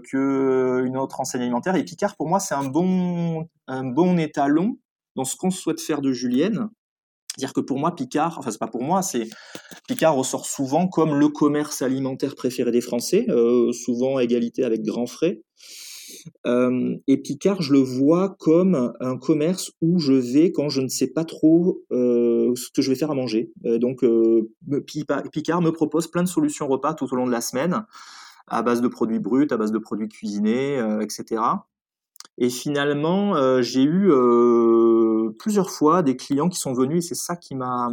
que 0.09 0.83
une 0.85 0.95
autre 0.95 1.19
enseigne 1.19 1.41
alimentaire. 1.41 1.75
Et 1.75 1.83
Picard, 1.83 2.15
pour 2.15 2.29
moi, 2.29 2.39
c'est 2.39 2.55
un 2.55 2.63
bon, 2.63 3.49
un 3.67 3.83
bon 3.83 4.17
étalon 4.17 4.77
dans 5.17 5.25
ce 5.25 5.35
qu'on 5.35 5.51
souhaite 5.51 5.81
faire 5.81 5.99
de 5.99 6.13
Julienne. 6.13 6.69
C'est-à-dire 7.39 7.53
que 7.53 7.61
pour 7.61 7.79
moi, 7.79 7.95
Picard, 7.95 8.37
enfin 8.37 8.51
c'est 8.51 8.59
pas 8.59 8.67
pour 8.67 8.83
moi, 8.83 9.01
c'est 9.01 9.29
Picard 9.87 10.13
ressort 10.13 10.45
souvent 10.45 10.89
comme 10.89 11.15
le 11.15 11.29
commerce 11.29 11.81
alimentaire 11.81 12.35
préféré 12.35 12.69
des 12.71 12.81
Français, 12.81 13.27
euh, 13.29 13.71
souvent 13.71 14.17
à 14.17 14.25
égalité 14.25 14.65
avec 14.65 14.81
Grand 14.81 15.05
Frais. 15.05 15.41
Euh, 16.45 16.97
et 17.07 17.15
Picard, 17.15 17.61
je 17.61 17.71
le 17.71 17.79
vois 17.79 18.35
comme 18.39 18.93
un 18.99 19.17
commerce 19.17 19.71
où 19.81 19.99
je 19.99 20.11
vais 20.11 20.51
quand 20.51 20.67
je 20.67 20.81
ne 20.81 20.89
sais 20.89 21.07
pas 21.07 21.23
trop 21.23 21.81
euh, 21.93 22.53
ce 22.55 22.69
que 22.71 22.81
je 22.81 22.89
vais 22.89 22.97
faire 22.97 23.11
à 23.11 23.15
manger. 23.15 23.53
Donc 23.63 24.03
Picard 24.85 25.61
me 25.61 25.71
propose 25.71 26.07
plein 26.07 26.23
de 26.23 26.27
solutions 26.27 26.67
repas 26.67 26.93
tout 26.93 27.07
au 27.09 27.15
long 27.15 27.25
de 27.25 27.31
la 27.31 27.39
semaine, 27.39 27.85
à 28.47 28.63
base 28.63 28.81
de 28.81 28.89
produits 28.89 29.19
bruts, 29.19 29.47
à 29.51 29.55
base 29.55 29.71
de 29.71 29.79
produits 29.79 30.09
cuisinés, 30.09 30.77
etc. 31.01 31.41
Et 32.41 32.49
finalement, 32.49 33.35
euh, 33.35 33.61
j'ai 33.61 33.83
eu 33.83 34.09
euh, 34.09 35.29
plusieurs 35.37 35.69
fois 35.69 36.01
des 36.03 36.15
clients 36.15 36.47
qui 36.47 36.57
sont 36.57 36.73
venus, 36.73 37.05
et 37.05 37.07
c'est 37.09 37.15
ça 37.15 37.35
qui 37.35 37.53
m'a 37.53 37.89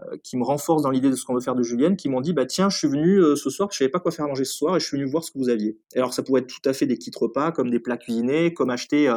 euh, 0.00 0.16
qui 0.24 0.36
me 0.36 0.42
renforce 0.42 0.82
dans 0.82 0.90
l'idée 0.90 1.10
de 1.10 1.14
ce 1.14 1.24
qu'on 1.24 1.34
veut 1.34 1.40
faire 1.40 1.54
de 1.54 1.62
Julienne, 1.62 1.96
qui 1.96 2.08
m'ont 2.08 2.20
dit 2.20 2.32
bah 2.32 2.44
tiens, 2.44 2.68
je 2.70 2.76
suis 2.76 2.88
venu 2.88 3.20
ce 3.36 3.50
soir, 3.50 3.68
je 3.70 3.78
savais 3.78 3.88
pas 3.88 4.00
quoi 4.00 4.10
faire 4.10 4.26
manger 4.26 4.44
ce 4.44 4.54
soir, 4.54 4.76
et 4.76 4.80
je 4.80 4.86
suis 4.86 4.96
venu 4.98 5.08
voir 5.08 5.22
ce 5.22 5.30
que 5.30 5.38
vous 5.38 5.48
aviez. 5.48 5.78
Alors 5.94 6.12
ça 6.12 6.24
pourrait 6.24 6.40
être 6.40 6.48
tout 6.48 6.68
à 6.68 6.72
fait 6.72 6.86
des 6.86 6.98
kits 6.98 7.12
repas, 7.14 7.52
comme 7.52 7.70
des 7.70 7.78
plats 7.78 7.98
cuisinés, 7.98 8.52
comme 8.52 8.70
acheter 8.70 9.08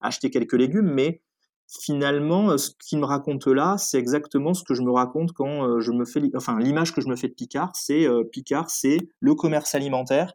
acheter 0.00 0.30
quelques 0.30 0.52
légumes, 0.52 0.92
mais 0.92 1.22
finalement, 1.66 2.56
ce 2.56 2.70
qu'il 2.78 3.00
me 3.00 3.04
raconte 3.04 3.48
là, 3.48 3.78
c'est 3.78 3.98
exactement 3.98 4.54
ce 4.54 4.62
que 4.62 4.74
je 4.74 4.82
me 4.82 4.92
raconte 4.92 5.32
quand 5.32 5.80
je 5.80 5.90
me 5.90 6.04
fais, 6.04 6.22
enfin 6.36 6.60
l'image 6.60 6.94
que 6.94 7.00
je 7.00 7.08
me 7.08 7.16
fais 7.16 7.28
de 7.28 7.34
Picard, 7.34 7.72
c'est 7.74 8.06
Picard, 8.30 8.70
c'est 8.70 8.98
le 9.18 9.34
commerce 9.34 9.74
alimentaire 9.74 10.34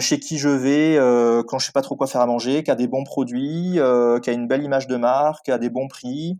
chez 0.00 0.20
qui 0.20 0.38
je 0.38 0.48
vais 0.48 0.96
euh, 0.98 1.42
quand 1.42 1.58
je 1.58 1.66
sais 1.66 1.72
pas 1.72 1.82
trop 1.82 1.96
quoi 1.96 2.06
faire 2.06 2.20
à 2.20 2.26
manger, 2.26 2.62
qui 2.62 2.70
a 2.70 2.74
des 2.74 2.88
bons 2.88 3.04
produits, 3.04 3.78
euh, 3.78 4.20
qui 4.20 4.30
a 4.30 4.32
une 4.32 4.46
belle 4.46 4.62
image 4.62 4.86
de 4.86 4.96
marque, 4.96 5.46
qui 5.46 5.50
a 5.50 5.58
des 5.58 5.70
bons 5.70 5.88
prix, 5.88 6.38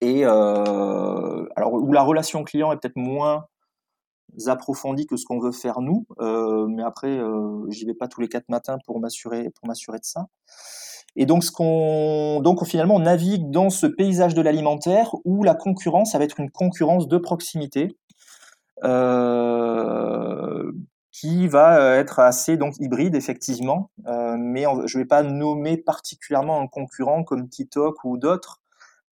et 0.00 0.24
alors 0.24 1.74
où 1.74 1.92
la 1.92 2.02
relation 2.02 2.42
client 2.44 2.72
est 2.72 2.76
peut-être 2.76 2.96
moins 2.96 3.46
approfondie 4.46 5.06
que 5.06 5.16
ce 5.16 5.24
qu'on 5.24 5.38
veut 5.38 5.52
faire 5.52 5.80
nous, 5.80 6.06
mais 6.18 6.82
après 6.82 7.20
j'y 7.68 7.84
vais 7.84 7.94
pas 7.94 8.08
tous 8.08 8.20
les 8.20 8.28
quatre 8.28 8.48
matins 8.48 8.78
pour 8.84 8.98
m'assurer 8.98 9.50
pour 9.50 9.68
m'assurer 9.68 9.98
de 9.98 10.04
ça. 10.04 10.26
Et 11.14 11.26
donc, 11.26 11.44
ce 11.44 11.50
qu'on, 11.52 12.40
donc 12.40 12.64
finalement, 12.66 12.96
on 12.96 13.00
navigue 13.00 13.50
dans 13.50 13.68
ce 13.70 13.86
paysage 13.86 14.34
de 14.34 14.40
l'alimentaire 14.40 15.14
où 15.24 15.42
la 15.44 15.54
concurrence, 15.54 16.12
ça 16.12 16.18
va 16.18 16.24
être 16.24 16.40
une 16.40 16.50
concurrence 16.50 17.06
de 17.06 17.18
proximité, 17.18 17.96
euh, 18.84 20.72
qui 21.12 21.46
va 21.46 21.78
euh, 21.78 22.00
être 22.00 22.18
assez 22.18 22.56
donc 22.56 22.74
hybride 22.80 23.14
effectivement, 23.14 23.90
euh, 24.06 24.36
mais 24.38 24.64
je 24.86 24.96
ne 24.96 25.02
vais 25.02 25.06
pas 25.06 25.22
nommer 25.22 25.76
particulièrement 25.76 26.60
un 26.60 26.66
concurrent 26.66 27.22
comme 27.22 27.48
Kitok 27.48 28.02
ou 28.04 28.16
d'autres 28.16 28.60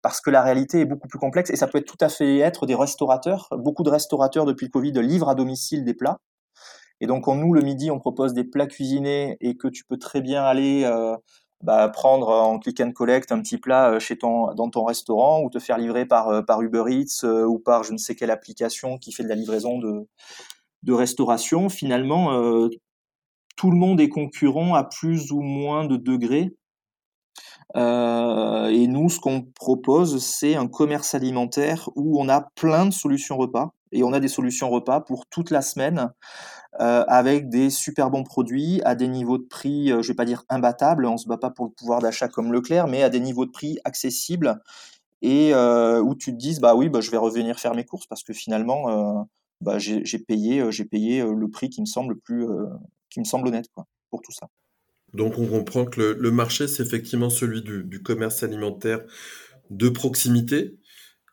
parce 0.02 0.22
que 0.22 0.30
la 0.30 0.40
réalité 0.40 0.80
est 0.80 0.86
beaucoup 0.86 1.08
plus 1.08 1.18
complexe 1.18 1.50
et 1.50 1.56
ça 1.56 1.66
peut 1.66 1.76
être 1.76 1.86
tout 1.86 2.02
à 2.02 2.08
fait 2.08 2.38
être 2.38 2.64
des 2.64 2.74
restaurateurs. 2.74 3.48
Beaucoup 3.52 3.82
de 3.82 3.90
restaurateurs 3.90 4.46
depuis 4.46 4.66
le 4.66 4.70
Covid 4.70 4.92
livrent 4.92 5.28
à 5.28 5.34
domicile 5.34 5.84
des 5.84 5.92
plats. 5.92 6.16
Et 7.02 7.06
donc, 7.06 7.28
en 7.28 7.34
nous, 7.34 7.52
le 7.52 7.60
midi, 7.60 7.90
on 7.90 7.98
propose 7.98 8.32
des 8.32 8.44
plats 8.44 8.66
cuisinés 8.66 9.36
et 9.40 9.58
que 9.58 9.68
tu 9.68 9.84
peux 9.84 9.98
très 9.98 10.22
bien 10.22 10.42
aller 10.42 10.84
euh, 10.84 11.16
bah, 11.62 11.88
prendre 11.90 12.28
en 12.28 12.58
click 12.58 12.80
and 12.80 12.92
collect 12.92 13.30
un 13.30 13.42
petit 13.42 13.58
plat 13.58 13.98
chez 13.98 14.16
ton, 14.16 14.54
dans 14.54 14.70
ton 14.70 14.84
restaurant 14.84 15.42
ou 15.42 15.50
te 15.50 15.58
faire 15.58 15.76
livrer 15.76 16.06
par, 16.06 16.46
par 16.46 16.62
Uber 16.62 16.84
Eats 16.88 17.26
ou 17.26 17.58
par 17.58 17.84
je 17.84 17.92
ne 17.92 17.98
sais 17.98 18.14
quelle 18.14 18.30
application 18.30 18.96
qui 18.96 19.12
fait 19.12 19.22
de 19.22 19.28
la 19.28 19.34
livraison 19.34 19.78
de, 19.78 20.06
de 20.82 20.92
restauration, 20.92 21.68
finalement, 21.68 22.32
euh, 22.32 22.68
tout 23.56 23.70
le 23.70 23.76
monde 23.76 24.00
est 24.00 24.08
concurrent 24.08 24.74
à 24.74 24.84
plus 24.84 25.32
ou 25.32 25.40
moins 25.40 25.84
de 25.84 25.96
degrés. 25.96 26.54
Euh, 27.76 28.68
et 28.68 28.86
nous, 28.86 29.08
ce 29.10 29.20
qu'on 29.20 29.42
propose, 29.42 30.24
c'est 30.24 30.56
un 30.56 30.66
commerce 30.66 31.14
alimentaire 31.14 31.88
où 31.94 32.20
on 32.20 32.28
a 32.28 32.48
plein 32.56 32.86
de 32.86 32.92
solutions 32.92 33.36
repas. 33.36 33.72
Et 33.92 34.02
on 34.02 34.12
a 34.12 34.20
des 34.20 34.28
solutions 34.28 34.70
repas 34.70 35.00
pour 35.00 35.26
toute 35.26 35.50
la 35.50 35.62
semaine, 35.62 36.12
euh, 36.80 37.04
avec 37.08 37.48
des 37.48 37.70
super 37.70 38.10
bons 38.10 38.22
produits, 38.22 38.80
à 38.84 38.94
des 38.94 39.08
niveaux 39.08 39.38
de 39.38 39.46
prix, 39.46 39.88
je 39.88 40.06
vais 40.06 40.14
pas 40.14 40.24
dire 40.24 40.44
imbattables, 40.48 41.06
on 41.06 41.16
se 41.16 41.28
bat 41.28 41.38
pas 41.38 41.50
pour 41.50 41.66
le 41.66 41.72
pouvoir 41.72 42.00
d'achat 42.00 42.28
comme 42.28 42.52
Leclerc, 42.52 42.86
mais 42.86 43.02
à 43.02 43.10
des 43.10 43.18
niveaux 43.18 43.46
de 43.46 43.50
prix 43.50 43.78
accessibles 43.84 44.60
et 45.22 45.52
où 45.54 46.14
tu 46.14 46.32
te 46.32 46.36
dises, 46.36 46.60
bah 46.60 46.76
oui, 46.76 46.88
bah, 46.88 47.00
je 47.00 47.10
vais 47.10 47.16
revenir 47.16 47.58
faire 47.58 47.74
mes 47.74 47.84
courses 47.84 48.06
parce 48.06 48.22
que 48.22 48.32
finalement, 48.32 49.26
bah, 49.60 49.78
j'ai 49.78 50.02
payé, 50.18 50.64
j'ai 50.70 50.84
payé 50.84 51.22
le 51.22 51.48
prix 51.48 51.68
qui 51.70 51.80
me 51.80 51.86
semble 51.86 52.18
plus, 52.18 52.46
qui 53.10 53.20
me 53.20 53.24
semble 53.24 53.48
honnête 53.48 53.66
quoi, 53.74 53.86
pour 54.10 54.22
tout 54.22 54.32
ça. 54.32 54.48
Donc 55.14 55.38
on 55.38 55.46
comprend 55.46 55.84
que 55.86 56.00
le, 56.00 56.30
marché, 56.30 56.68
c'est 56.68 56.82
effectivement 56.82 57.30
celui 57.30 57.62
du, 57.62 58.02
commerce 58.02 58.42
alimentaire 58.42 59.00
de 59.70 59.88
proximité, 59.88 60.76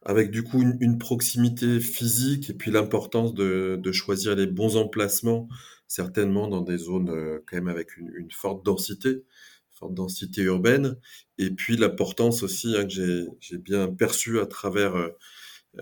avec 0.03 0.31
du 0.31 0.43
coup 0.43 0.61
une, 0.61 0.97
proximité 0.97 1.79
physique 1.79 2.49
et 2.49 2.53
puis 2.53 2.71
l'importance 2.71 3.33
de, 3.33 3.91
choisir 3.91 4.35
les 4.35 4.47
bons 4.47 4.77
emplacements, 4.77 5.47
certainement 5.87 6.47
dans 6.47 6.61
des 6.61 6.77
zones 6.77 7.09
euh, 7.09 7.43
quand 7.47 7.57
même 7.57 7.67
avec 7.67 7.97
une, 7.97 8.31
forte 8.31 8.65
densité, 8.65 9.23
forte 9.71 9.93
densité 9.93 10.41
urbaine, 10.41 10.97
et 11.37 11.51
puis 11.51 11.77
l'importance 11.77 12.41
aussi 12.43 12.75
hein, 12.75 12.85
que 12.85 13.27
j'ai 13.39 13.57
bien 13.57 13.87
perçu 13.87 14.39
à 14.39 14.47
travers 14.47 14.95
euh, 14.95 15.09
euh, 15.09 15.11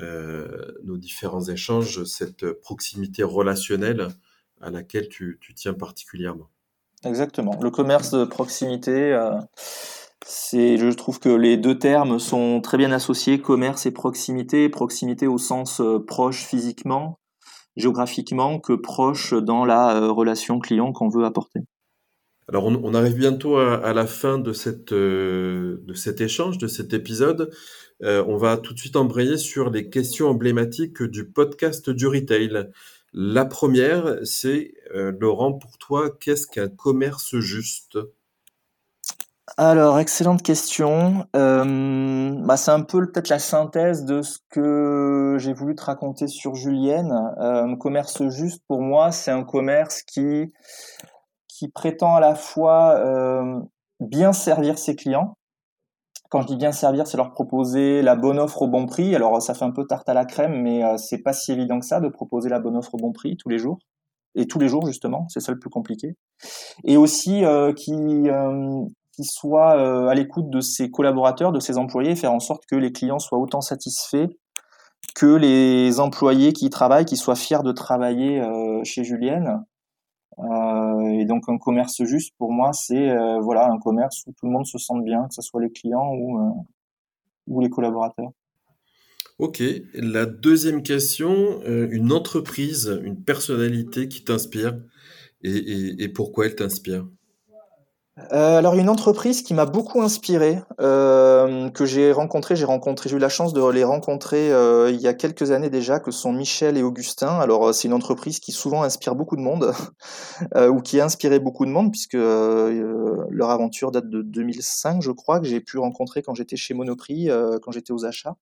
nos 0.01 0.97
différents 0.97 1.45
échanges, 1.45 2.03
cette 2.03 2.51
proximité 2.61 3.23
relationnelle 3.23 4.09
à 4.61 4.71
laquelle 4.71 5.09
tu, 5.09 5.37
tu 5.41 5.53
tiens 5.53 5.73
particulièrement. 5.73 6.49
Exactement. 7.03 7.57
Le 7.61 7.69
commerce 7.69 8.11
de 8.11 8.25
proximité, 8.25 9.13
euh, 9.13 9.31
c'est, 10.25 10.77
je 10.77 10.89
trouve 10.89 11.19
que 11.19 11.29
les 11.29 11.55
deux 11.55 11.77
termes 11.77 12.17
sont 12.17 12.59
très 12.61 12.77
bien 12.77 12.91
associés, 12.91 13.39
commerce 13.39 13.85
et 13.85 13.91
proximité. 13.91 14.69
Proximité 14.69 15.27
au 15.27 15.37
sens 15.37 15.81
euh, 15.81 15.99
proche 15.99 16.43
physiquement, 16.43 17.19
géographiquement, 17.75 18.59
que 18.59 18.73
proche 18.73 19.33
dans 19.33 19.65
la 19.65 19.95
euh, 19.95 20.11
relation 20.11 20.59
client 20.59 20.91
qu'on 20.93 21.09
veut 21.09 21.25
apporter. 21.25 21.59
Alors, 22.47 22.65
on, 22.65 22.93
arrive 22.93 23.15
bientôt 23.15 23.57
à, 23.57 23.91
la 23.93 24.05
fin 24.05 24.37
de, 24.37 24.53
cette, 24.53 24.91
euh, 24.91 25.81
de 25.83 25.95
cet 25.95 26.21
échange, 26.21 26.59
de 26.59 26.67
cet 26.67 26.93
épisode. 26.93 27.51
Euh, 28.05 28.23
on 28.27 28.37
va 28.37 28.57
tout 28.57 28.73
de 28.73 28.79
suite 28.79 28.95
embrayer 28.95 29.37
sur 29.37 29.69
les 29.69 29.89
questions 29.89 30.29
emblématiques 30.29 31.01
du 31.01 31.25
podcast 31.27 31.89
du 31.89 32.07
retail. 32.07 32.69
La 33.13 33.45
première, 33.45 34.19
c'est, 34.23 34.73
euh, 34.93 35.11
Laurent, 35.19 35.53
pour 35.53 35.77
toi, 35.77 36.11
qu'est-ce 36.19 36.45
qu'un 36.45 36.69
commerce 36.69 37.37
juste? 37.39 37.97
Alors, 39.57 39.99
excellente 39.99 40.43
question. 40.43 41.25
bah, 41.33 42.57
c'est 42.57 42.71
un 42.71 42.81
peu 42.81 43.05
peut-être 43.11 43.29
la 43.29 43.39
synthèse 43.39 44.05
de 44.05 44.21
ce 44.21 44.39
que 44.49 45.37
j'ai 45.39 45.53
voulu 45.53 45.75
te 45.75 45.83
raconter 45.83 46.27
sur 46.27 46.55
Julienne. 46.55 47.13
commerce 47.79 48.27
juste, 48.29 48.61
pour 48.67 48.81
moi, 48.81 49.11
c'est 49.11 49.31
un 49.31 49.43
commerce 49.43 50.03
qui 50.03 50.51
prétend 51.73 52.15
à 52.15 52.19
la 52.19 52.35
fois 52.35 52.95
euh, 52.97 53.59
bien 53.99 54.33
servir 54.33 54.77
ses 54.77 54.95
clients. 54.95 55.37
Quand 56.29 56.41
je 56.41 56.47
dis 56.47 56.55
bien 56.55 56.71
servir, 56.71 57.07
c'est 57.07 57.17
leur 57.17 57.31
proposer 57.31 58.01
la 58.01 58.15
bonne 58.15 58.39
offre 58.39 58.63
au 58.63 58.67
bon 58.67 58.85
prix. 58.85 59.15
Alors 59.15 59.41
ça 59.41 59.53
fait 59.53 59.65
un 59.65 59.71
peu 59.71 59.85
tarte 59.85 60.09
à 60.09 60.13
la 60.13 60.25
crème, 60.25 60.61
mais 60.61 60.83
euh, 60.83 60.97
c'est 60.97 61.21
pas 61.21 61.33
si 61.33 61.51
évident 61.51 61.79
que 61.79 61.85
ça 61.85 61.99
de 61.99 62.09
proposer 62.09 62.49
la 62.49 62.59
bonne 62.59 62.75
offre 62.75 62.95
au 62.95 62.97
bon 62.97 63.11
prix 63.11 63.37
tous 63.37 63.49
les 63.49 63.57
jours. 63.59 63.79
Et 64.35 64.47
tous 64.47 64.59
les 64.59 64.67
jours 64.67 64.85
justement, 64.85 65.27
c'est 65.29 65.39
ça 65.39 65.51
le 65.51 65.59
plus 65.59 65.69
compliqué. 65.69 66.15
Et 66.83 66.97
aussi 66.97 67.45
euh, 67.45 67.73
qui 67.73 67.93
qui 69.11 69.23
soit 69.23 70.09
à 70.09 70.13
l'écoute 70.13 70.49
de 70.49 70.59
ses 70.59 70.91
collaborateurs, 70.91 71.53
de 71.53 71.61
ses 71.61 71.77
employés, 71.77 72.17
faire 72.17 72.33
en 72.33 72.41
sorte 72.41 72.63
que 72.69 72.75
les 72.75 72.91
clients 72.91 73.19
soient 73.19 73.39
autant 73.39 73.61
satisfaits 73.61 74.27
que 75.15 75.25
les 75.25 76.01
employés 76.01 76.51
qui 76.51 76.69
travaillent, 76.69 77.05
qui 77.05 77.15
soient 77.15 77.37
fiers 77.37 77.63
de 77.63 77.71
travailler 77.71 78.41
chez 78.83 79.05
Julienne. 79.05 79.63
Euh, 80.39 81.19
et 81.19 81.25
donc 81.25 81.47
un 81.47 81.57
commerce 81.57 82.03
juste 82.03 82.33
pour 82.37 82.51
moi 82.51 82.73
c'est 82.73 83.09
euh, 83.09 83.39
voilà 83.39 83.71
un 83.71 83.79
commerce 83.79 84.25
où 84.27 84.33
tout 84.33 84.45
le 84.45 84.51
monde 84.51 84.65
se 84.65 84.77
sente 84.77 85.03
bien, 85.05 85.27
que 85.29 85.33
ce 85.33 85.41
soit 85.41 85.61
les 85.61 85.71
clients 85.71 86.11
ou, 86.13 86.39
euh, 86.39 86.51
ou 87.47 87.61
les 87.61 87.69
collaborateurs. 87.69 88.31
Ok, 89.39 89.61
la 89.93 90.25
deuxième 90.25 90.81
question, 90.81 91.61
une 91.65 92.13
entreprise, 92.13 93.01
une 93.03 93.21
personnalité 93.21 94.07
qui 94.07 94.23
t'inspire 94.23 94.79
et, 95.41 96.03
et 96.03 96.07
pourquoi 96.07 96.45
elle 96.45 96.55
t'inspire? 96.55 97.05
Euh, 98.17 98.57
alors 98.57 98.75
une 98.75 98.87
entreprise 98.87 99.41
qui 99.41 99.53
m'a 99.53 99.65
beaucoup 99.65 100.01
inspiré, 100.01 100.61
euh, 100.79 101.69
que 101.71 101.85
j'ai 101.85 102.13
rencontré, 102.13 102.55
j'ai 102.55 102.63
rencontré, 102.63 103.09
j'ai 103.09 103.17
eu 103.17 103.19
la 103.19 103.27
chance 103.27 103.51
de 103.51 103.61
les 103.69 103.83
rencontrer 103.83 104.53
euh, 104.53 104.89
il 104.89 105.01
y 105.01 105.07
a 105.07 105.13
quelques 105.13 105.51
années 105.51 105.69
déjà, 105.69 105.99
que 105.99 106.11
sont 106.11 106.31
Michel 106.31 106.77
et 106.77 106.83
Augustin. 106.83 107.39
Alors 107.39 107.73
c'est 107.73 107.89
une 107.89 107.93
entreprise 107.93 108.39
qui 108.39 108.53
souvent 108.53 108.83
inspire 108.83 109.15
beaucoup 109.15 109.35
de 109.35 109.41
monde, 109.41 109.73
ou 110.55 110.79
qui 110.81 111.01
a 111.01 111.05
inspiré 111.05 111.39
beaucoup 111.39 111.65
de 111.65 111.71
monde, 111.71 111.91
puisque 111.91 112.13
leur 112.13 113.49
aventure 113.49 113.91
date 113.91 114.09
de 114.09 114.21
2005, 114.21 115.01
je 115.01 115.11
crois, 115.11 115.41
que 115.41 115.45
j'ai 115.45 115.59
pu 115.59 115.77
rencontrer 115.77 116.21
quand 116.21 116.35
j'étais 116.35 116.55
chez 116.55 116.73
Monoprix, 116.73 117.29
quand 117.61 117.71
j'étais 117.71 117.91
aux 117.91 118.05
achats. 118.05 118.37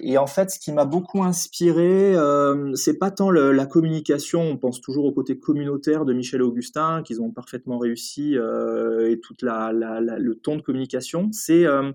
Et 0.00 0.16
en 0.16 0.26
fait, 0.26 0.50
ce 0.50 0.58
qui 0.60 0.72
m'a 0.72 0.84
beaucoup 0.84 1.24
inspiré, 1.24 2.14
euh, 2.14 2.72
c'est 2.74 2.98
pas 2.98 3.10
tant 3.10 3.30
la 3.30 3.66
communication. 3.66 4.42
On 4.42 4.56
pense 4.56 4.80
toujours 4.80 5.04
au 5.06 5.12
côté 5.12 5.38
communautaire 5.38 6.04
de 6.04 6.12
Michel 6.12 6.40
et 6.40 6.44
Augustin, 6.44 7.02
qu'ils 7.02 7.20
ont 7.20 7.30
parfaitement 7.30 7.78
réussi, 7.78 8.36
euh, 8.36 9.10
et 9.10 9.18
toute 9.18 9.42
la, 9.42 9.72
le 9.72 10.34
ton 10.36 10.56
de 10.56 10.62
communication. 10.62 11.30
C'est 11.32 11.66
euh, 11.66 11.90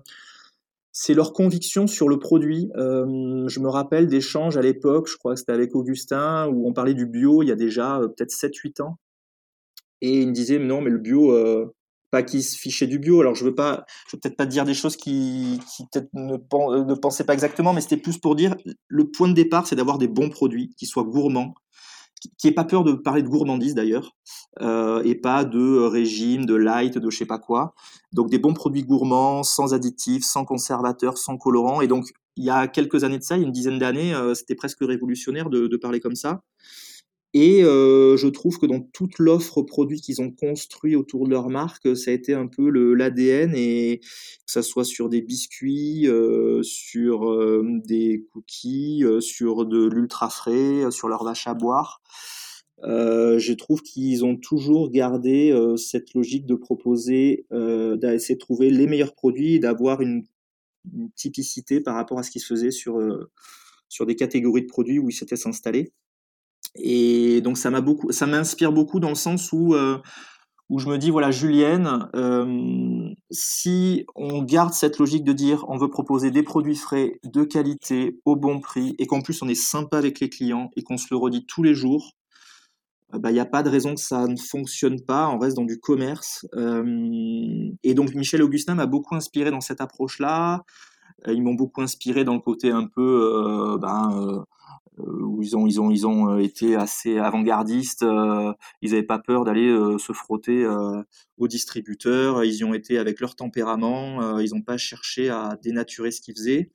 c'est 0.92 1.14
leur 1.14 1.32
conviction 1.32 1.86
sur 1.86 2.08
le 2.08 2.18
produit. 2.18 2.70
Euh, 2.76 3.48
je 3.48 3.60
me 3.60 3.68
rappelle 3.68 4.06
d'échanges 4.06 4.56
à 4.56 4.62
l'époque, 4.62 5.08
je 5.08 5.16
crois 5.16 5.34
que 5.34 5.40
c'était 5.40 5.52
avec 5.52 5.74
Augustin, 5.74 6.46
où 6.48 6.68
on 6.68 6.72
parlait 6.72 6.94
du 6.94 7.06
bio 7.06 7.42
il 7.42 7.48
y 7.48 7.52
a 7.52 7.56
déjà 7.56 8.00
peut-être 8.00 8.30
7-8 8.30 8.82
ans. 8.82 8.98
Et 10.02 10.20
il 10.20 10.28
me 10.28 10.32
disait, 10.32 10.58
non, 10.58 10.82
mais 10.82 10.90
le 10.90 10.98
bio, 10.98 11.32
pas 12.14 12.22
qui 12.22 12.44
se 12.44 12.56
fichait 12.56 12.86
du 12.86 13.00
bio. 13.00 13.20
Alors 13.20 13.34
je 13.34 13.44
veux 13.44 13.56
pas, 13.56 13.84
je 14.06 14.14
veux 14.14 14.20
peut-être 14.20 14.36
pas 14.36 14.46
dire 14.46 14.64
des 14.64 14.72
choses 14.72 14.96
qui, 14.96 15.58
euh, 15.96 16.00
ne 16.14 16.94
pensaient 16.94 17.24
pas 17.24 17.34
exactement, 17.34 17.72
mais 17.72 17.80
c'était 17.80 17.96
plus 17.96 18.18
pour 18.18 18.36
dire 18.36 18.54
le 18.86 19.10
point 19.10 19.26
de 19.26 19.34
départ, 19.34 19.66
c'est 19.66 19.74
d'avoir 19.74 19.98
des 19.98 20.06
bons 20.06 20.30
produits 20.30 20.70
qui 20.78 20.86
soient 20.86 21.02
gourmands, 21.02 21.54
qui 22.38 22.46
n'aient 22.46 22.54
pas 22.54 22.62
peur 22.62 22.84
de 22.84 22.92
parler 22.92 23.22
de 23.22 23.28
gourmandise 23.28 23.74
d'ailleurs, 23.74 24.12
euh, 24.60 25.02
et 25.02 25.16
pas 25.16 25.44
de 25.44 25.78
régime, 25.78 26.46
de 26.46 26.54
light, 26.54 26.98
de 26.98 27.10
je 27.10 27.18
sais 27.18 27.26
pas 27.26 27.40
quoi. 27.40 27.74
Donc 28.12 28.30
des 28.30 28.38
bons 28.38 28.54
produits 28.54 28.84
gourmands, 28.84 29.42
sans 29.42 29.74
additifs, 29.74 30.24
sans 30.24 30.44
conservateurs, 30.44 31.18
sans 31.18 31.36
colorants. 31.36 31.80
Et 31.80 31.88
donc 31.88 32.06
il 32.36 32.44
y 32.44 32.50
a 32.50 32.68
quelques 32.68 33.02
années 33.02 33.18
de 33.18 33.24
ça, 33.24 33.36
il 33.36 33.40
y 33.40 33.42
a 33.42 33.46
une 33.46 33.52
dizaine 33.52 33.80
d'années, 33.80 34.14
euh, 34.14 34.34
c'était 34.34 34.54
presque 34.54 34.78
révolutionnaire 34.82 35.50
de, 35.50 35.76
parler 35.76 35.98
comme 35.98 36.14
ça. 36.14 36.42
Et 37.36 37.64
euh, 37.64 38.16
je 38.16 38.28
trouve 38.28 38.58
que 38.58 38.66
dans 38.66 38.80
toute 38.80 39.18
l'offre 39.18 39.60
produit 39.62 40.00
qu'ils 40.00 40.22
ont 40.22 40.30
construit 40.30 40.94
autour 40.94 41.24
de 41.24 41.30
leur 41.30 41.50
marque, 41.50 41.96
ça 41.96 42.12
a 42.12 42.14
été 42.14 42.32
un 42.32 42.46
peu 42.46 42.70
l'ADN, 42.94 43.54
et 43.56 43.98
que 43.98 44.52
ça 44.52 44.62
soit 44.62 44.84
sur 44.84 45.08
des 45.08 45.20
biscuits, 45.20 46.06
euh, 46.06 46.62
sur 46.62 47.28
euh, 47.28 47.66
des 47.84 48.24
cookies, 48.32 49.02
euh, 49.04 49.20
sur 49.20 49.66
de 49.66 49.84
l'ultra 49.84 50.30
frais, 50.30 50.84
euh, 50.84 50.90
sur 50.92 51.08
leur 51.08 51.24
vache 51.24 51.48
à 51.48 51.54
boire. 51.54 52.02
je 52.84 53.52
trouve 53.52 53.82
qu'ils 53.82 54.24
ont 54.24 54.36
toujours 54.36 54.90
gardé 54.90 55.52
cette 55.76 56.14
logique 56.14 56.46
de 56.46 56.54
proposer, 56.54 57.46
d'essayer 57.50 58.34
de 58.36 58.40
trouver 58.40 58.70
les 58.70 58.86
meilleurs 58.86 59.14
produits, 59.14 59.58
d'avoir 59.58 60.02
une, 60.02 60.24
une, 60.92 61.10
typicité 61.12 61.80
par 61.80 61.94
rapport 61.94 62.18
à 62.18 62.22
ce 62.22 62.30
qui 62.30 62.40
se 62.40 62.46
faisait 62.46 62.70
sur, 62.70 63.00
sur 63.88 64.06
des 64.06 64.16
catégories 64.16 64.62
de 64.62 64.66
produits 64.66 64.98
où 64.98 65.08
ils 65.08 65.14
s'étaient 65.14 65.36
s'installer. 65.36 65.92
Et 66.76 67.40
donc 67.40 67.56
ça 67.58 67.70
m'a 67.70 67.80
beaucoup, 67.80 68.10
ça 68.12 68.26
m'inspire 68.26 68.72
beaucoup 68.72 69.00
dans 69.00 69.10
le 69.10 69.14
sens 69.14 69.52
où 69.52 69.74
euh, 69.74 69.98
où 70.68 70.78
je 70.78 70.88
me 70.88 70.98
dis 70.98 71.10
voilà 71.10 71.30
Julienne, 71.30 72.08
euh, 72.16 73.10
si 73.30 74.06
on 74.16 74.42
garde 74.42 74.72
cette 74.72 74.98
logique 74.98 75.24
de 75.24 75.32
dire 75.32 75.64
on 75.68 75.76
veut 75.78 75.90
proposer 75.90 76.30
des 76.30 76.42
produits 76.42 76.76
frais 76.76 77.20
de 77.22 77.44
qualité 77.44 78.18
au 78.24 78.34
bon 78.34 78.60
prix 78.60 78.94
et 78.98 79.06
qu'en 79.06 79.20
plus 79.20 79.40
on 79.42 79.48
est 79.48 79.54
sympa 79.54 79.98
avec 79.98 80.20
les 80.20 80.28
clients 80.28 80.70
et 80.76 80.82
qu'on 80.82 80.96
se 80.96 81.06
le 81.10 81.16
redit 81.16 81.46
tous 81.46 81.62
les 81.62 81.74
jours, 81.74 82.12
euh, 83.14 83.18
bah, 83.18 83.30
il 83.30 83.34
n'y 83.34 83.40
a 83.40 83.46
pas 83.46 83.62
de 83.62 83.70
raison 83.70 83.94
que 83.94 84.00
ça 84.00 84.26
ne 84.26 84.36
fonctionne 84.36 85.00
pas, 85.00 85.28
on 85.28 85.38
reste 85.38 85.56
dans 85.56 85.64
du 85.64 85.78
commerce. 85.78 86.44
et 86.54 87.94
donc 87.94 88.14
Michel 88.14 88.42
Augustin 88.42 88.74
m'a 88.74 88.86
beaucoup 88.86 89.14
inspiré 89.14 89.50
dans 89.52 89.60
cette 89.60 89.80
approche-là. 89.80 90.64
Ils 91.26 91.42
m'ont 91.42 91.54
beaucoup 91.54 91.80
inspiré 91.80 92.24
dans 92.24 92.34
le 92.34 92.40
côté 92.40 92.70
un 92.70 92.86
peu 92.86 93.78
ben, 93.80 94.44
où 94.98 95.42
ils 95.42 95.56
ont 95.56 95.66
ils 95.66 95.80
ont 95.80 95.90
ils 95.90 96.06
ont 96.06 96.30
euh, 96.30 96.38
été 96.38 96.76
assez 96.76 97.18
avant-gardistes. 97.18 98.02
Euh, 98.02 98.52
ils 98.82 98.90
n'avaient 98.90 99.02
pas 99.02 99.18
peur 99.18 99.44
d'aller 99.44 99.74
se 99.98 100.12
frotter 100.12 100.66
aux 101.38 101.48
distributeurs. 101.48 102.44
Ils 102.44 102.56
y 102.56 102.64
ont 102.64 102.74
été 102.74 102.98
avec 102.98 103.20
leur 103.20 103.34
tempérament. 103.36 104.38
ils 104.38 104.54
n'ont 104.54 104.62
pas 104.62 104.76
cherché 104.76 105.30
à 105.30 105.58
dénaturer 105.62 106.10
ce 106.10 106.20
qu'ils 106.20 106.34
faisaient. 106.34 106.70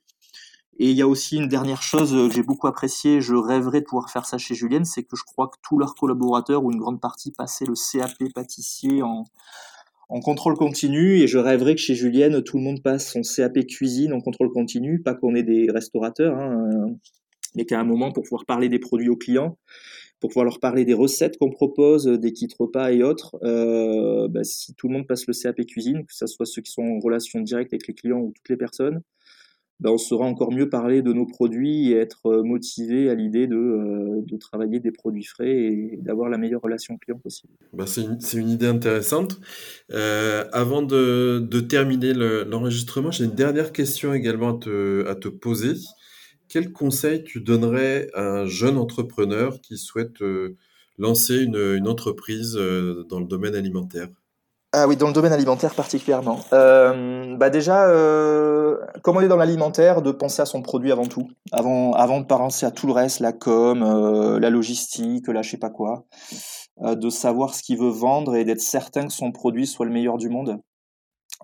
Et 0.78 0.90
il 0.90 0.96
y 0.96 1.02
a 1.02 1.08
aussi 1.08 1.36
une 1.36 1.48
dernière 1.48 1.82
chose 1.82 2.12
que 2.12 2.34
j'ai 2.34 2.42
beaucoup 2.42 2.66
appréciée, 2.66 3.20
je 3.20 3.34
rêverais 3.34 3.82
de 3.82 3.84
pouvoir 3.84 4.08
faire 4.08 4.24
ça 4.24 4.38
chez 4.38 4.54
Julienne, 4.54 4.86
c'est 4.86 5.02
que 5.02 5.14
je 5.14 5.24
crois 5.24 5.48
que 5.48 5.58
tous 5.62 5.76
leurs 5.76 5.94
collaborateurs, 5.94 6.64
ou 6.64 6.72
une 6.72 6.78
grande 6.78 7.02
partie, 7.02 7.32
passaient 7.32 7.66
le 7.66 7.74
CAP 7.74 8.32
pâtissier 8.34 9.02
en, 9.02 9.24
en 10.08 10.20
contrôle 10.20 10.54
continu, 10.54 11.20
et 11.20 11.26
je 11.26 11.36
rêverais 11.36 11.74
que 11.74 11.82
chez 11.82 11.94
Julienne, 11.94 12.42
tout 12.42 12.56
le 12.56 12.62
monde 12.62 12.82
passe 12.82 13.12
son 13.12 13.20
CAP 13.20 13.66
cuisine 13.66 14.14
en 14.14 14.22
contrôle 14.22 14.50
continu, 14.52 15.02
pas 15.02 15.14
qu'on 15.14 15.34
ait 15.34 15.42
des 15.42 15.70
restaurateurs, 15.70 16.34
hein, 16.38 16.96
mais 17.54 17.64
qu'à 17.64 17.80
un 17.80 17.84
moment, 17.84 18.12
pour 18.12 18.24
pouvoir 18.24 18.44
parler 18.44 18.68
des 18.68 18.78
produits 18.78 19.08
aux 19.08 19.16
clients, 19.16 19.58
pour 20.20 20.30
pouvoir 20.30 20.44
leur 20.44 20.60
parler 20.60 20.84
des 20.84 20.94
recettes 20.94 21.38
qu'on 21.38 21.50
propose, 21.50 22.04
des 22.04 22.32
kits 22.32 22.48
repas 22.58 22.92
et 22.92 23.02
autres, 23.02 23.36
euh, 23.42 24.28
bah, 24.28 24.44
si 24.44 24.74
tout 24.74 24.88
le 24.88 24.94
monde 24.94 25.06
passe 25.06 25.26
le 25.26 25.32
CAP 25.32 25.64
cuisine, 25.66 26.04
que 26.04 26.14
ce 26.14 26.26
soit 26.26 26.46
ceux 26.46 26.62
qui 26.62 26.70
sont 26.70 26.82
en 26.82 26.98
relation 27.00 27.40
directe 27.40 27.72
avec 27.72 27.86
les 27.88 27.94
clients 27.94 28.20
ou 28.20 28.32
toutes 28.34 28.48
les 28.50 28.56
personnes, 28.56 29.02
bah, 29.80 29.90
on 29.90 29.96
saura 29.96 30.26
encore 30.26 30.52
mieux 30.52 30.68
parler 30.68 31.00
de 31.00 31.12
nos 31.14 31.24
produits 31.24 31.92
et 31.92 31.96
être 31.96 32.26
euh, 32.26 32.42
motivé 32.42 33.08
à 33.08 33.14
l'idée 33.14 33.46
de, 33.46 33.56
euh, 33.56 34.20
de, 34.26 34.36
travailler 34.36 34.78
des 34.78 34.92
produits 34.92 35.24
frais 35.24 35.56
et 35.56 35.98
d'avoir 36.02 36.28
la 36.28 36.36
meilleure 36.36 36.60
relation 36.60 36.98
client 36.98 37.18
possible. 37.18 37.54
Bah 37.72 37.86
c'est 37.86 38.02
une, 38.02 38.18
une, 38.34 38.50
idée 38.50 38.66
intéressante. 38.66 39.40
Euh, 39.90 40.44
avant 40.52 40.82
de, 40.82 41.38
de 41.38 41.60
terminer 41.60 42.12
l'enregistrement, 42.12 43.10
j'ai 43.10 43.24
une 43.24 43.34
dernière 43.34 43.72
question 43.72 44.12
également 44.12 44.56
à 44.56 44.60
te, 44.60 45.06
à 45.08 45.14
te 45.14 45.28
poser. 45.28 45.72
Quel 46.50 46.72
conseil 46.72 47.22
tu 47.22 47.40
donnerais 47.40 48.10
à 48.12 48.22
un 48.22 48.44
jeune 48.44 48.76
entrepreneur 48.76 49.60
qui 49.60 49.78
souhaite 49.78 50.20
euh, 50.20 50.56
lancer 50.98 51.44
une, 51.44 51.86
entreprise 51.86 52.56
euh, 52.56 53.06
dans 53.08 53.20
le 53.20 53.26
domaine 53.26 53.54
alimentaire? 53.54 54.08
Ah 54.72 54.88
oui, 54.88 54.96
dans 54.96 55.06
le 55.06 55.12
domaine 55.12 55.32
alimentaire 55.32 55.76
particulièrement. 55.76 56.40
Euh, 56.52 57.36
bah 57.36 57.50
déjà, 57.50 57.86
comme 59.02 59.16
on 59.16 59.20
est 59.20 59.28
dans 59.28 59.36
l'alimentaire, 59.36 60.02
de 60.02 60.10
penser 60.10 60.42
à 60.42 60.46
son 60.46 60.60
produit 60.60 60.90
avant 60.90 61.06
tout, 61.06 61.30
avant, 61.52 61.92
avant 61.92 62.20
de 62.20 62.26
penser 62.26 62.66
à 62.66 62.72
tout 62.72 62.88
le 62.88 62.92
reste, 62.92 63.20
la 63.20 63.32
com, 63.32 64.38
la 64.40 64.50
logistique, 64.50 65.28
la 65.28 65.42
je 65.42 65.50
sais 65.50 65.56
pas 65.56 65.70
quoi, 65.70 66.04
de 66.80 67.10
savoir 67.10 67.54
ce 67.54 67.62
qu'il 67.62 67.78
veut 67.78 67.90
vendre 67.90 68.34
et 68.36 68.44
d'être 68.44 68.60
certain 68.60 69.06
que 69.06 69.12
son 69.12 69.32
produit 69.32 69.66
soit 69.66 69.86
le 69.86 69.92
meilleur 69.92 70.18
du 70.18 70.28
monde 70.28 70.60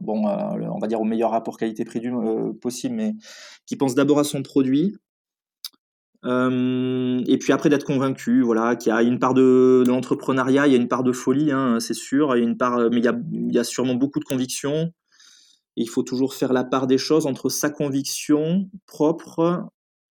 bon, 0.01 0.28
euh, 0.28 0.68
on 0.72 0.78
va 0.78 0.86
dire 0.86 1.01
au 1.01 1.05
meilleur 1.05 1.30
rapport 1.30 1.57
qualité-prix 1.59 2.01
euh, 2.07 2.53
possible, 2.53 2.94
mais 2.94 3.14
qui 3.66 3.76
pense 3.76 3.94
d'abord 3.94 4.18
à 4.18 4.24
son 4.24 4.42
produit, 4.42 4.97
et 6.24 7.38
puis 7.38 7.53
après 7.53 7.68
d'être 7.68 7.84
convaincu, 7.84 8.42
voilà, 8.42 8.74
qu'il 8.74 8.90
y 8.90 8.92
a 8.92 9.01
une 9.03 9.20
part 9.20 9.32
de, 9.32 9.84
l'entrepreneuriat, 9.86 10.66
il 10.66 10.72
y 10.72 10.76
a 10.76 10.78
une 10.78 10.88
part 10.88 11.05
de 11.05 11.12
folie, 11.12 11.53
hein, 11.53 11.78
c'est 11.78 11.94
sûr, 11.94 12.34
il 12.34 12.40
y 12.40 12.42
a 12.44 12.49
une 12.49 12.57
part, 12.57 12.90
mais 12.90 13.01
il 13.01 13.53
y 13.55 13.59
a, 13.59 13.64
sûrement 13.64 13.94
beaucoup 13.94 14.18
de 14.18 14.24
conviction. 14.24 14.92
il 15.76 15.88
faut 15.88 16.03
toujours 16.03 16.34
faire 16.34 16.53
la 16.53 16.64
part 16.64 16.88
des 16.88 16.99
choses 16.99 17.26
entre 17.26 17.49
sa 17.49 17.70
conviction 17.70 18.68
propre 18.86 19.68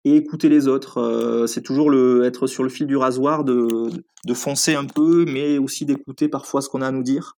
et 0.06 0.16
écouter 0.16 0.50
les 0.50 0.68
autres. 0.68 1.00
Euh, 1.00 1.48
c'est 1.48 1.62
toujours 1.62 1.90
le, 1.90 2.24
être 2.26 2.48
sur 2.48 2.64
le 2.64 2.70
fil 2.70 2.88
du 2.88 2.98
rasoir, 2.98 3.44
de, 3.44 3.90
de 4.26 4.34
foncer 4.34 4.76
un 4.76 4.86
peu, 4.86 5.26
mais 5.26 5.58
aussi 5.58 5.86
d'écouter 5.86 6.30
parfois 6.30 6.62
ce 6.62 6.70
qu'on 6.70 6.82
a 6.82 6.88
à 6.88 6.92
nous 6.92 7.04
dire. 7.04 7.36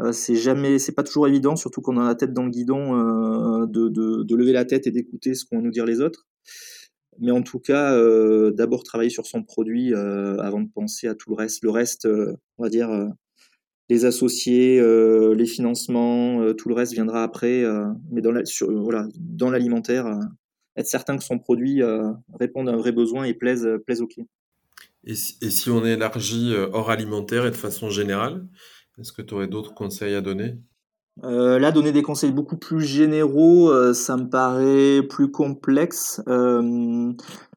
Euh, 0.00 0.12
c'est 0.12 0.36
jamais, 0.36 0.78
c'est 0.78 0.92
pas 0.92 1.02
toujours 1.02 1.28
évident, 1.28 1.56
surtout 1.56 1.82
qu'on 1.82 1.98
a 1.98 2.06
la 2.06 2.14
tête 2.14 2.32
dans 2.32 2.44
le 2.44 2.50
guidon, 2.50 2.96
euh, 2.96 3.66
de, 3.66 4.34
lever 4.34 4.52
la 4.52 4.64
tête 4.64 4.86
et 4.86 4.90
d'écouter 4.90 5.34
ce 5.34 5.44
qu'ont 5.44 5.58
à 5.58 5.62
nous 5.62 5.70
dire 5.70 5.84
les 5.84 6.00
autres. 6.00 6.26
Mais 7.18 7.30
en 7.30 7.42
tout 7.42 7.58
cas, 7.58 7.94
euh, 7.94 8.52
d'abord 8.52 8.84
travailler 8.84 9.10
sur 9.10 9.26
son 9.26 9.42
produit 9.42 9.94
avant 9.94 10.60
de 10.60 10.68
penser 10.74 11.08
à 11.08 11.14
tout 11.14 11.30
le 11.30 11.36
reste. 11.36 11.62
Le 11.62 11.70
reste, 11.70 12.08
on 12.58 12.62
va 12.62 12.70
dire, 12.70 12.88
les 13.90 14.04
associés, 14.06 14.80
les 15.34 15.46
financements, 15.46 16.54
tout 16.54 16.68
le 16.70 16.74
reste 16.74 16.94
viendra 16.94 17.22
après. 17.22 17.64
mais 18.10 18.22
dans 18.22 19.50
l'alimentaire, 19.50 20.18
être 20.76 20.86
certain 20.86 21.18
que 21.18 21.22
son 21.22 21.38
produit 21.38 21.82
réponde 22.40 22.70
à 22.70 22.72
un 22.72 22.76
vrai 22.76 22.92
besoin 22.92 23.24
et 23.24 23.34
plaise, 23.34 23.68
plaise 23.84 24.00
aux 24.00 24.06
clients. 24.06 24.28
Et 25.04 25.14
si, 25.14 25.36
et 25.42 25.50
si 25.50 25.68
on 25.68 25.84
élargit 25.84 26.54
hors 26.72 26.90
alimentaire 26.90 27.44
et 27.44 27.50
de 27.50 27.56
façon 27.56 27.90
générale, 27.90 28.46
est-ce 28.98 29.12
que 29.12 29.22
tu 29.22 29.34
aurais 29.34 29.48
d'autres 29.48 29.74
conseils 29.74 30.14
à 30.14 30.20
donner? 30.20 30.56
Euh, 31.24 31.58
là, 31.58 31.72
donner 31.72 31.92
des 31.92 32.02
conseils 32.02 32.32
beaucoup 32.32 32.56
plus 32.56 32.80
généraux, 32.80 33.70
euh, 33.70 33.92
ça 33.92 34.16
me 34.16 34.28
paraît 34.28 35.02
plus 35.06 35.30
complexe. 35.30 36.22
Euh, 36.26 37.12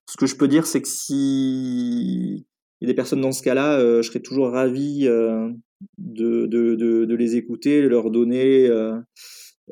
ce 0.08 0.18
que 0.18 0.26
je 0.26 0.36
peux 0.36 0.48
dire, 0.48 0.68
c'est 0.68 0.82
que 0.82 0.88
si 0.88 2.46
il 2.82 2.82
y 2.82 2.86
a 2.86 2.88
des 2.88 2.94
personnes 2.94 3.22
dans 3.22 3.32
ce 3.32 3.42
cas-là, 3.42 3.80
je 3.80 4.02
serais 4.02 4.20
toujours 4.20 4.52
ravi 4.52 5.06
de, 5.06 5.56
de, 5.98 6.76
de, 6.76 7.16
les 7.16 7.38
écouter, 7.38 7.82
de 7.82 7.88
leur 7.88 8.12
donner 8.12 8.70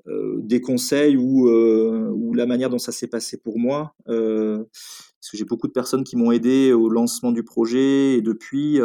des 0.07 0.61
conseils 0.61 1.17
ou, 1.17 1.49
ou 1.49 2.33
la 2.33 2.45
manière 2.45 2.69
dont 2.69 2.79
ça 2.79 2.93
s'est 2.93 3.07
passé 3.07 3.37
pour 3.37 3.59
moi. 3.59 3.93
parce 4.05 5.29
que 5.31 5.37
j'ai 5.37 5.43
beaucoup 5.43 5.67
de 5.67 5.73
personnes 5.73 6.05
qui 6.05 6.15
m'ont 6.15 6.31
aidé 6.31 6.71
au 6.71 6.89
lancement 6.89 7.31
du 7.31 7.43
projet 7.43 8.13
et 8.13 8.21
depuis 8.21 8.79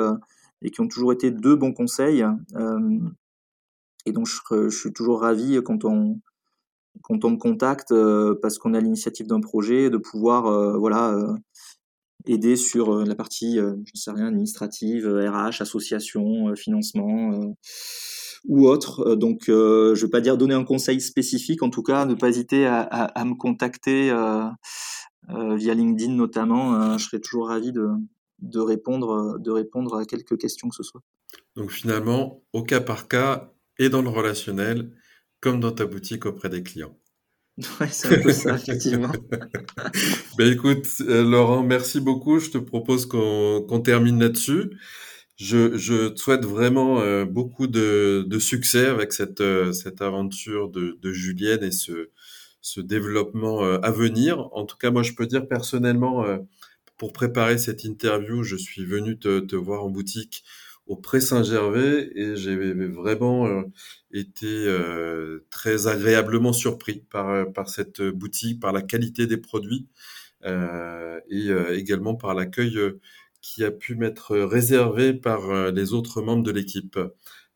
et 0.62 0.70
qui 0.70 0.80
ont 0.80 0.88
toujours 0.88 1.12
été 1.12 1.30
deux 1.30 1.56
bons 1.56 1.72
conseils. 1.72 2.24
Euh, 2.56 2.98
et 4.06 4.12
donc, 4.12 4.26
je, 4.26 4.68
suis 4.70 4.92
toujours 4.92 5.20
ravi 5.20 5.60
quand 5.64 5.84
on, 5.84 6.20
quand 7.02 7.24
on 7.24 7.30
me 7.30 7.36
contacte 7.36 7.92
euh, 7.92 8.34
parce 8.40 8.58
qu'on 8.58 8.74
a 8.74 8.80
l'initiative 8.80 9.26
d'un 9.26 9.40
projet, 9.40 9.90
de 9.90 9.98
pouvoir 9.98 10.46
euh, 10.46 10.78
voilà, 10.78 11.16
aider 12.26 12.56
sur 12.56 13.04
la 13.04 13.14
partie, 13.14 13.56
je 13.56 13.62
ne 13.62 13.84
sais 13.94 14.10
rien, 14.10 14.26
administrative, 14.26 15.06
RH, 15.06 15.60
association, 15.62 16.54
financement 16.56 17.54
ou 18.44 18.66
autre. 18.66 19.14
Donc, 19.14 19.44
je 19.46 19.90
ne 19.90 20.00
vais 20.00 20.10
pas 20.10 20.20
dire 20.20 20.36
donner 20.36 20.54
un 20.54 20.64
conseil 20.64 21.00
spécifique, 21.00 21.62
en 21.62 21.70
tout 21.70 21.82
cas, 21.82 22.04
ne 22.04 22.14
pas 22.14 22.28
hésiter 22.28 22.66
à, 22.66 23.24
me 23.24 23.34
contacter 23.34 24.12
via 25.28 25.74
LinkedIn 25.74 26.12
notamment. 26.12 26.98
je 26.98 27.04
serai 27.04 27.20
toujours 27.20 27.48
ravi 27.48 27.72
de, 27.72 27.88
de 28.38 28.60
répondre, 28.60 29.38
de 29.38 29.50
répondre 29.50 29.96
à 29.96 30.04
quelques 30.04 30.38
questions 30.38 30.68
que 30.68 30.76
ce 30.76 30.82
soit. 30.82 31.02
Donc 31.56 31.70
finalement, 31.70 32.42
au 32.52 32.62
cas 32.62 32.80
par 32.80 33.08
cas 33.08 33.52
et 33.78 33.88
dans 33.88 34.02
le 34.02 34.08
relationnel, 34.08 34.90
comme 35.40 35.60
dans 35.60 35.72
ta 35.72 35.86
boutique 35.86 36.26
auprès 36.26 36.48
des 36.48 36.62
clients. 36.62 36.96
Ouais, 37.80 37.88
c'est 37.90 38.18
un 38.18 38.22
peu 38.22 38.32
ça, 38.32 38.54
effectivement. 38.54 39.12
ben 40.38 40.52
écoute, 40.52 40.86
euh, 41.00 41.28
Laurent, 41.28 41.64
merci 41.64 42.00
beaucoup. 42.00 42.38
Je 42.38 42.50
te 42.50 42.58
propose 42.58 43.06
qu'on 43.06 43.80
termine 43.84 44.20
là-dessus. 44.20 44.70
Je, 45.36 45.76
je, 45.76 46.08
te 46.08 46.18
souhaite 46.18 46.44
vraiment 46.44 47.00
euh, 47.00 47.24
beaucoup 47.24 47.66
de, 47.66 48.24
de, 48.28 48.38
succès 48.38 48.86
avec 48.86 49.12
cette, 49.12 49.40
euh, 49.40 49.72
cette 49.72 50.02
aventure 50.02 50.68
de, 50.68 50.98
de, 51.00 51.12
Julienne 51.12 51.62
et 51.62 51.70
ce, 51.70 52.10
ce 52.60 52.80
développement 52.80 53.62
à 53.62 53.90
venir. 53.90 54.48
En 54.52 54.64
tout 54.64 54.76
cas, 54.76 54.90
moi, 54.90 55.02
je 55.02 55.12
peux 55.12 55.26
dire 55.26 55.46
personnellement, 55.48 56.24
pour 56.98 57.12
préparer 57.12 57.58
cette 57.58 57.84
interview, 57.84 58.42
je 58.42 58.56
suis 58.56 58.84
venu 58.84 59.18
te, 59.18 59.40
te 59.40 59.56
voir 59.56 59.84
en 59.84 59.90
boutique 59.90 60.44
au 60.88 60.96
Pré 60.96 61.20
Saint-Gervais 61.20 62.10
et 62.14 62.34
j'ai 62.34 62.56
vraiment 62.86 63.46
euh, 63.46 63.62
été 64.10 64.46
euh, 64.46 65.46
très 65.50 65.86
agréablement 65.86 66.52
surpris 66.52 67.04
par, 67.10 67.28
euh, 67.28 67.44
par 67.44 67.68
cette 67.68 68.02
boutique, 68.02 68.58
par 68.60 68.72
la 68.72 68.82
qualité 68.82 69.26
des 69.26 69.36
produits 69.36 69.86
et 71.30 71.50
également 71.72 72.14
par 72.14 72.32
l'accueil 72.32 72.78
qui 73.42 73.64
a 73.64 73.72
pu 73.72 73.96
m'être 73.96 74.36
réservé 74.36 75.12
par 75.12 75.72
les 75.72 75.92
autres 75.92 76.22
membres 76.22 76.44
de 76.44 76.52
l'équipe. 76.52 76.96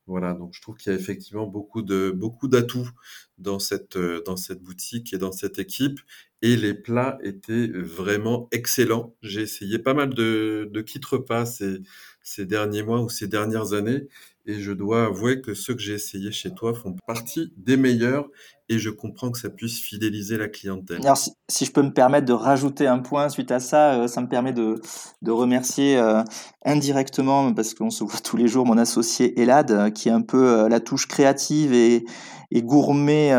Voilà, 0.08 0.34
donc 0.34 0.52
je 0.52 0.60
trouve 0.60 0.76
qu'il 0.76 0.92
y 0.92 0.96
a 0.96 0.98
effectivement 0.98 1.46
beaucoup 1.46 1.82
de 1.82 2.10
beaucoup 2.10 2.48
d'atouts 2.48 2.90
dans 3.38 3.60
cette 3.60 3.96
dans 4.26 4.36
cette 4.36 4.62
boutique 4.62 5.12
et 5.12 5.18
dans 5.18 5.30
cette 5.30 5.60
équipe 5.60 6.00
et 6.42 6.56
les 6.56 6.74
plats 6.74 7.18
étaient 7.22 7.68
vraiment 7.68 8.48
excellents. 8.52 9.16
J'ai 9.22 9.42
essayé 9.42 9.78
pas 9.78 9.94
mal 9.94 10.12
de, 10.14 10.68
de 10.72 10.80
kits 10.82 11.00
repas 11.08 11.46
ces, 11.46 11.78
ces 12.22 12.46
derniers 12.46 12.82
mois 12.82 13.00
ou 13.00 13.08
ces 13.08 13.28
dernières 13.28 13.72
années 13.72 14.08
et 14.46 14.60
je 14.60 14.72
dois 14.72 15.06
avouer 15.06 15.40
que 15.40 15.54
ceux 15.54 15.74
que 15.74 15.80
j'ai 15.80 15.94
essayés 15.94 16.32
chez 16.32 16.52
toi 16.54 16.74
font 16.74 16.96
partie 17.06 17.52
des 17.56 17.76
meilleurs 17.76 18.28
et 18.68 18.78
je 18.78 18.90
comprends 18.90 19.30
que 19.30 19.38
ça 19.38 19.50
puisse 19.50 19.78
fidéliser 19.78 20.38
la 20.38 20.48
clientèle. 20.48 21.00
Alors, 21.02 21.18
si, 21.18 21.64
je 21.64 21.72
peux 21.72 21.82
me 21.82 21.92
permettre 21.92 22.26
de 22.26 22.32
rajouter 22.32 22.86
un 22.86 23.00
point 23.00 23.28
suite 23.28 23.50
à 23.50 23.60
ça, 23.60 23.94
euh, 23.94 24.06
ça 24.06 24.20
me 24.20 24.28
permet 24.28 24.52
de, 24.52 24.80
de 25.20 25.30
remercier 25.30 25.96
euh, 25.96 26.22
indirectement, 26.64 27.52
parce 27.52 27.74
qu'on 27.74 27.90
se 27.90 28.04
voit 28.04 28.20
tous 28.20 28.36
les 28.36 28.48
jours, 28.48 28.64
mon 28.64 28.78
associé 28.78 29.40
Elad, 29.40 29.70
euh, 29.70 29.90
qui 29.90 30.08
est 30.08 30.12
un 30.12 30.22
peu 30.22 30.68
la 30.68 30.80
touche 30.80 31.06
créative 31.06 31.72
et, 31.72 32.04
et 32.50 32.62
gourmet 32.62 33.32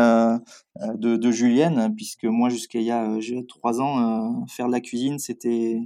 de, 0.96 1.30
Julienne, 1.30 1.94
puisque 1.96 2.24
moi 2.24 2.48
jusqu'à 2.48 2.80
il 2.80 2.86
y 2.86 2.90
a 2.90 3.16
trois 3.48 3.80
ans, 3.80 4.44
faire 4.48 4.66
de 4.66 4.72
la 4.72 4.80
cuisine 4.80 5.18
c'était 5.18 5.78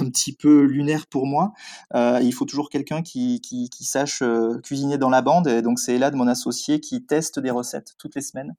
un 0.00 0.08
petit 0.08 0.32
peu 0.32 0.62
lunaire 0.62 1.06
pour 1.08 1.26
moi. 1.26 1.52
il 1.94 2.32
faut 2.32 2.44
toujours 2.44 2.70
quelqu'un 2.70 3.02
qui, 3.02 3.40
qui, 3.40 3.68
qui, 3.68 3.84
sache 3.84 4.22
cuisiner 4.62 4.96
dans 4.96 5.10
la 5.10 5.22
bande, 5.22 5.48
et 5.48 5.62
donc 5.62 5.80
c'est 5.80 5.98
de 5.98 6.16
mon 6.16 6.28
associé 6.28 6.80
qui 6.80 7.04
teste 7.04 7.40
des 7.40 7.50
recettes 7.50 7.94
toutes 7.98 8.14
les 8.14 8.22
semaines 8.22 8.55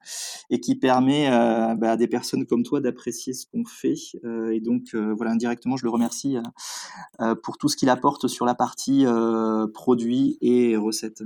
et 0.50 0.60
qui 0.60 0.76
permet 0.76 1.30
bah, 1.78 1.92
à 1.92 1.98
des 1.98 2.08
personnes 2.08 2.46
comme 2.46 2.64
toi 2.64 2.82
d'apprécier 2.82 3.34
ce 3.34 3.46
qu'on 3.46 3.66
fait. 3.66 3.96
et 4.52 4.60
donc 4.60 4.96
voilà 4.96 5.32
indirectement 5.32 5.78
je 5.78 5.84
le 5.84 5.90
remercie 5.90 6.38
pour 7.44 7.58
tout 7.58 7.70
ce 7.70 7.78
qu'il 7.78 7.90
apporte 7.90 8.28
sur 8.28 8.46
la 8.46 8.56
partie 8.56 9.06
produits 9.74 10.38
et 10.42 10.78
recettes. 10.78 11.24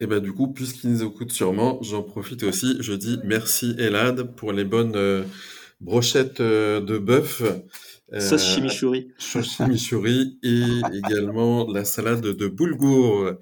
Et 0.00 0.06
ben 0.06 0.20
du 0.20 0.32
coup, 0.32 0.48
puisqu'il 0.48 0.90
nous 0.90 1.02
écoute 1.02 1.32
sûrement, 1.32 1.82
j'en 1.82 2.02
profite 2.04 2.44
aussi. 2.44 2.76
Je 2.80 2.92
dis 2.92 3.18
merci 3.24 3.74
Elad 3.78 4.34
pour 4.36 4.52
les 4.52 4.64
bonnes 4.64 4.94
euh, 4.94 5.24
brochettes 5.80 6.40
euh, 6.40 6.80
de 6.80 6.98
bœuf. 6.98 7.42
Euh, 8.12 8.20
sauce 8.20 8.44
chimichurri. 8.44 9.08
Sauce 9.18 9.56
chimichurri 9.56 10.38
et 10.44 10.62
également 10.94 11.66
la 11.66 11.84
salade 11.84 12.20
de 12.20 12.46
boulgour. 12.46 13.32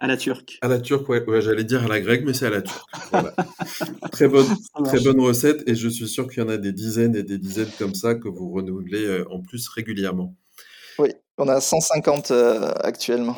Euh, 0.00 0.04
à 0.04 0.06
la 0.06 0.16
turque. 0.16 0.58
À 0.62 0.68
la 0.68 0.78
turque, 0.78 1.08
ouais, 1.08 1.24
ouais 1.28 1.40
j'allais 1.40 1.64
dire 1.64 1.84
à 1.84 1.88
la 1.88 2.00
grecque, 2.00 2.22
mais 2.24 2.34
c'est 2.34 2.46
à 2.46 2.50
la 2.50 2.62
turque. 2.62 2.84
Voilà. 3.10 3.34
très 4.12 4.28
bonne, 4.28 4.46
très 4.84 5.00
bonne 5.00 5.20
recette 5.20 5.68
et 5.68 5.74
je 5.74 5.88
suis 5.88 6.08
sûr 6.08 6.28
qu'il 6.28 6.42
y 6.42 6.46
en 6.46 6.48
a 6.48 6.56
des 6.56 6.72
dizaines 6.72 7.16
et 7.16 7.22
des 7.22 7.38
dizaines 7.38 7.70
comme 7.78 7.94
ça 7.94 8.14
que 8.14 8.28
vous 8.28 8.50
renouvelez 8.50 9.24
en 9.30 9.40
plus 9.40 9.68
régulièrement. 9.68 10.34
Oui, 10.98 11.10
on 11.38 11.48
a 11.48 11.60
150 11.60 12.32
actuellement. 12.80 13.36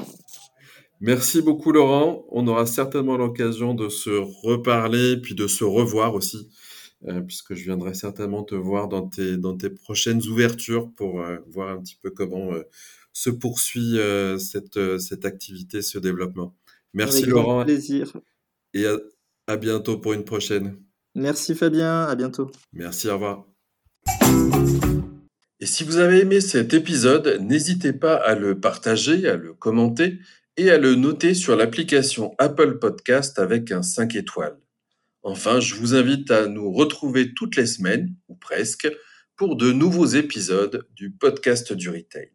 Merci 1.03 1.41
beaucoup 1.41 1.73
Laurent. 1.73 2.27
On 2.29 2.47
aura 2.47 2.67
certainement 2.67 3.17
l'occasion 3.17 3.73
de 3.73 3.89
se 3.89 4.11
reparler 4.11 5.17
puis 5.17 5.35
de 5.35 5.47
se 5.47 5.65
revoir 5.65 6.15
aussi, 6.15 6.51
euh, 7.09 7.23
puisque 7.23 7.55
je 7.55 7.65
viendrai 7.65 7.95
certainement 7.95 8.45
te 8.45 8.55
voir 8.55 8.87
dans 8.87 9.09
tes, 9.09 9.39
dans 9.39 9.57
tes 9.57 9.71
prochaines 9.71 10.23
ouvertures 10.27 10.91
pour 10.97 11.23
euh, 11.23 11.39
voir 11.49 11.71
un 11.71 11.81
petit 11.81 11.97
peu 12.03 12.11
comment 12.11 12.53
euh, 12.53 12.65
se 13.21 13.29
poursuit 13.29 13.99
cette, 14.39 14.99
cette 14.99 15.27
activité, 15.27 15.83
ce 15.83 15.99
développement. 15.99 16.57
Merci 16.95 17.19
Avec 17.19 17.31
Laurent. 17.31 17.65
plaisir. 17.65 18.13
Et 18.73 18.87
à, 18.87 18.97
à 19.47 19.57
bientôt 19.59 19.99
pour 19.99 20.15
une 20.15 20.25
prochaine. 20.25 20.77
Merci 21.15 21.55
Fabien, 21.55 22.05
à 22.05 22.15
bientôt. 22.15 22.51
Merci, 22.73 23.09
au 23.11 23.15
revoir. 23.15 23.47
Et 25.61 25.67
si 25.67 25.85
vous 25.85 25.99
avez 25.99 26.21
aimé 26.21 26.41
cet 26.41 26.73
épisode, 26.73 27.39
n'hésitez 27.43 27.93
pas 27.93 28.15
à 28.15 28.35
le 28.35 28.59
partager, 28.59 29.29
à 29.29 29.37
le 29.37 29.53
commenter 29.53 30.19
et 30.57 30.71
à 30.71 30.79
le 30.79 30.95
noter 30.95 31.35
sur 31.35 31.57
l'application 31.57 32.35
Apple 32.39 32.79
Podcast 32.79 33.39
avec 33.39 33.71
un 33.71 33.83
5 33.83 34.15
étoiles. 34.15 34.57
Enfin, 35.23 35.61
je 35.61 35.75
vous 35.75 35.95
invite 35.95 36.31
à 36.31 36.47
nous 36.47 36.73
retrouver 36.73 37.35
toutes 37.35 37.57
les 37.57 37.67
semaines, 37.67 38.15
ou 38.29 38.35
presque, 38.35 38.91
pour 39.37 39.57
de 39.57 39.73
nouveaux 39.73 40.07
épisodes 40.07 40.87
du 40.97 41.11
podcast 41.11 41.75
du 41.75 41.91
retail. 41.91 42.31